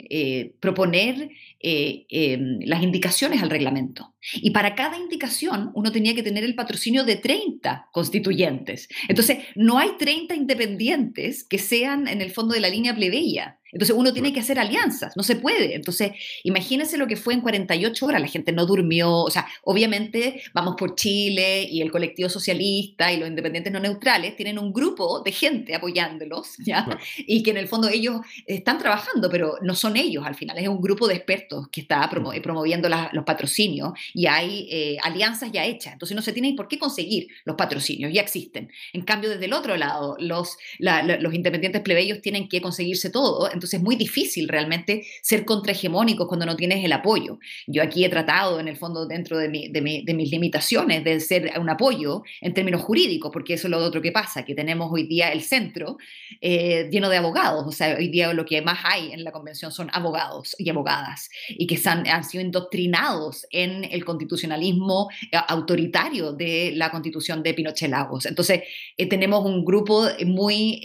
eh, 1.61 2.07
em, 2.11 2.61
las 2.61 2.83
indicaciones 2.83 3.43
al 3.43 3.51
reglamento. 3.51 4.15
Y 4.35 4.51
para 4.51 4.77
cada 4.77 4.97
indicación 4.97 5.73
uno 5.75 5.91
tenía 5.91 6.15
que 6.15 6.23
tener 6.23 6.45
el 6.45 6.55
patrocinio 6.55 7.05
de 7.05 7.17
30 7.17 7.89
constituyentes. 7.93 8.89
Entonces, 9.09 9.39
no 9.57 9.79
hay 9.79 9.91
30 9.99 10.37
independientes 10.37 11.43
que 11.43 11.59
sean 11.59 12.07
en 12.07 12.21
el 12.21 12.31
fondo 12.31 12.55
de 12.55 12.61
la 12.61 12.69
línea 12.69 12.95
plebeya. 12.95 13.58
Entonces 13.73 13.95
uno 13.97 14.13
tiene 14.13 14.33
que 14.33 14.41
hacer 14.41 14.59
alianzas, 14.59 15.17
no 15.17 15.23
se 15.23 15.37
puede. 15.37 15.75
Entonces, 15.75 16.13
imagínense 16.45 16.97
lo 16.97 17.07
que 17.07 17.17
fue 17.17 17.35
en 17.35 17.41
48 17.41 18.07
horas, 18.07 18.21
la 18.21 18.29
gente 18.29 18.53
no 18.53 18.67
durmió, 18.67 19.13
o 19.13 19.31
sea, 19.31 19.47
obviamente 19.63 20.43
vamos 20.55 20.75
por 20.79 20.95
Chile 20.95 21.67
y 21.69 21.83
el 21.83 21.91
colectivo 21.91 22.29
socialista 22.29 23.13
y 23.13 23.19
los 23.19 23.29
independientes 23.29 23.73
no 23.73 23.81
neutrales 23.81 24.37
tienen 24.37 24.59
un 24.59 24.73
grupo 24.73 25.23
de 25.23 25.33
gente 25.33 25.75
apoyándolos, 25.75 26.57
¿ya? 26.59 26.87
Y 27.19 27.43
que 27.43 27.51
en 27.51 27.59
el 27.59 27.69
fondo 27.69 27.89
ellos 27.89 28.21
están 28.47 28.79
trabajando, 28.79 29.29
pero 29.31 29.57
no 29.63 29.75
son 29.75 29.97
ellos 29.97 30.25
al 30.27 30.35
final, 30.35 30.59
es 30.59 30.69
un 30.69 30.81
grupo 30.81 31.07
de 31.07 31.15
expertos 31.15 31.69
que 31.71 31.83
está 31.83 32.09
promoviendo 32.43 32.89
los 33.13 33.25
patrocinios 33.25 33.93
y 34.15 34.27
hay 34.27 34.69
eh, 34.71 34.97
alianzas 35.03 35.53
ya 35.53 35.65
hechas. 35.65 35.93
Entonces 35.93 36.15
no 36.15 36.23
se 36.23 36.33
tiene 36.33 36.55
por 36.55 36.69
qué 36.69 36.79
conseguir 36.79 37.29
los 37.45 37.57
patrocinios, 37.57 38.13
ya 38.13 38.23
existen. 38.23 38.71
En 38.93 39.03
cambio, 39.03 39.31
desde 39.31 39.45
el 39.45 39.53
otro 39.53 39.77
lado, 39.77 40.17
los, 40.19 40.57
los 40.79 41.35
independientes 41.35 41.83
plebeyos 41.83 42.21
tienen 42.23 42.49
que 42.49 42.61
conseguirse 42.61 43.11
todo 43.11 43.51
entonces 43.59 43.79
es 43.79 43.85
muy 43.85 43.97
difícil 43.97 44.49
realmente 44.49 45.05
ser 45.23 45.45
contrahegemónicos 45.45 46.27
cuando 46.29 46.47
no 46.47 46.57
tienes 46.57 46.85
el 46.85 46.93
apoyo. 46.93 47.39
Yo 47.67 47.83
aquí 47.83 48.05
he 48.05 48.09
tratado, 48.09 48.61
en 48.61 48.69
el 48.69 48.77
fondo, 48.77 49.07
dentro 49.07 49.37
de, 49.39 49.49
mis 49.49 50.31
limitaciones, 50.31 51.05
de 51.05 51.21
ser 51.21 51.53
un 51.59 51.69
apoyo 51.69 52.23
en 52.41 52.55
términos 52.55 52.83
jurídicos, 52.83 53.31
porque 53.33 53.55
eso 53.55 53.67
es 53.67 53.71
lo 53.71 53.79
otro 53.79 54.01
que 54.01 54.13
pasa, 54.13 54.45
que 54.45 54.55
tenemos 54.55 54.91
hoy 54.93 55.05
día 55.05 55.31
el 55.33 55.43
centro 55.43 55.99
eh, 56.41 56.89
lleno 56.91 57.09
de 57.09 57.17
abogados. 57.17 57.65
O 57.67 57.73
sea, 57.73 57.97
hoy 57.97 58.09
día 58.09 58.33
lo 58.33 58.45
que 58.45 58.63
más 58.63 58.79
hay 58.85 59.13
en 59.13 59.25
la 59.25 59.33
convención 59.33 59.73
son 59.73 59.91
abogados 59.93 60.55
y 60.59 60.71
abogadas, 60.71 61.29
y 61.49 61.67
que 61.67 61.79
han, 61.89 62.07
han 62.07 62.25
sido 62.25 62.43
indoctrinados 62.45 63.47
en 63.51 63.85
el 63.85 64.05
constitucionalismo 64.05 65.09
eh, 65.33 65.39
autoritario 65.49 66.33
de 66.33 66.73
la 66.75 66.91
constitución 66.91 67.43
de 67.43 67.55
Pinochet 67.55 67.91
Lagos. 67.91 68.27
Entonces, 68.27 68.63
eh, 68.97 69.07
tenemos 69.07 69.45
un 69.45 69.65
grupo 69.65 70.07
muy 70.25 70.81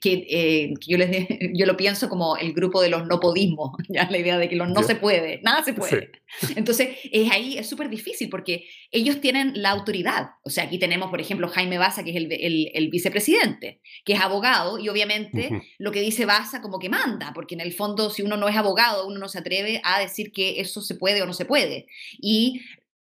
que, 0.00 0.74
yo 0.86 0.98
les 0.98 1.26
yo 1.54 1.66
lo 1.66 1.76
pienso 1.76 1.85
pienso 1.86 2.08
como 2.08 2.36
el 2.36 2.52
grupo 2.52 2.82
de 2.82 2.88
los 2.88 3.06
no 3.06 3.20
podismos, 3.20 3.70
ya 3.88 4.10
la 4.10 4.18
idea 4.18 4.38
de 4.38 4.48
que 4.48 4.56
los 4.56 4.68
no 4.68 4.82
se 4.82 4.96
puede, 4.96 5.40
nada 5.44 5.62
se 5.62 5.72
puede. 5.72 6.10
Entonces, 6.56 6.96
es 7.12 7.30
ahí 7.30 7.56
es 7.58 7.68
súper 7.68 7.88
difícil 7.88 8.28
porque 8.28 8.66
ellos 8.90 9.20
tienen 9.20 9.52
la 9.62 9.70
autoridad. 9.70 10.30
O 10.42 10.50
sea, 10.50 10.64
aquí 10.64 10.80
tenemos, 10.80 11.10
por 11.10 11.20
ejemplo, 11.20 11.46
Jaime 11.46 11.78
Baza, 11.78 12.02
que 12.02 12.10
es 12.10 12.16
el, 12.16 12.28
el, 12.74 12.90
vicepresidente, 12.90 13.80
que 14.04 14.14
es 14.14 14.20
abogado, 14.20 14.80
y 14.80 14.88
obviamente 14.88 15.62
lo 15.78 15.92
que 15.92 16.00
dice 16.00 16.26
Baza 16.26 16.60
como 16.60 16.80
que 16.80 16.88
manda, 16.88 17.30
porque 17.32 17.54
en 17.54 17.60
el 17.60 17.72
fondo, 17.72 18.10
si 18.10 18.22
uno 18.22 18.36
no 18.36 18.48
es 18.48 18.56
abogado, 18.56 19.06
uno 19.06 19.20
no 19.20 19.28
se 19.28 19.38
atreve 19.38 19.80
a 19.84 20.00
decir 20.00 20.32
que 20.32 20.60
eso 20.60 20.80
se 20.80 20.96
puede 20.96 21.22
o 21.22 21.26
no 21.26 21.34
se 21.34 21.44
puede. 21.44 21.86
Y 22.20 22.62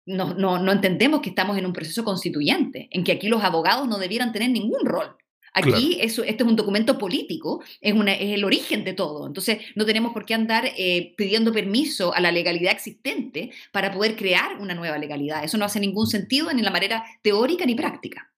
no, 0.06 0.32
no, 0.32 0.58
no, 0.58 0.72
entendemos 0.72 1.20
que 1.20 1.28
estamos 1.28 1.58
en 1.58 1.66
un 1.66 1.74
proceso 1.74 2.04
constituyente, 2.04 2.88
en 2.90 3.04
que 3.04 3.12
aquí 3.12 3.28
los 3.28 3.44
abogados 3.44 3.86
no 3.86 3.98
debieran 3.98 4.32
tener 4.32 4.50
ningún 4.50 4.86
rol. 4.86 5.14
Aquí 5.54 5.98
eso, 6.00 6.24
este 6.24 6.42
es 6.42 6.48
un 6.48 6.56
documento 6.56 6.96
político, 6.96 7.62
es, 7.80 7.92
una, 7.92 8.14
es, 8.14 8.32
el 8.32 8.44
origen 8.44 8.84
de 8.84 8.94
todo. 8.94 9.26
Entonces, 9.26 9.58
no 9.74 9.84
tenemos 9.84 10.12
por 10.12 10.24
qué 10.24 10.34
andar 10.34 10.64
eh, 10.76 11.14
pidiendo 11.16 11.52
permiso 11.52 12.14
a 12.14 12.20
la 12.20 12.32
legalidad 12.32 12.72
existente 12.72 13.50
para 13.70 13.92
poder 13.92 14.16
crear 14.16 14.58
una 14.58 14.74
nueva 14.74 14.96
legalidad. 14.96 15.44
Eso 15.44 15.58
no 15.58 15.66
hace 15.66 15.80
ningún 15.80 16.06
sentido 16.06 16.52
ni 16.52 16.60
en 16.60 16.64
la 16.64 16.70
manera 16.70 17.04
teórica 17.22 17.66
ni 17.66 17.74
práctica. 17.74 18.32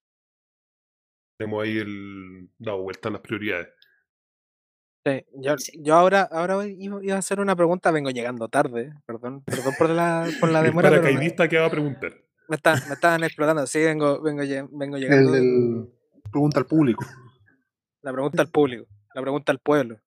Tenemos 1.38 1.64
ahí 1.64 1.79
el, 1.79 2.48
dado 2.59 2.83
vuelta 2.83 3.09
a 3.09 3.12
las 3.12 3.20
prioridades. 3.20 3.68
Sí, 5.07 5.22
yo, 5.83 5.94
ahora, 5.94 6.22
ahora 6.22 6.66
iba 6.66 7.14
a 7.14 7.18
hacer 7.18 7.38
una 7.38 7.55
pregunta, 7.55 7.90
vengo 7.90 8.11
llegando 8.11 8.48
tarde, 8.48 8.94
perdón, 9.05 9.42
perdón 9.44 9.74
por 9.79 9.90
la, 9.90 10.27
por 10.40 10.50
la 10.50 10.62
demora. 10.62 10.88
El 10.88 10.94
paracaidista 11.00 11.46
que 11.46 11.59
va 11.59 11.66
a 11.66 11.70
preguntar. 11.70 12.14
Me, 12.48 12.57
estaban 12.57 13.22
explotando, 13.22 13.66
sí, 13.66 13.81
vengo, 13.81 14.20
vengo, 14.22 14.42
vengo 14.72 14.96
llegando. 14.96 15.35
El, 15.35 15.88
pregunta 16.34 16.58
al 16.58 16.66
público. 16.66 17.04
La 18.02 18.12
pregunta 18.12 18.42
al 18.42 18.48
público, 18.48 18.86
la 19.14 19.22
pregunta 19.22 19.52
al 19.52 19.60
pueblo. 19.60 20.00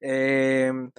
Em, 0.00 0.92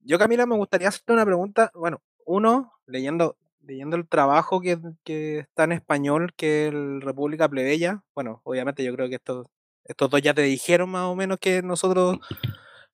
yo, 0.00 0.18
Camila, 0.18 0.46
me 0.46 0.56
gustaría 0.56 0.88
hacerte 0.88 1.12
una 1.12 1.26
pregunta. 1.26 1.70
Bueno, 1.74 2.00
uno, 2.24 2.72
leyendo, 2.86 3.36
leyendo 3.60 3.96
el 3.96 4.08
trabajo 4.08 4.62
que, 4.62 4.78
que 5.04 5.40
está 5.40 5.64
en 5.64 5.72
español, 5.72 6.32
que 6.36 6.68
es 6.68 6.72
el 6.72 7.02
República 7.02 7.50
Plebeya. 7.50 8.02
Bueno, 8.14 8.40
obviamente 8.44 8.82
yo 8.82 8.94
creo 8.94 9.10
que 9.10 9.16
estos, 9.16 9.46
estos 9.84 10.08
dos 10.08 10.22
ya 10.22 10.32
te 10.32 10.40
dijeron 10.40 10.88
más 10.88 11.04
o 11.04 11.14
menos 11.14 11.38
que 11.38 11.60
nosotros. 11.60 12.16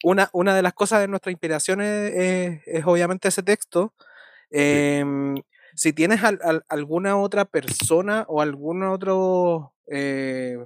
Una, 0.02 0.30
una 0.32 0.52
de 0.56 0.62
las 0.62 0.72
cosas 0.72 1.00
de 1.00 1.08
nuestra 1.08 1.30
inspiración 1.30 1.80
es, 1.80 2.60
obviamente 2.86 3.28
ese 3.28 3.44
texto. 3.44 3.94
Em, 4.50 5.36
si 5.76 5.92
tienes 5.92 6.22
alguna 6.68 7.16
otra 7.18 7.44
persona 7.44 8.24
o 8.26 8.40
algún 8.42 8.82
otro 8.82 9.74
eh, 9.86 10.58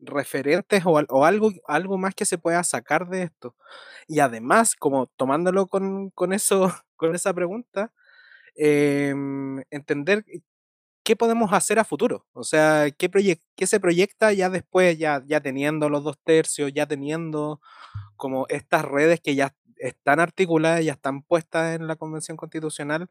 referentes 0.00 0.82
o, 0.86 0.98
algo, 1.24 1.52
algo 1.66 1.98
más 1.98 2.14
que 2.14 2.24
se 2.24 2.38
pueda 2.38 2.62
sacar 2.64 3.08
de 3.08 3.24
esto. 3.24 3.56
Y 4.08 4.20
además, 4.20 4.74
como 4.76 5.06
tomándolo 5.16 5.66
con, 5.66 6.12
eso, 6.32 6.72
con 6.96 7.14
esa 7.14 7.34
pregunta, 7.34 7.92
em, 8.56 9.62
entender 9.70 10.24
qué 11.04 11.16
podemos 11.16 11.52
hacer 11.52 11.78
a 11.78 11.84
futuro. 11.84 12.26
O 12.32 12.44
sea, 12.44 12.90
qué, 12.90 13.10
qué 13.56 13.66
se 13.66 13.80
proyecta 13.80 14.32
ya 14.32 14.50
después, 14.50 14.98
ya, 14.98 15.22
ya 15.26 15.40
teniendo 15.40 15.88
los 15.88 16.04
dos 16.04 16.18
tercios, 16.24 16.72
ya 16.72 16.86
teniendo 16.86 17.60
como 18.16 18.46
estas 18.48 18.84
redes 18.84 19.20
que 19.20 19.34
ya 19.34 19.54
están 19.80 20.20
articuladas, 20.20 20.84
ya 20.84 20.92
están 20.92 21.22
puestas 21.22 21.76
en 21.76 21.86
la 21.86 21.96
Convención 21.96 22.36
Constitucional, 22.36 23.08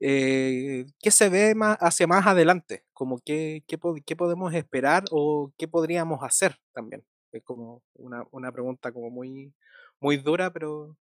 eh, 0.00 0.86
¿qué 1.00 1.10
se 1.10 1.28
ve 1.28 1.54
más 1.54 1.76
hacia 1.80 2.06
más 2.06 2.26
adelante? 2.26 2.84
Como 2.92 3.18
qué, 3.18 3.64
qué, 3.66 3.78
podemos 4.16 4.54
esperar 4.54 5.04
o 5.10 5.52
qué 5.58 5.68
podríamos 5.68 6.22
hacer 6.22 6.58
también? 6.72 7.04
Es 7.32 7.42
como 7.42 7.82
una, 7.94 8.24
una 8.30 8.52
pregunta 8.52 8.92
como 8.92 9.10
muy, 9.10 9.52
muy 10.00 10.16
dura, 10.16 10.52
pero 10.52 10.96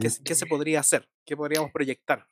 ¿qué, 0.00 0.08
¿qué, 0.24 0.34
se 0.34 0.46
podría 0.46 0.80
hacer? 0.80 1.08
¿Qué 1.24 1.36
podríamos 1.36 1.70
proyectar? 1.72 2.26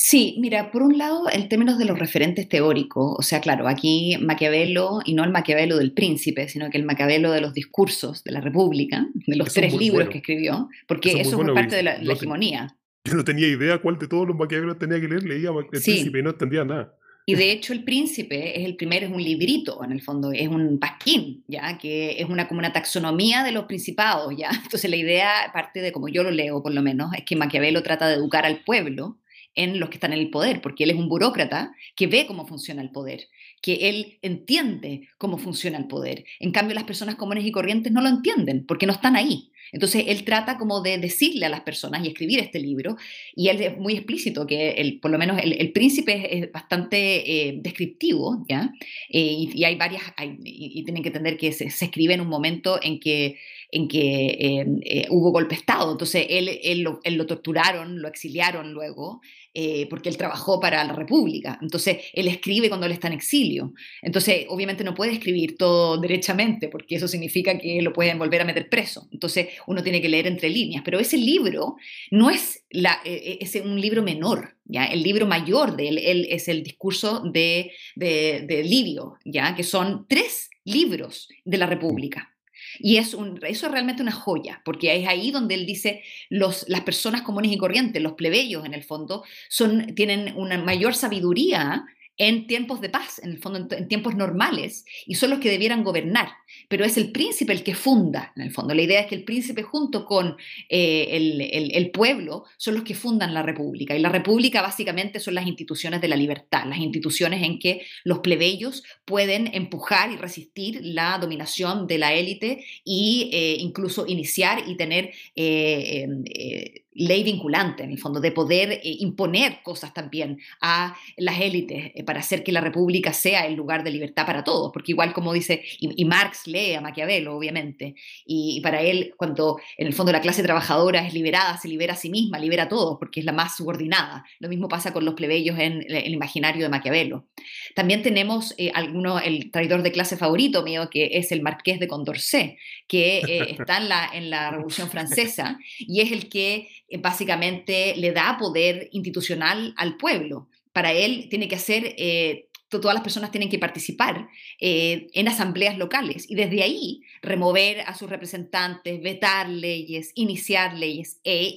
Sí, 0.00 0.36
mira, 0.38 0.70
por 0.70 0.82
un 0.82 0.96
lado, 0.96 1.24
en 1.28 1.48
términos 1.48 1.76
de 1.76 1.84
los 1.84 1.98
referentes 1.98 2.48
teóricos, 2.48 3.16
o 3.18 3.22
sea, 3.22 3.40
claro, 3.40 3.66
aquí 3.66 4.16
Maquiavelo, 4.20 5.00
y 5.04 5.12
no 5.12 5.24
el 5.24 5.32
Maquiavelo 5.32 5.76
del 5.76 5.92
príncipe, 5.92 6.48
sino 6.48 6.70
que 6.70 6.78
el 6.78 6.84
Maquiavelo 6.84 7.32
de 7.32 7.40
los 7.40 7.52
discursos 7.52 8.22
de 8.22 8.30
la 8.30 8.40
República, 8.40 9.08
de 9.12 9.34
los 9.34 9.52
tres 9.52 9.76
libros 9.76 10.08
que 10.08 10.18
escribió, 10.18 10.68
porque 10.86 11.20
eso, 11.20 11.36
fue 11.36 11.52
parte 11.52 11.74
de 11.74 11.82
la, 11.82 11.96
hegemonía. 11.96 12.76
Yo 13.04 13.14
no 13.14 13.24
tenía 13.24 13.48
idea 13.48 13.78
cuál 13.78 13.98
de 13.98 14.06
todos 14.06 14.28
los 14.28 14.36
Maquiavelos 14.36 14.78
tenía 14.78 15.00
que 15.00 15.08
leer, 15.08 15.24
leía 15.24 15.50
el 15.50 15.66
príncipe 15.66 16.20
y 16.20 16.22
no 16.22 16.30
entendía 16.30 16.64
nada. 16.64 16.94
Y 17.26 17.34
de 17.34 17.50
hecho 17.50 17.72
el 17.72 17.82
príncipe 17.82 18.58
es 18.58 18.64
el 18.64 18.76
primero, 18.76 19.06
es 19.06 19.12
un 19.12 19.22
librito 19.22 19.82
en 19.82 19.90
el 19.90 20.00
fondo, 20.00 20.30
es 20.32 20.46
un 20.46 20.78
pasquín, 20.78 21.42
ya 21.48 21.76
que 21.76 22.22
es 22.22 22.28
una 22.28 22.46
como 22.46 22.60
una 22.60 22.72
taxonomía 22.72 23.42
de 23.42 23.50
los 23.50 23.64
principados, 23.64 24.32
ya. 24.36 24.48
Entonces 24.62 24.88
la 24.88 24.96
idea, 24.96 25.30
parte 25.52 25.80
de 25.80 25.90
como 25.90 26.08
yo 26.08 26.22
lo 26.22 26.30
leo 26.30 26.62
por 26.62 26.72
lo 26.72 26.82
menos, 26.82 27.12
es 27.14 27.24
que 27.24 27.34
Maquiavelo 27.34 27.82
trata 27.82 28.06
de 28.06 28.14
educar 28.14 28.46
al 28.46 28.62
pueblo 28.62 29.18
en 29.54 29.80
los 29.80 29.88
que 29.88 29.96
están 29.96 30.12
en 30.12 30.20
el 30.20 30.30
poder, 30.30 30.60
porque 30.60 30.84
él 30.84 30.90
es 30.90 30.96
un 30.96 31.08
burócrata 31.08 31.72
que 31.96 32.06
ve 32.06 32.26
cómo 32.26 32.46
funciona 32.46 32.82
el 32.82 32.90
poder, 32.90 33.28
que 33.60 33.88
él 33.88 34.18
entiende 34.22 35.08
cómo 35.18 35.38
funciona 35.38 35.78
el 35.78 35.88
poder. 35.88 36.24
En 36.38 36.52
cambio, 36.52 36.74
las 36.74 36.84
personas 36.84 37.16
comunes 37.16 37.44
y 37.44 37.52
corrientes 37.52 37.92
no 37.92 38.00
lo 38.00 38.08
entienden, 38.08 38.66
porque 38.66 38.86
no 38.86 38.92
están 38.92 39.16
ahí. 39.16 39.50
Entonces, 39.72 40.04
él 40.08 40.24
trata 40.24 40.58
como 40.58 40.80
de 40.80 40.98
decirle 40.98 41.46
a 41.46 41.48
las 41.48 41.60
personas 41.60 42.04
y 42.04 42.08
escribir 42.08 42.38
este 42.40 42.58
libro, 42.58 42.96
y 43.34 43.48
él 43.48 43.60
es 43.60 43.76
muy 43.76 43.94
explícito, 43.94 44.46
que 44.46 44.70
el, 44.72 45.00
por 45.00 45.10
lo 45.10 45.18
menos 45.18 45.40
el, 45.42 45.72
príncipe 45.72 46.38
es, 46.38 46.50
bastante 46.52 47.48
eh, 47.48 47.58
descriptivo, 47.60 48.44
¿ya? 48.48 48.72
Eh, 49.10 49.48
y, 49.54 49.64
hay 49.64 49.76
varias, 49.76 50.02
y, 50.44 50.82
tienen 50.84 51.02
que 51.02 51.08
entender 51.08 51.36
que 51.36 51.52
se, 51.52 51.70
se 51.70 51.84
escribe 51.86 52.14
en 52.14 52.20
un 52.20 52.28
momento 52.28 52.78
en 52.82 52.98
que 52.98 53.36
en 53.70 53.88
que 53.88 54.36
em, 54.38 54.80
eh, 54.84 55.06
hubo 55.10 55.30
golpe 55.30 55.54
de 55.54 55.60
Estado. 55.60 55.92
Entonces, 55.92 56.26
él, 56.28 56.48
él, 56.62 56.82
lo, 56.82 57.26
torturaron, 57.26 58.00
lo 58.00 58.08
exiliaron 58.08 58.72
luego, 58.72 59.20
eh, 59.52 59.86
porque 59.90 60.08
él 60.08 60.16
trabajó 60.16 60.58
para 60.58 60.82
la 60.84 60.94
República. 60.94 61.58
Entonces, 61.60 61.98
él 62.14 62.28
escribe 62.28 62.68
cuando 62.68 62.86
él 62.86 62.92
está 62.92 63.08
en 63.08 63.14
exilio. 63.14 63.74
Entonces, 64.00 64.46
obviamente 64.48 64.84
no 64.84 64.94
puede 64.94 65.12
escribir 65.12 65.56
todo 65.56 65.98
derechamente, 65.98 66.68
porque 66.68 66.96
eso 66.96 67.08
significa 67.08 67.58
que 67.58 67.82
lo 67.82 67.92
pueden 67.92 68.18
volver 68.18 68.40
a 68.40 68.44
meter 68.44 68.68
preso. 68.68 69.08
Entonces, 69.12 69.48
uno 69.66 69.82
tiene 69.82 70.00
que 70.00 70.08
leer 70.08 70.26
entre 70.26 70.48
líneas. 70.50 70.82
Pero 70.84 70.98
ese 70.98 71.16
libro 71.16 71.76
no 72.10 72.30
es, 72.30 72.64
la, 72.70 73.00
e, 73.04 73.12
e, 73.12 73.38
es 73.40 73.54
un 73.56 73.80
libro 73.80 74.02
menor. 74.02 74.56
¿Ya? 74.64 74.84
El 74.84 75.02
libro 75.02 75.26
mayor 75.26 75.76
de 75.76 75.88
él, 75.88 76.26
es 76.28 76.46
el 76.48 76.62
discurso 76.62 77.20
de, 77.20 77.72
de, 77.96 78.44
de 78.46 78.62
Livio, 78.62 79.16
¿ya? 79.24 79.54
que 79.54 79.64
son 79.64 80.06
tres 80.06 80.50
libros 80.64 81.28
de 81.44 81.56
la 81.56 81.64
República. 81.64 82.34
Y 82.78 82.96
es 82.96 83.14
un, 83.14 83.40
eso 83.42 83.66
es 83.66 83.72
realmente 83.72 84.02
una 84.02 84.12
joya, 84.12 84.62
porque 84.64 84.94
es 84.94 85.06
ahí 85.06 85.30
donde 85.30 85.54
él 85.54 85.66
dice, 85.66 86.02
los, 86.28 86.68
las 86.68 86.82
personas 86.82 87.22
comunes 87.22 87.52
y 87.52 87.58
corrientes, 87.58 88.02
los 88.02 88.12
plebeyos 88.12 88.64
en 88.64 88.74
el 88.74 88.82
fondo, 88.82 89.24
son, 89.48 89.94
tienen 89.94 90.34
una 90.36 90.58
mayor 90.58 90.94
sabiduría 90.94 91.84
en 92.18 92.48
tiempos 92.48 92.80
de 92.80 92.88
paz, 92.88 93.20
en 93.22 93.30
el 93.30 93.38
fondo, 93.38 93.74
en, 93.74 93.88
tiempos 93.88 94.16
normales, 94.16 94.84
y 95.06 95.14
son 95.14 95.30
los 95.30 95.38
que 95.38 95.50
debieran 95.50 95.84
gobernar. 95.84 96.28
Pero 96.68 96.84
es 96.84 96.96
el 96.96 97.12
príncipe 97.12 97.52
el 97.52 97.62
que 97.62 97.74
funda, 97.74 98.32
en 98.36 98.42
el 98.42 98.50
fondo. 98.50 98.74
La 98.74 98.82
idea 98.82 99.00
es 99.00 99.06
que 99.06 99.14
el 99.14 99.24
príncipe 99.24 99.62
junto 99.62 100.04
con 100.04 100.36
eh, 100.68 101.70
el, 101.72 101.90
pueblo 101.92 102.44
son 102.56 102.74
los 102.74 102.82
que 102.82 102.94
fundan 102.94 103.32
la 103.32 103.42
república. 103.42 103.96
Y 103.96 104.00
la 104.00 104.08
república 104.08 104.60
básicamente 104.60 105.20
son 105.20 105.34
las 105.34 105.46
instituciones 105.46 106.00
de 106.00 106.08
la 106.08 106.16
libertad, 106.16 106.64
las 106.66 106.78
instituciones 106.78 107.42
en 107.42 107.58
que 107.58 107.86
los 108.04 108.18
plebeyos 108.18 108.82
pueden 109.04 109.50
empujar 109.54 110.10
y 110.10 110.16
resistir 110.16 110.80
la 110.82 111.18
dominación 111.18 111.86
de 111.86 111.98
la 111.98 112.12
élite 112.12 112.64
e 112.84 113.56
incluso 113.60 114.06
iniciar 114.06 114.64
y 114.66 114.76
tener... 114.76 115.12
Eh, 115.36 116.84
ley 116.98 117.22
vinculante, 117.22 117.84
en 117.84 117.92
el 117.92 117.98
fondo, 117.98 118.20
de 118.20 118.32
poder 118.32 118.72
eh, 118.72 118.80
imponer 118.82 119.62
cosas 119.62 119.94
también 119.94 120.40
a 120.60 120.96
las 121.16 121.40
élites 121.40 121.92
eh, 121.94 122.04
para 122.04 122.20
hacer 122.20 122.42
que 122.42 122.50
la 122.50 122.60
república 122.60 123.12
sea 123.12 123.46
el 123.46 123.54
lugar 123.54 123.84
de 123.84 123.92
libertad 123.92 124.26
para 124.26 124.42
todos, 124.42 124.72
porque 124.72 124.92
igual 124.92 125.12
como 125.12 125.32
dice, 125.32 125.62
y, 125.78 126.04
Marx 126.04 126.46
lee 126.46 126.74
a 126.74 126.80
Maquiavelo, 126.80 127.36
obviamente, 127.36 127.94
y, 128.26 128.60
para 128.62 128.80
él, 128.82 129.14
cuando 129.16 129.60
en 129.76 129.86
el 129.86 129.92
fondo 129.92 130.10
la 130.10 130.20
clase 130.20 130.42
trabajadora 130.42 131.06
es 131.06 131.14
liberada, 131.14 131.56
se 131.56 131.68
libera 131.68 131.92
a 131.92 131.96
sí 131.96 132.10
misma, 132.10 132.38
libera 132.38 132.64
a 132.64 132.68
todos, 132.68 132.96
porque 132.98 133.20
es 133.20 133.26
la 133.26 133.32
más 133.32 133.56
subordinada. 133.56 134.24
Lo 134.40 134.48
mismo 134.48 134.68
pasa 134.68 134.92
con 134.92 135.04
los 135.04 135.14
plebeyos 135.14 135.58
en 135.58 135.84
el 135.88 136.12
imaginario 136.12 136.62
de 136.62 136.68
Maquiavelo. 136.68 137.26
También 137.74 138.02
tenemos 138.02 138.54
eh, 138.56 138.72
alguno, 138.74 139.20
el 139.20 139.50
traidor 139.50 139.82
de 139.82 139.92
clase 139.92 140.16
favorito 140.16 140.62
mío, 140.62 140.88
que 140.90 141.10
es 141.12 141.30
el 141.30 141.42
marqués 141.42 141.78
de 141.78 141.86
Condorcet, 141.86 142.56
que 142.88 143.20
está 143.50 143.76
en 143.76 143.88
la, 143.88 144.10
en 144.12 144.30
la 144.30 144.50
Revolución 144.50 144.88
Francesa, 144.88 145.58
y 145.78 146.00
es 146.00 146.10
el 146.10 146.28
que 146.28 146.68
eh, 146.87 146.87
básicamente 147.00 147.94
le 147.96 148.12
da 148.12 148.36
poder 148.38 148.88
institucional 148.92 149.74
al 149.76 149.96
pueblo. 149.96 150.48
Para 150.72 150.92
él 150.92 151.28
tiene 151.28 151.48
que 151.48 151.56
hacer 151.56 151.94
eh, 151.98 152.47
todas 152.68 152.94
las 152.94 153.02
personas 153.02 153.30
tienen 153.30 153.48
que 153.48 153.58
participar 153.58 154.28
eh, 154.60 155.06
en 155.14 155.28
asambleas 155.28 155.78
locales 155.78 156.30
y 156.30 156.34
desde 156.34 156.62
ahí 156.62 157.02
remover 157.22 157.80
a 157.80 157.94
sus 157.94 158.10
representantes, 158.10 159.02
vetar 159.02 159.48
leyes, 159.48 160.12
iniciar 160.14 160.74
leyes 160.74 161.20
e 161.24 161.56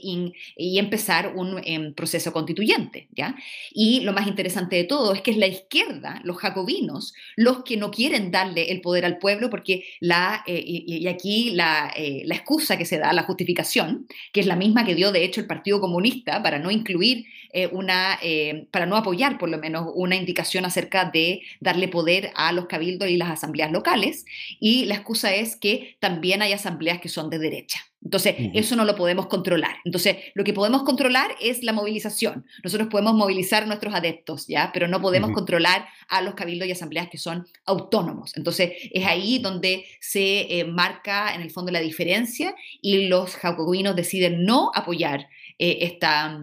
y 0.55 0.79
empezar 0.79 1.33
un 1.35 1.61
em, 1.65 1.93
proceso 1.93 2.31
constituyente. 2.31 3.07
¿ya? 3.11 3.35
Y 3.71 4.01
lo 4.01 4.13
más 4.13 4.27
interesante 4.27 4.75
de 4.77 4.85
todo 4.85 5.13
es 5.13 5.21
que 5.21 5.31
es 5.31 5.37
la 5.37 5.47
izquierda, 5.47 6.21
los 6.23 6.37
jacobinos, 6.37 7.13
los 7.35 7.63
que 7.63 7.77
no 7.77 7.91
quieren 7.91 8.31
darle 8.31 8.71
el 8.71 8.81
poder 8.81 9.05
al 9.05 9.17
pueblo 9.17 9.49
porque 9.49 9.83
la, 9.99 10.43
eh, 10.47 10.63
y, 10.65 11.07
aquí 11.07 11.51
la, 11.51 11.91
eh, 11.95 12.23
la 12.25 12.35
excusa 12.35 12.77
que 12.77 12.85
se 12.85 12.97
da, 12.97 13.11
la 13.13 13.23
justificación, 13.23 14.07
que 14.31 14.39
es 14.39 14.45
la 14.45 14.55
misma 14.55 14.85
que 14.85 14.95
dio 14.95 15.11
de 15.11 15.23
hecho 15.23 15.41
el 15.41 15.47
Partido 15.47 15.81
Comunista 15.81 16.41
para 16.41 16.59
no 16.59 16.71
incluir 16.71 17.25
una, 17.71 18.19
para 18.71 18.85
no 18.85 18.95
apoyar 18.95 19.37
por 19.37 19.49
lo 19.49 19.57
menos 19.57 19.87
una 19.93 20.15
indicación 20.15 20.65
acerca 20.65 21.05
de 21.05 21.41
darle 21.59 21.87
poder 21.87 22.31
a 22.35 22.51
los 22.51 22.67
cabildos 22.67 23.09
y 23.09 23.17
las 23.17 23.29
asambleas 23.29 23.71
locales, 23.71 24.25
y 24.59 24.85
la 24.85 24.95
excusa 24.95 25.33
es 25.33 25.55
que 25.55 25.97
también 25.99 26.41
hay 26.41 26.53
asambleas 26.53 26.99
que 26.99 27.09
son 27.09 27.29
de 27.29 27.39
derecha. 27.39 27.79
Entonces, 28.03 28.35
eso 28.55 28.75
no 28.75 28.83
lo 28.83 28.95
podemos 28.95 29.27
controlar. 29.27 29.75
Entonces, 29.85 30.17
lo 30.33 30.43
que 30.43 30.53
podemos 30.53 30.81
controlar 30.83 31.35
es 31.39 31.61
la 31.61 31.71
movilización. 31.71 32.47
Nosotros 32.63 32.89
podemos 32.89 33.13
movilizar 33.13 33.63
a 33.63 33.65
nuestros 33.67 33.93
adeptos, 33.93 34.47
¿ya? 34.47 34.71
Pero 34.73 34.87
no 34.87 35.01
podemos 35.01 35.31
controlar 35.31 35.87
a 36.09 36.21
los 36.21 36.33
cabildos 36.33 36.67
y 36.67 36.71
asambleas 36.71 37.09
que 37.09 37.19
son 37.19 37.47
autónomos. 37.65 38.35
Entonces, 38.35 38.71
es 38.91 39.05
ahí 39.05 39.37
donde 39.37 39.85
se 39.99 40.59
eh, 40.59 40.65
marca, 40.65 41.35
en 41.35 41.41
el 41.41 41.51
fondo, 41.51 41.71
la 41.71 41.79
diferencia 41.79 42.55
y 42.81 43.07
los 43.07 43.35
jacobinos 43.35 43.95
deciden 43.95 44.45
no 44.45 44.71
apoyar 44.73 45.27
eh, 45.59 45.77
esta, 45.81 46.41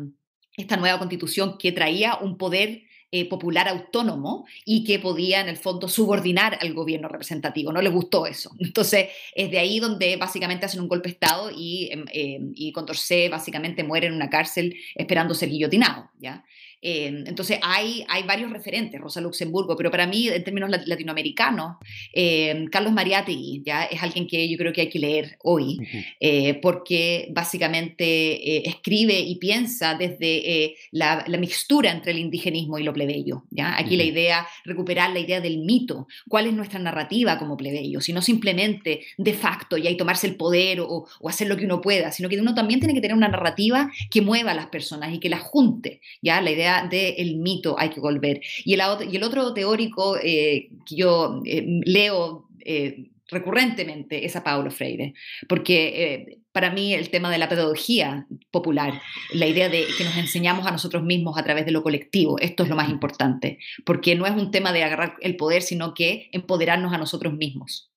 esta 0.59 0.77
nueva 0.77 0.99
constitución 0.99 1.57
que 1.57 1.73
traía 1.73 2.17
un 2.17 2.37
poder 2.37 2.83
eh, 3.11 3.29
popular 3.29 3.69
autónomo 3.69 4.47
y 4.65 4.85
que 4.85 4.99
podía 4.99 5.41
en 5.41 5.49
el 5.49 5.57
fondo 5.57 5.89
subordinar 5.89 6.59
al 6.61 6.75
gobierno 6.75 7.09
representativo. 7.09 7.73
No 7.73 7.81
les 7.81 7.93
gustó 7.93 8.27
eso. 8.27 8.51
Entonces 8.59 9.09
es 9.35 9.51
de 9.51 9.59
ahí 9.59 9.81
donde 9.81 10.17
básicamente 10.17 10.67
hacen 10.67 10.81
un 10.81 10.89
golpe 10.89 11.09
de 11.09 11.13
Estado 11.15 11.51
y, 11.51 11.91
eh, 12.13 12.41
y 12.55 12.73
Condorcet 12.73 13.31
básicamente 13.31 13.83
muere 13.83 14.09
en 14.09 14.15
una 14.15 14.29
cárcel 14.29 14.77
esperando 14.95 15.35
ser 15.35 15.49
guillotinado. 15.49 16.11
¿ya? 16.19 16.45
Eh, 16.81 17.25
entonces 17.27 17.59
hay, 17.63 18.05
hay 18.09 18.23
varios 18.23 18.53
referentes, 18.53 19.01
Rosa 19.01 19.21
Luxemburgo, 19.21 19.77
pero 19.77 19.91
para 19.91 20.07
mí, 20.07 20.29
en 20.29 20.45
términos 20.45 20.71
latinoamericanos, 20.87 21.77
eh, 22.13 22.67
Carlos 22.71 22.93
Mariátegui 22.93 23.63
ya 23.65 23.85
es 23.85 24.03
alguien 24.03 24.27
que 24.27 24.49
yo 24.49 24.57
creo 24.57 24.73
que 24.73 24.83
hay 24.83 24.89
que 24.89 24.99
leer 24.99 25.37
hoy, 25.43 25.79
eh, 26.21 26.55
porque 26.55 27.29
básicamente 27.33 28.69
escribe 28.69 29.19
y 29.19 29.37
piensa 29.37 29.95
desde 29.95 30.77
la, 30.93 31.25
la, 31.27 31.39
mixtura 31.39 31.91
entre 31.91 32.13
el 32.13 32.19
indigenismo 32.19 32.79
y 32.79 32.85
lo 32.85 32.93
plebeyo. 32.99 33.45
¿ya? 33.51 33.79
Aquí 33.79 33.97
la 33.97 34.05
idea, 34.05 34.47
recuperar 34.65 35.13
la 35.13 35.21
idea 35.21 35.41
del 35.41 35.59
mito, 35.59 36.09
cuál 36.29 36.47
es 36.47 36.53
nuestra 36.53 36.81
narrativa 36.81 37.39
como 37.39 37.57
plebeyo, 37.57 38.01
si 38.01 38.13
no 38.13 38.21
simplemente 38.21 39.03
de 39.17 39.33
facto 39.33 39.77
y 39.77 39.87
hay 39.87 39.97
tomarse 39.97 40.27
el 40.27 40.37
poder 40.37 40.81
o, 40.81 41.07
o 41.21 41.29
hacer 41.29 41.49
lo 41.49 41.57
que 41.57 41.65
uno 41.65 41.81
pueda, 41.81 42.11
sino 42.11 42.29
que 42.29 42.39
uno 42.39 42.55
también 42.55 42.81
tiene 42.81 42.95
que 42.95 43.01
tener 43.01 43.17
una 43.17 43.29
narrativa 43.29 43.91
que 44.11 44.21
mueva 44.21 44.51
a 44.51 44.55
las 44.55 44.67
personas 44.67 45.15
y 45.15 45.21
que 45.21 45.29
las 45.29 45.41
junte. 45.41 46.01
¿ya? 46.23 46.41
La 46.41 46.51
idea 46.51 46.89
del 46.91 47.37
mito 47.37 47.77
hay 47.79 47.91
que 47.91 48.01
volver. 48.01 48.41
Y 48.65 48.75
el, 48.75 48.81
y 49.11 49.17
el 49.17 49.23
otro 49.23 49.55
teórico 49.55 50.17
eh, 50.23 50.71
que 50.85 50.97
yo 50.97 51.43
eh, 51.45 51.65
leo 51.85 52.49
eh, 52.65 53.11
recurrentemente 53.29 54.25
es 54.25 54.35
a 54.37 54.43
Paulo 54.43 54.71
Freire, 54.71 55.15
porque 55.49 56.39
para 56.59 56.73
mí 56.73 56.93
el 56.93 57.09
tema 57.09 57.31
de 57.31 57.39
la 57.39 57.49
pedagogía 57.49 58.27
popular, 58.51 59.01
la 59.33 59.47
idea 59.47 59.69
de 59.69 59.87
que 59.97 60.03
nos 60.03 60.17
enseñamos 60.17 60.67
a 60.67 60.73
nosotros 60.73 61.05
mismos 61.05 61.39
a 61.39 61.45
través 61.45 61.65
de 61.65 61.71
lo 61.71 61.85
colectivo, 61.85 62.37
esto 62.41 62.65
es 62.65 62.69
lo 62.69 62.75
más 62.75 62.89
importante, 62.89 63.61
porque 63.87 64.17
no 64.17 64.27
es 64.27 64.33
un 64.33 64.51
tema 64.51 64.73
de 64.73 64.83
agarrar 64.83 65.15
el 65.21 65.37
poder, 65.37 65.63
sino 65.63 65.95
que 65.95 66.29
empoderarnos 66.33 66.93
a 66.93 66.99
nosotros 66.99 67.33
mismos. 67.33 67.93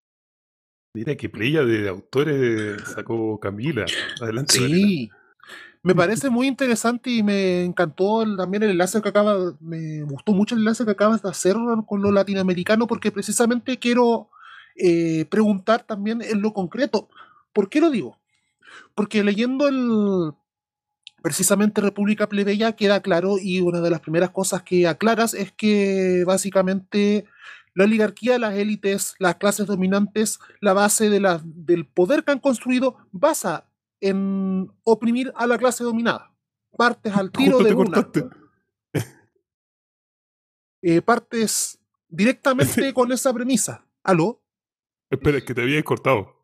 Mira 0.93 1.17
qué 1.17 1.27
playa 1.27 1.63
de 1.63 1.89
autores 1.89 2.83
sacó 2.83 3.39
Camila. 3.39 3.87
Adelante. 4.21 4.53
Sí. 4.53 5.09
Me 5.81 5.95
parece 5.95 6.29
muy 6.29 6.45
interesante 6.45 7.09
y 7.09 7.23
me 7.23 7.63
encantó 7.63 8.23
también 8.37 8.61
el 8.61 8.69
enlace 8.69 9.01
que 9.01 9.09
acaba, 9.09 9.55
me 9.59 10.03
gustó 10.03 10.33
mucho 10.33 10.53
el 10.53 10.61
enlace 10.61 10.85
que 10.85 10.91
acabas 10.91 11.23
de 11.23 11.29
hacer 11.29 11.55
con 11.87 12.03
lo 12.03 12.11
latinoamericano 12.11 12.85
porque 12.85 13.11
precisamente 13.11 13.79
quiero 13.79 14.29
eh, 14.75 15.25
preguntar 15.31 15.83
también 15.83 16.21
en 16.21 16.43
lo 16.43 16.53
concreto. 16.53 17.09
¿Por 17.53 17.67
qué 17.67 17.81
lo 17.81 17.89
digo? 17.89 18.20
Porque 18.95 19.23
leyendo 19.23 19.67
el 19.67 20.33
precisamente 21.21 21.81
República 21.81 22.27
Plebeya 22.27 22.75
queda 22.75 23.01
claro 23.01 23.37
y 23.39 23.61
una 23.61 23.79
de 23.81 23.89
las 23.89 23.99
primeras 23.99 24.31
cosas 24.31 24.63
que 24.63 24.87
aclaras 24.87 25.33
es 25.33 25.51
que 25.51 26.23
básicamente 26.25 27.25
la 27.73 27.85
oligarquía, 27.85 28.39
las 28.39 28.55
élites, 28.55 29.15
las 29.19 29.35
clases 29.35 29.67
dominantes, 29.67 30.39
la 30.59 30.73
base 30.73 31.09
de 31.09 31.19
la, 31.19 31.41
del 31.43 31.85
poder 31.85 32.23
que 32.23 32.31
han 32.31 32.39
construido 32.39 32.97
basa 33.11 33.67
en 34.01 34.71
oprimir 34.83 35.31
a 35.35 35.47
la 35.47 35.57
clase 35.57 35.83
dominada. 35.83 36.33
Partes 36.75 37.15
al 37.15 37.31
tiro 37.31 37.59
de 37.59 37.73
una. 37.73 38.09
Eh, 40.81 41.01
partes 41.01 41.79
directamente 42.09 42.93
con 42.93 43.11
esa 43.11 43.31
premisa. 43.31 43.85
¿Aló? 44.03 44.41
Espera, 45.09 45.37
es 45.37 45.43
que 45.43 45.53
te 45.53 45.61
había 45.61 45.83
cortado. 45.83 46.35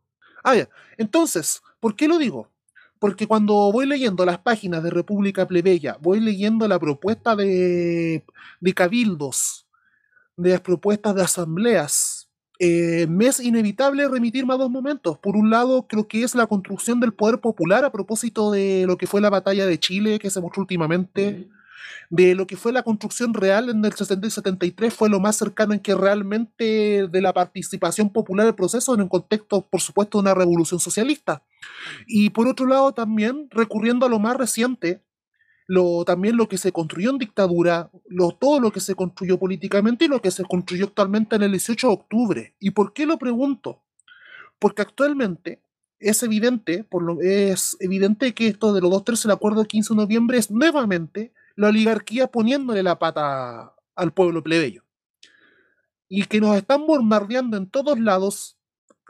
Ah, 0.44 0.56
ya. 0.56 0.70
Entonces, 0.98 1.64
¿por 1.80 1.96
qué 1.96 2.08
lo 2.08 2.18
digo? 2.18 2.50
Porque 3.00 3.28
cuando 3.28 3.72
voy 3.72 3.86
leyendo 3.86 4.26
las 4.26 4.40
páginas 4.40 4.84
de 4.84 4.90
República 4.90 5.48
Plebeya, 5.48 5.98
voy 6.02 6.20
leyendo 6.20 6.68
la 6.68 6.80
propuesta 6.80 7.36
de, 7.36 8.24
cabildos, 8.76 9.68
de 10.36 10.52
las 10.52 10.62
propuestas 10.62 11.16
de 11.16 11.22
asambleas, 11.22 12.30
eh, 12.60 13.06
me 13.08 13.28
es 13.28 13.40
inevitable 13.40 14.08
remitirme 14.08 14.54
a 14.54 14.58
dos 14.58 14.72
momentos. 14.72 15.20
Por 15.20 15.36
un 15.36 15.52
lado, 15.52 15.88
creo 15.88 16.08
que 16.08 16.24
es 16.24 16.34
la 16.34 16.48
construcción 16.48 17.00
del 17.00 17.14
poder 17.14 17.40
popular 17.40 17.86
a 17.86 17.92
propósito 17.92 18.52
de 18.52 18.86
lo 18.88 18.98
que 18.98 19.06
fue 19.06 19.22
la 19.22 19.30
batalla 19.30 19.68
de 19.68 19.80
Chile 19.80 20.18
que 20.18 20.32
se 20.32 20.42
mostró 20.42 20.62
últimamente, 20.62 21.48
de 22.10 22.36
lo 22.36 22.48
que 22.48 22.58
fue 22.58 22.72
la 22.72 22.84
construcción 22.84 23.34
real 23.34 23.70
en 23.70 23.84
el 23.84 23.94
60 23.94 24.28
y 24.28 24.32
73, 24.32 24.94
fue 24.94 25.10
lo 25.10 25.20
más 25.20 25.36
cercano 25.36 25.74
en 25.74 25.80
que 25.80 25.96
realmente 25.96 27.08
de 27.08 27.22
la 27.22 27.34
participación 27.34 28.12
popular 28.12 28.46
del 28.46 28.56
proceso 28.56 28.94
en 28.94 29.02
el 29.02 29.10
contexto, 29.10 29.68
por 29.68 29.82
supuesto, 29.82 30.18
de 30.18 30.24
una 30.24 30.34
revolución 30.34 30.80
socialista. 30.80 31.44
Y 32.08 32.30
por 32.30 32.48
otro 32.48 32.66
lado, 32.66 32.94
también 32.94 33.48
recurriendo 33.52 34.06
a 34.06 34.10
lo 34.10 34.20
más 34.20 34.38
reciente, 34.38 35.04
lo, 35.68 36.06
también 36.06 36.38
lo 36.38 36.48
que 36.48 36.58
se 36.58 36.72
construyó 36.72 37.10
en 37.10 37.18
dictadura, 37.18 37.92
lo, 38.08 38.32
todo 38.32 38.60
lo 38.60 38.72
que 38.72 38.80
se 38.80 38.96
construyó 38.96 39.38
políticamente 39.38 40.06
y 40.06 40.08
lo 40.08 40.22
que 40.22 40.32
se 40.32 40.46
construyó 40.46 40.86
actualmente 40.86 41.36
en 41.36 41.44
el 41.44 41.52
18 41.52 41.88
de 41.88 41.94
octubre. 41.94 42.56
¿Y 42.60 42.72
por 42.72 42.94
qué 42.94 43.06
lo 43.06 43.18
pregunto? 43.18 43.84
Porque 44.60 44.82
actualmente 44.82 45.62
es 46.00 46.24
evidente, 46.24 46.84
por 46.84 47.04
lo, 47.04 47.22
es 47.22 47.76
evidente 47.80 48.34
que 48.34 48.48
esto 48.48 48.74
de 48.74 48.82
los 48.82 48.92
dos 48.92 49.04
tercios 49.04 49.24
del 49.24 49.36
acuerdo 49.36 49.60
del 49.60 49.68
15 49.68 49.94
de 49.94 49.98
noviembre 49.98 50.38
es 50.38 50.52
nuevamente 50.52 51.34
la 51.58 51.68
oligarquía 51.68 52.28
poniéndole 52.28 52.84
la 52.84 52.98
pata 53.00 53.74
al 53.96 54.14
pueblo 54.14 54.42
plebeyo. 54.44 54.84
Y 56.08 56.24
que 56.26 56.40
nos 56.40 56.56
están 56.56 56.86
bombardeando 56.88 57.58
en 57.58 57.70
todos 57.70 58.00
lados 58.00 58.58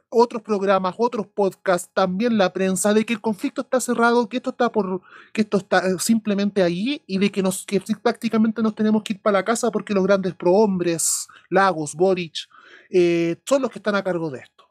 otros 0.10 0.42
programas, 0.42 0.96
otros 0.98 1.28
podcasts, 1.28 1.92
también 1.94 2.38
la 2.38 2.54
prensa, 2.54 2.94
de 2.94 3.06
que 3.06 3.14
el 3.14 3.22
conflicto 3.22 3.62
está 3.62 3.82
cerrado, 3.82 4.30
que 4.30 4.38
esto 4.38 4.52
está 4.52 4.72
por, 4.72 5.02
que 5.34 5.42
esto 5.42 5.58
está 5.58 5.80
eh, 5.80 6.00
simplemente 6.00 6.64
ahí 6.64 7.04
y 7.06 7.18
de 7.18 7.30
que 7.30 7.44
nos, 7.44 7.66
que 7.66 7.82
prácticamente 8.02 8.64
nos 8.64 8.74
tenemos 8.74 9.04
que 9.04 9.14
ir 9.14 9.22
para 9.22 9.40
la 9.40 9.46
casa 9.46 9.70
porque 9.70 9.94
los 9.94 10.06
grandes 10.06 10.34
prohombres, 10.34 11.28
Lagos, 11.50 11.94
Boric, 11.94 12.48
eh, 12.90 13.36
son 13.46 13.62
los 13.62 13.70
que 13.70 13.80
están 13.80 13.96
a 13.96 14.04
cargo 14.04 14.32
de 14.32 14.40
esto. 14.40 14.64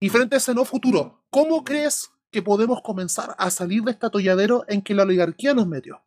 Y 0.00 0.08
frente 0.10 0.36
a 0.36 0.38
ese 0.38 0.54
no 0.54 0.64
futuro, 0.64 1.24
¿cómo 1.28 1.64
crees 1.64 2.12
que 2.30 2.40
podemos 2.40 2.80
comenzar 2.82 3.34
a 3.36 3.50
salir 3.50 3.82
de 3.82 3.90
este 3.90 4.06
atolladero 4.06 4.64
en 4.68 4.80
que 4.80 4.94
la 4.94 5.02
oligarquía 5.02 5.54
nos 5.54 5.66
metió? 5.66 6.00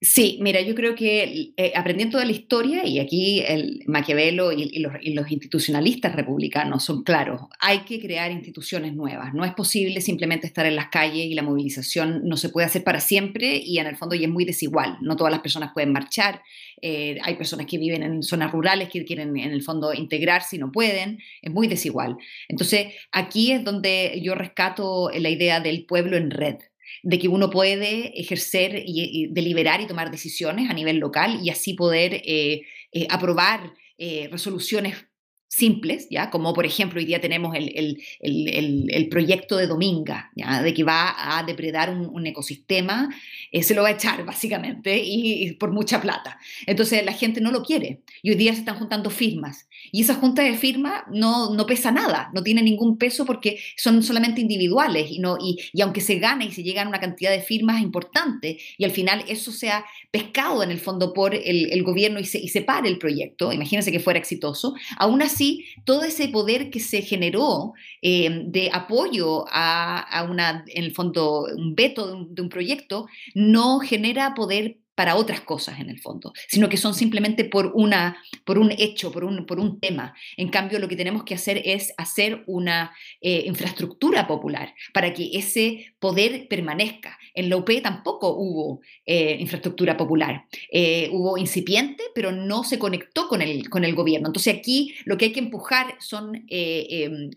Sí, 0.00 0.38
mira, 0.42 0.60
yo 0.60 0.74
creo 0.74 0.94
que 0.94 1.54
eh, 1.56 1.72
aprendiendo 1.74 2.18
de 2.18 2.26
la 2.26 2.32
historia, 2.32 2.86
y 2.86 2.98
aquí 2.98 3.40
el 3.40 3.84
Maquiavelo 3.86 4.52
y, 4.52 4.78
los, 4.80 5.30
institucionalistas 5.30 6.14
republicanos 6.14 6.84
son 6.84 7.04
claros, 7.04 7.42
hay 7.58 7.80
que 7.80 8.00
crear 8.00 8.30
instituciones 8.30 8.94
nuevas. 8.94 9.32
No 9.32 9.46
es 9.46 9.54
posible 9.54 10.02
simplemente 10.02 10.46
estar 10.46 10.66
en 10.66 10.76
las 10.76 10.88
calles 10.88 11.24
y 11.24 11.34
la 11.34 11.42
movilización 11.42 12.20
no 12.24 12.36
se 12.36 12.50
puede 12.50 12.66
hacer 12.66 12.84
para 12.84 13.00
siempre 13.00 13.56
y 13.64 13.78
en 13.78 13.86
el 13.86 13.96
fondo 13.96 14.14
ya 14.14 14.26
es 14.26 14.32
muy 14.32 14.44
desigual. 14.44 14.98
No 15.00 15.16
todas 15.16 15.32
las 15.32 15.40
personas 15.40 15.70
pueden 15.72 15.92
marchar. 15.92 16.42
Eh, 16.82 17.16
hay 17.22 17.36
personas 17.36 17.66
que 17.66 17.78
viven 17.78 18.02
en 18.02 18.22
zonas 18.22 18.52
rurales 18.52 18.90
que 18.90 19.04
quieren 19.06 19.34
en 19.38 19.52
el 19.52 19.62
fondo 19.62 19.94
integrarse 19.94 20.56
y 20.56 20.58
no 20.58 20.70
pueden. 20.70 21.18
Es 21.40 21.50
muy 21.50 21.66
desigual. 21.66 22.18
Entonces, 22.48 22.88
aquí 23.10 23.52
es 23.52 23.64
donde 23.64 24.20
yo 24.22 24.34
rescato 24.34 25.10
la 25.16 25.30
idea 25.30 25.60
del 25.60 25.86
pueblo 25.86 26.18
en 26.18 26.30
red 26.30 26.56
de 27.02 27.18
que 27.18 27.28
uno 27.28 27.50
puede 27.50 28.18
ejercer 28.20 28.82
y, 28.86 29.28
deliberar 29.32 29.80
y 29.80 29.86
tomar 29.86 30.10
decisiones 30.10 30.70
a 30.70 30.74
nivel 30.74 30.98
local 30.98 31.40
y 31.42 31.50
así 31.50 31.74
poder 31.74 32.14
eh, 32.24 32.62
eh, 32.92 33.06
aprobar 33.10 33.72
eh, 33.98 34.28
resoluciones 34.30 35.06
simples, 35.54 36.08
¿ya? 36.10 36.30
como 36.30 36.52
por 36.52 36.66
ejemplo 36.66 36.98
hoy 36.98 37.04
día 37.04 37.20
tenemos 37.20 37.54
el, 37.54 38.02
el, 38.20 39.08
proyecto 39.08 39.56
de 39.56 39.68
Dominga, 39.68 40.32
¿ya? 40.34 40.60
de 40.62 40.74
que 40.74 40.82
va 40.82 41.14
a 41.38 41.44
depredar 41.44 41.90
un, 41.90 42.26
ecosistema, 42.26 43.08
se 43.52 43.74
lo 43.74 43.82
va 43.82 43.88
a 43.88 43.92
echar 43.92 44.24
básicamente 44.24 45.00
y, 45.04 45.52
por 45.52 45.70
mucha 45.70 46.00
plata. 46.00 46.38
Entonces 46.66 47.04
la 47.04 47.12
gente 47.12 47.40
no 47.40 47.52
lo 47.52 47.62
quiere 47.62 48.00
y 48.22 48.30
hoy 48.30 48.36
día 48.36 48.52
se 48.52 48.60
están 48.60 48.78
juntando 48.78 49.10
firmas 49.10 49.68
y 49.92 50.00
esa 50.00 50.14
junta 50.14 50.42
de 50.42 50.54
firma 50.54 51.04
no, 51.12 51.54
no 51.54 51.66
pesa 51.66 51.92
nada, 51.92 52.30
no 52.34 52.42
tiene 52.42 52.62
ningún 52.62 52.98
peso 52.98 53.24
porque 53.24 53.60
son 53.76 54.02
solamente 54.02 54.40
individuales 54.40 55.08
y, 55.10 55.20
no, 55.20 55.36
y, 55.40 55.58
y 55.72 55.82
aunque 55.82 56.00
se 56.00 56.16
gane 56.16 56.46
y 56.46 56.52
se 56.52 56.64
llega 56.64 56.82
a 56.82 56.88
una 56.88 56.98
cantidad 56.98 57.30
de 57.30 57.40
firmas 57.40 57.80
importante 57.80 58.58
y 58.76 58.84
al 58.84 58.90
final 58.90 59.24
eso 59.28 59.52
sea 59.52 59.84
pescado 60.10 60.64
en 60.64 60.72
el 60.72 60.80
fondo 60.80 61.12
por 61.12 61.32
el, 61.34 61.72
el 61.72 61.82
gobierno 61.84 62.18
y 62.18 62.24
se, 62.24 62.38
y 62.38 62.48
se 62.48 62.62
pare 62.62 62.88
el 62.88 62.98
proyecto, 62.98 63.52
imagínense 63.52 63.92
que 63.92 64.00
fuera 64.00 64.18
exitoso, 64.18 64.74
aún 64.96 65.22
así 65.22 65.43
todo 65.84 66.04
ese 66.04 66.28
poder 66.28 66.70
que 66.70 66.80
se 66.80 67.02
generó 67.02 67.72
eh, 68.02 68.44
de 68.46 68.70
apoyo 68.72 69.44
a, 69.48 70.26
una, 70.30 70.64
en 70.68 70.84
el 70.84 70.92
fondo, 70.92 71.46
un 71.56 71.74
veto 71.74 72.06
de 72.06 72.12
un, 72.14 72.34
de 72.34 72.42
un 72.42 72.48
proyecto, 72.48 73.06
no 73.34 73.80
genera 73.80 74.34
poder 74.34 74.78
para 74.94 75.16
otras 75.16 75.40
cosas 75.40 75.80
en 75.80 75.90
el 75.90 76.00
fondo, 76.00 76.32
sino 76.48 76.68
que 76.68 76.76
son 76.76 76.94
simplemente 76.94 77.44
por, 77.44 77.72
una, 77.74 78.16
por 78.44 78.58
un 78.58 78.72
hecho, 78.72 79.10
por 79.10 79.24
un, 79.24 79.44
por 79.46 79.58
un 79.58 79.80
tema. 79.80 80.14
En 80.36 80.48
cambio, 80.48 80.78
lo 80.78 80.88
que 80.88 80.96
tenemos 80.96 81.24
que 81.24 81.34
hacer 81.34 81.60
es 81.64 81.92
hacer 81.96 82.44
una 82.46 82.92
eh, 83.20 83.44
infraestructura 83.46 84.26
popular 84.26 84.74
para 84.92 85.12
que 85.12 85.30
ese 85.32 85.94
poder 85.98 86.46
permanezca. 86.48 87.18
En 87.34 87.48
la 87.48 87.56
UP 87.56 87.70
tampoco 87.82 88.36
hubo 88.36 88.80
eh, 89.04 89.36
infraestructura 89.40 89.96
popular. 89.96 90.44
Eh, 90.70 91.08
hubo 91.12 91.36
incipiente, 91.38 92.04
pero 92.14 92.30
no 92.30 92.62
se 92.62 92.78
conectó 92.78 93.28
con 93.28 93.42
el, 93.42 93.68
con 93.68 93.84
el 93.84 93.94
gobierno. 93.94 94.28
Entonces 94.28 94.56
aquí 94.56 94.94
lo 95.04 95.18
que 95.18 95.26
hay 95.26 95.32
que 95.32 95.40
empujar 95.40 95.96
son 95.98 96.44
em, 96.48 97.30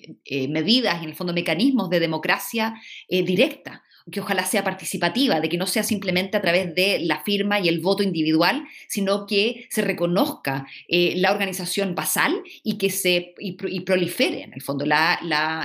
medidas, 0.50 1.02
en 1.02 1.10
el 1.10 1.16
fondo 1.16 1.34
mecanismos 1.34 1.90
de 1.90 2.00
democracia 2.00 2.76
directa 3.10 3.84
que 4.12 4.22
ojalá 4.22 4.46
sea 4.46 4.64
participativa, 4.64 5.40
de 5.40 5.50
que 5.50 5.58
no 5.58 5.68
sea 5.68 5.84
simplemente 5.84 6.38
a 6.38 6.42
través 6.42 6.74
de 6.74 7.00
la 7.00 7.24
firma 7.24 7.60
y 7.60 7.68
el 7.68 7.80
voto 7.80 8.04
individual, 8.04 8.66
sino 8.88 9.26
que 9.26 9.68
se 9.70 9.82
reconozca 9.82 10.66
eh, 10.88 11.14
la 11.18 11.32
organización 11.32 11.96
basal 11.96 12.42
y 12.64 12.78
que 12.78 12.90
se 12.90 13.34
y, 13.40 13.82
prolifere 13.82 14.44
en 14.44 14.54
el 14.54 14.62
fondo 14.62 14.86
la, 14.86 15.20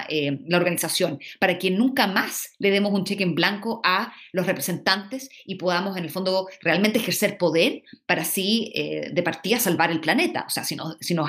eh, 0.09 0.39
la, 0.47 0.57
organización, 0.57 1.19
para 1.39 1.59
que 1.59 1.71
nunca 1.71 2.07
más 2.07 2.53
le 2.59 2.71
demos 2.71 2.93
un 2.93 3.05
cheque 3.05 3.23
en 3.23 3.35
blanco 3.35 3.81
a 3.85 4.13
los 4.33 4.47
representantes 4.47 5.29
y 5.45 5.57
podamos 5.57 5.97
en 5.97 6.05
el 6.05 6.11
fondo 6.11 6.49
realmente 6.61 6.99
ejercer 6.99 7.39
poder 7.39 7.83
para 8.07 8.23
así 8.23 8.73
eh, 8.75 9.11
de 9.13 9.23
partida 9.23 9.59
salvar 9.59 9.91
el 9.91 10.01
planeta. 10.01 10.45
O 10.47 10.51
sea, 10.51 10.65
si, 10.65 10.77
si, 11.01 11.15
nos, 11.15 11.29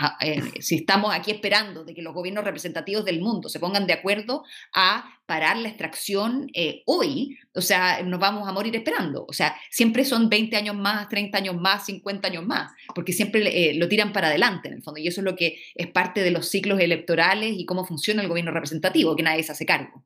si 0.60 0.76
estamos 0.76 1.14
aquí 1.14 1.32
esperando 1.32 1.84
de 1.84 1.94
que 1.94 2.02
los 2.02 2.14
gobiernos 2.14 2.44
representativos 2.44 3.06
del 3.06 3.22
mundo 3.22 3.50
se 3.50 3.60
pongan 3.60 3.88
de 3.88 3.94
acuerdo 3.94 4.44
a 4.74 5.06
parar 5.26 5.58
la 5.58 5.70
extracción 5.70 6.48
hoy, 6.86 7.38
o 7.56 7.62
sea, 7.62 8.04
nos 8.04 8.20
vamos 8.20 8.48
a 8.48 8.52
morir 8.52 8.76
esperando. 8.76 9.26
O 9.28 9.34
sea, 9.34 9.56
siempre 9.70 10.06
son 10.06 10.30
20 10.30 10.56
años 10.56 10.76
más, 10.76 11.08
30 11.10 11.38
años 11.38 11.56
más, 11.56 11.86
50 11.86 12.28
años 12.28 12.46
más, 12.46 12.72
porque 12.94 13.14
siempre 13.14 13.42
eh, 13.70 13.76
lo 13.76 13.88
tiran 13.88 14.12
para 14.12 14.28
adelante 14.28 14.68
en 14.68 14.76
el 14.76 14.84
fondo. 14.84 15.00
Y 15.00 15.08
eso 15.08 15.22
es 15.22 15.26
lo 15.26 15.36
que 15.36 15.60
es 15.76 15.88
parte 15.88 16.22
de 16.22 16.32
los 16.32 16.48
ciclos 16.50 16.80
electorales 16.80 17.54
y 17.58 17.66
cómo 17.66 17.86
funciona 17.86 18.22
el 18.22 18.28
gobierno 18.28 18.52
representativo, 18.52 19.16
que 19.16 19.24
nadie 19.24 19.44
se 19.44 19.52
hace 19.52 19.66
cargo. 19.66 20.06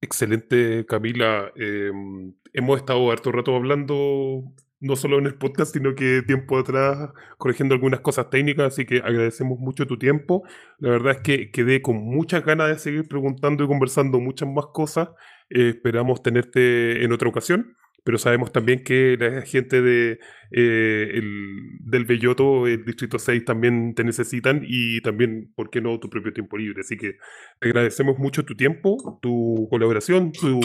Excelente, 0.00 0.84
Camila. 0.86 1.52
Em, 1.56 2.34
hemos 2.52 2.78
estado 2.78 3.10
harto 3.10 3.32
rato 3.32 3.56
hablando 3.56 4.44
no 4.80 4.96
solo 4.96 5.18
en 5.18 5.26
el 5.26 5.34
podcast, 5.34 5.72
sino 5.72 5.94
que 5.94 6.22
tiempo 6.22 6.58
atrás 6.58 7.10
corrigiendo 7.38 7.74
algunas 7.74 8.00
cosas 8.00 8.30
técnicas, 8.30 8.72
así 8.72 8.84
que 8.84 8.98
agradecemos 8.98 9.58
mucho 9.58 9.86
tu 9.86 9.98
tiempo. 9.98 10.42
La 10.78 10.90
verdad 10.90 11.12
es 11.16 11.20
que 11.20 11.50
quedé 11.50 11.82
con 11.82 11.96
muchas 11.96 12.44
ganas 12.44 12.68
de 12.68 12.78
seguir 12.78 13.08
preguntando 13.08 13.64
y 13.64 13.66
conversando 13.66 14.20
muchas 14.20 14.48
más 14.48 14.66
cosas. 14.72 15.08
Eh, 15.50 15.70
esperamos 15.70 16.22
tenerte 16.22 17.04
en 17.04 17.12
otra 17.12 17.28
ocasión, 17.28 17.76
pero 18.04 18.18
sabemos 18.18 18.52
también 18.52 18.84
que 18.84 19.16
la 19.18 19.42
gente 19.42 19.80
de, 19.80 20.18
eh, 20.50 21.10
el, 21.14 21.78
del 21.80 22.04
Belloto, 22.04 22.66
el 22.66 22.84
Distrito 22.84 23.18
6, 23.18 23.44
también 23.44 23.94
te 23.94 24.04
necesitan 24.04 24.62
y 24.66 25.00
también, 25.00 25.52
¿por 25.56 25.70
qué 25.70 25.80
no, 25.80 25.98
tu 25.98 26.10
propio 26.10 26.32
tiempo 26.32 26.58
libre? 26.58 26.80
Así 26.80 26.96
que 26.96 27.16
agradecemos 27.60 28.18
mucho 28.18 28.44
tu 28.44 28.54
tiempo, 28.54 29.18
tu 29.22 29.66
colaboración, 29.70 30.32
tu 30.32 30.60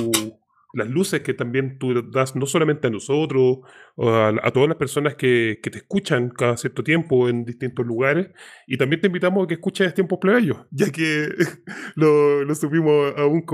las 0.74 0.90
luces 0.90 1.22
que 1.22 1.34
también 1.34 1.78
tú 1.78 2.10
das 2.12 2.36
no 2.36 2.46
solamente 2.46 2.88
a 2.88 2.90
nosotros, 2.90 3.60
a, 3.98 4.52
todas 4.54 4.70
las 4.70 4.78
personas 4.78 5.16
que, 5.16 5.60
que, 5.62 5.70
te 5.70 5.80
escuchan 5.80 6.30
cada 6.30 6.58
cierto 6.58 6.84
tiempo 6.84 7.30
en 7.30 7.46
distintos 7.46 7.86
lugares, 7.86 8.30
y 8.68 8.78
también 8.78 9.02
te 9.02 9.08
invitamos 9.08 9.44
a 9.44 9.48
que 9.48 9.56
escuches 9.56 9.94
Tiempos 9.94 10.20
Plebeyos, 10.20 10.58
ya 10.72 10.92
que 10.92 11.28
lo, 11.96 12.44
lo 12.44 12.56
subimos 12.56 13.14
un 13.18 13.46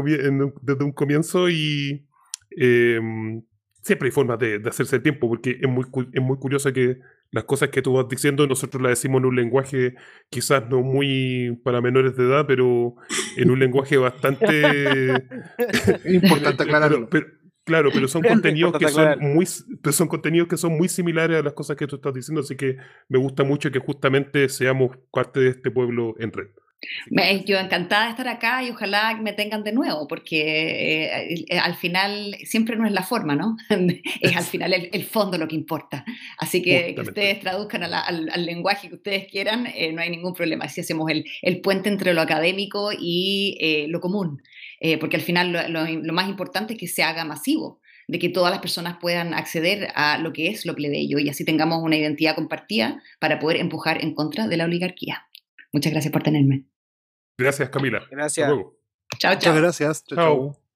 desde 0.62 0.84
un 0.84 0.92
comienzo 0.92 1.50
y 1.50 2.08
em, 2.52 3.44
siempre 3.82 4.08
hay 4.08 4.12
formas 4.12 4.40
de, 4.40 4.60
de, 4.60 4.70
hacerse 4.70 4.98
el 4.98 5.02
tiempo, 5.02 5.28
porque 5.28 5.58
es 5.62 5.70
muy, 5.70 5.86
es 6.14 6.22
muy 6.22 6.38
curioso 6.38 6.72
que 6.72 7.00
las 7.32 7.44
cosas 7.44 7.70
que 7.70 7.82
tú 7.82 7.94
vas 7.94 8.08
diciendo, 8.08 8.48
nosotros 8.48 8.82
las 8.82 8.92
decimos 8.92 9.20
en 9.20 9.26
un 9.26 9.36
lenguaje 9.36 9.96
quizás 10.30 10.70
no 10.70 10.82
muy 10.82 11.60
para 11.64 11.82
menores 11.82 12.16
de 12.16 12.24
edad, 12.24 12.46
pero 12.48 12.96
en 13.36 13.52
un 13.52 13.60
lenguaje 13.60 13.98
bastante 13.98 15.24
importante 16.06 16.64
aclararlo. 16.64 17.10
claro, 17.64 17.90
pero 17.94 18.08
son 18.08 18.22
contenidos 18.28 18.78
que 18.78 18.88
son 18.88 19.20
muy 19.20 19.46
son 19.46 20.08
contenidos 20.08 20.48
que 20.48 20.58
son 20.58 20.78
muy 20.78 20.88
similares 20.88 21.40
a 21.40 21.44
las 21.44 21.54
cosas 21.54 21.76
que 21.76 21.88
tú 21.88 21.98
estás 21.98 22.14
diciendo, 22.14 22.42
así 22.42 22.56
que 22.56 22.78
me 23.10 23.20
gusta 23.20 23.44
mucho 23.44 23.72
que 23.72 23.80
justamente 23.80 24.48
seamos 24.50 24.98
parte 25.12 25.40
de 25.40 25.50
este 25.50 25.72
pueblo 25.72 26.16
en 26.20 26.32
red. 26.32 26.48
Yo 27.46 27.58
encantada 27.58 28.06
de 28.06 28.10
estar 28.12 28.28
acá 28.28 28.64
y 28.64 28.70
ojalá 28.70 29.16
me 29.16 29.34
tengan 29.34 29.64
de 29.64 29.72
nuevo, 29.72 30.08
porque 30.08 31.06
eh, 31.06 31.46
eh, 31.50 31.58
al 31.58 31.76
final 31.76 32.36
siempre 32.44 32.76
no 32.76 32.86
es 32.86 32.92
la 32.92 33.04
forma, 33.04 33.36
¿no? 33.36 33.58
es 34.22 34.36
al 34.36 34.44
final 34.44 34.74
el, 34.74 35.04
fondo 35.04 35.38
lo 35.38 35.48
que 35.48 35.56
importa. 35.56 36.06
Así 36.38 36.62
que 36.62 36.94
que 36.94 37.02
ustedes 37.02 37.40
traduzcan 37.40 37.84
al, 37.84 38.46
lenguaje 38.46 38.90
que 38.90 38.96
ustedes 38.96 39.28
quieran, 39.28 39.68
eh, 39.68 39.92
no 39.92 40.02
hay 40.02 40.10
ningún 40.10 40.34
problema. 40.34 40.66
Así 40.66 40.82
hacemos 40.82 41.10
el, 41.10 41.62
puente 41.62 41.90
entre 41.90 42.14
lo 42.14 42.22
académico 42.22 42.92
y 42.98 43.88
lo 43.90 44.00
común, 44.00 44.42
porque 45.00 45.18
al 45.18 45.24
final 45.24 45.52
lo, 45.52 46.14
más 46.14 46.30
importante 46.30 46.74
es 46.74 46.80
que 46.80 46.88
se 46.88 47.04
haga 47.04 47.26
masivo 47.26 47.80
de 48.08 48.20
que 48.20 48.30
todas 48.30 48.52
las 48.52 48.62
personas 48.62 48.98
puedan 49.02 49.34
acceder 49.34 49.90
a 49.96 50.18
lo 50.18 50.32
que 50.32 50.48
es 50.48 50.66
lo 50.66 50.76
plebeyo 50.76 51.20
y 51.20 51.30
así 51.30 51.44
tengamos 51.44 51.84
una 51.84 51.98
identidad 51.98 52.36
compartida 52.36 53.02
para 53.20 53.40
poder 53.40 53.58
empujar 53.58 54.02
en 54.02 54.14
contra 54.14 54.48
de 54.48 54.56
la 54.56 54.64
oligarquía. 54.64 55.27
Muchas 55.74 55.92
gracias 55.92 56.12
por 56.12 56.24
tenerme. 56.24 56.66
Gracias, 57.40 57.70
Camila. 57.70 58.04
Gracias. 58.10 58.50
Chao, 58.50 58.76
chao. 59.20 59.34
Muchas 59.36 59.56
gracias. 59.56 60.04
chao. 60.06 60.18
chao. 60.18 60.67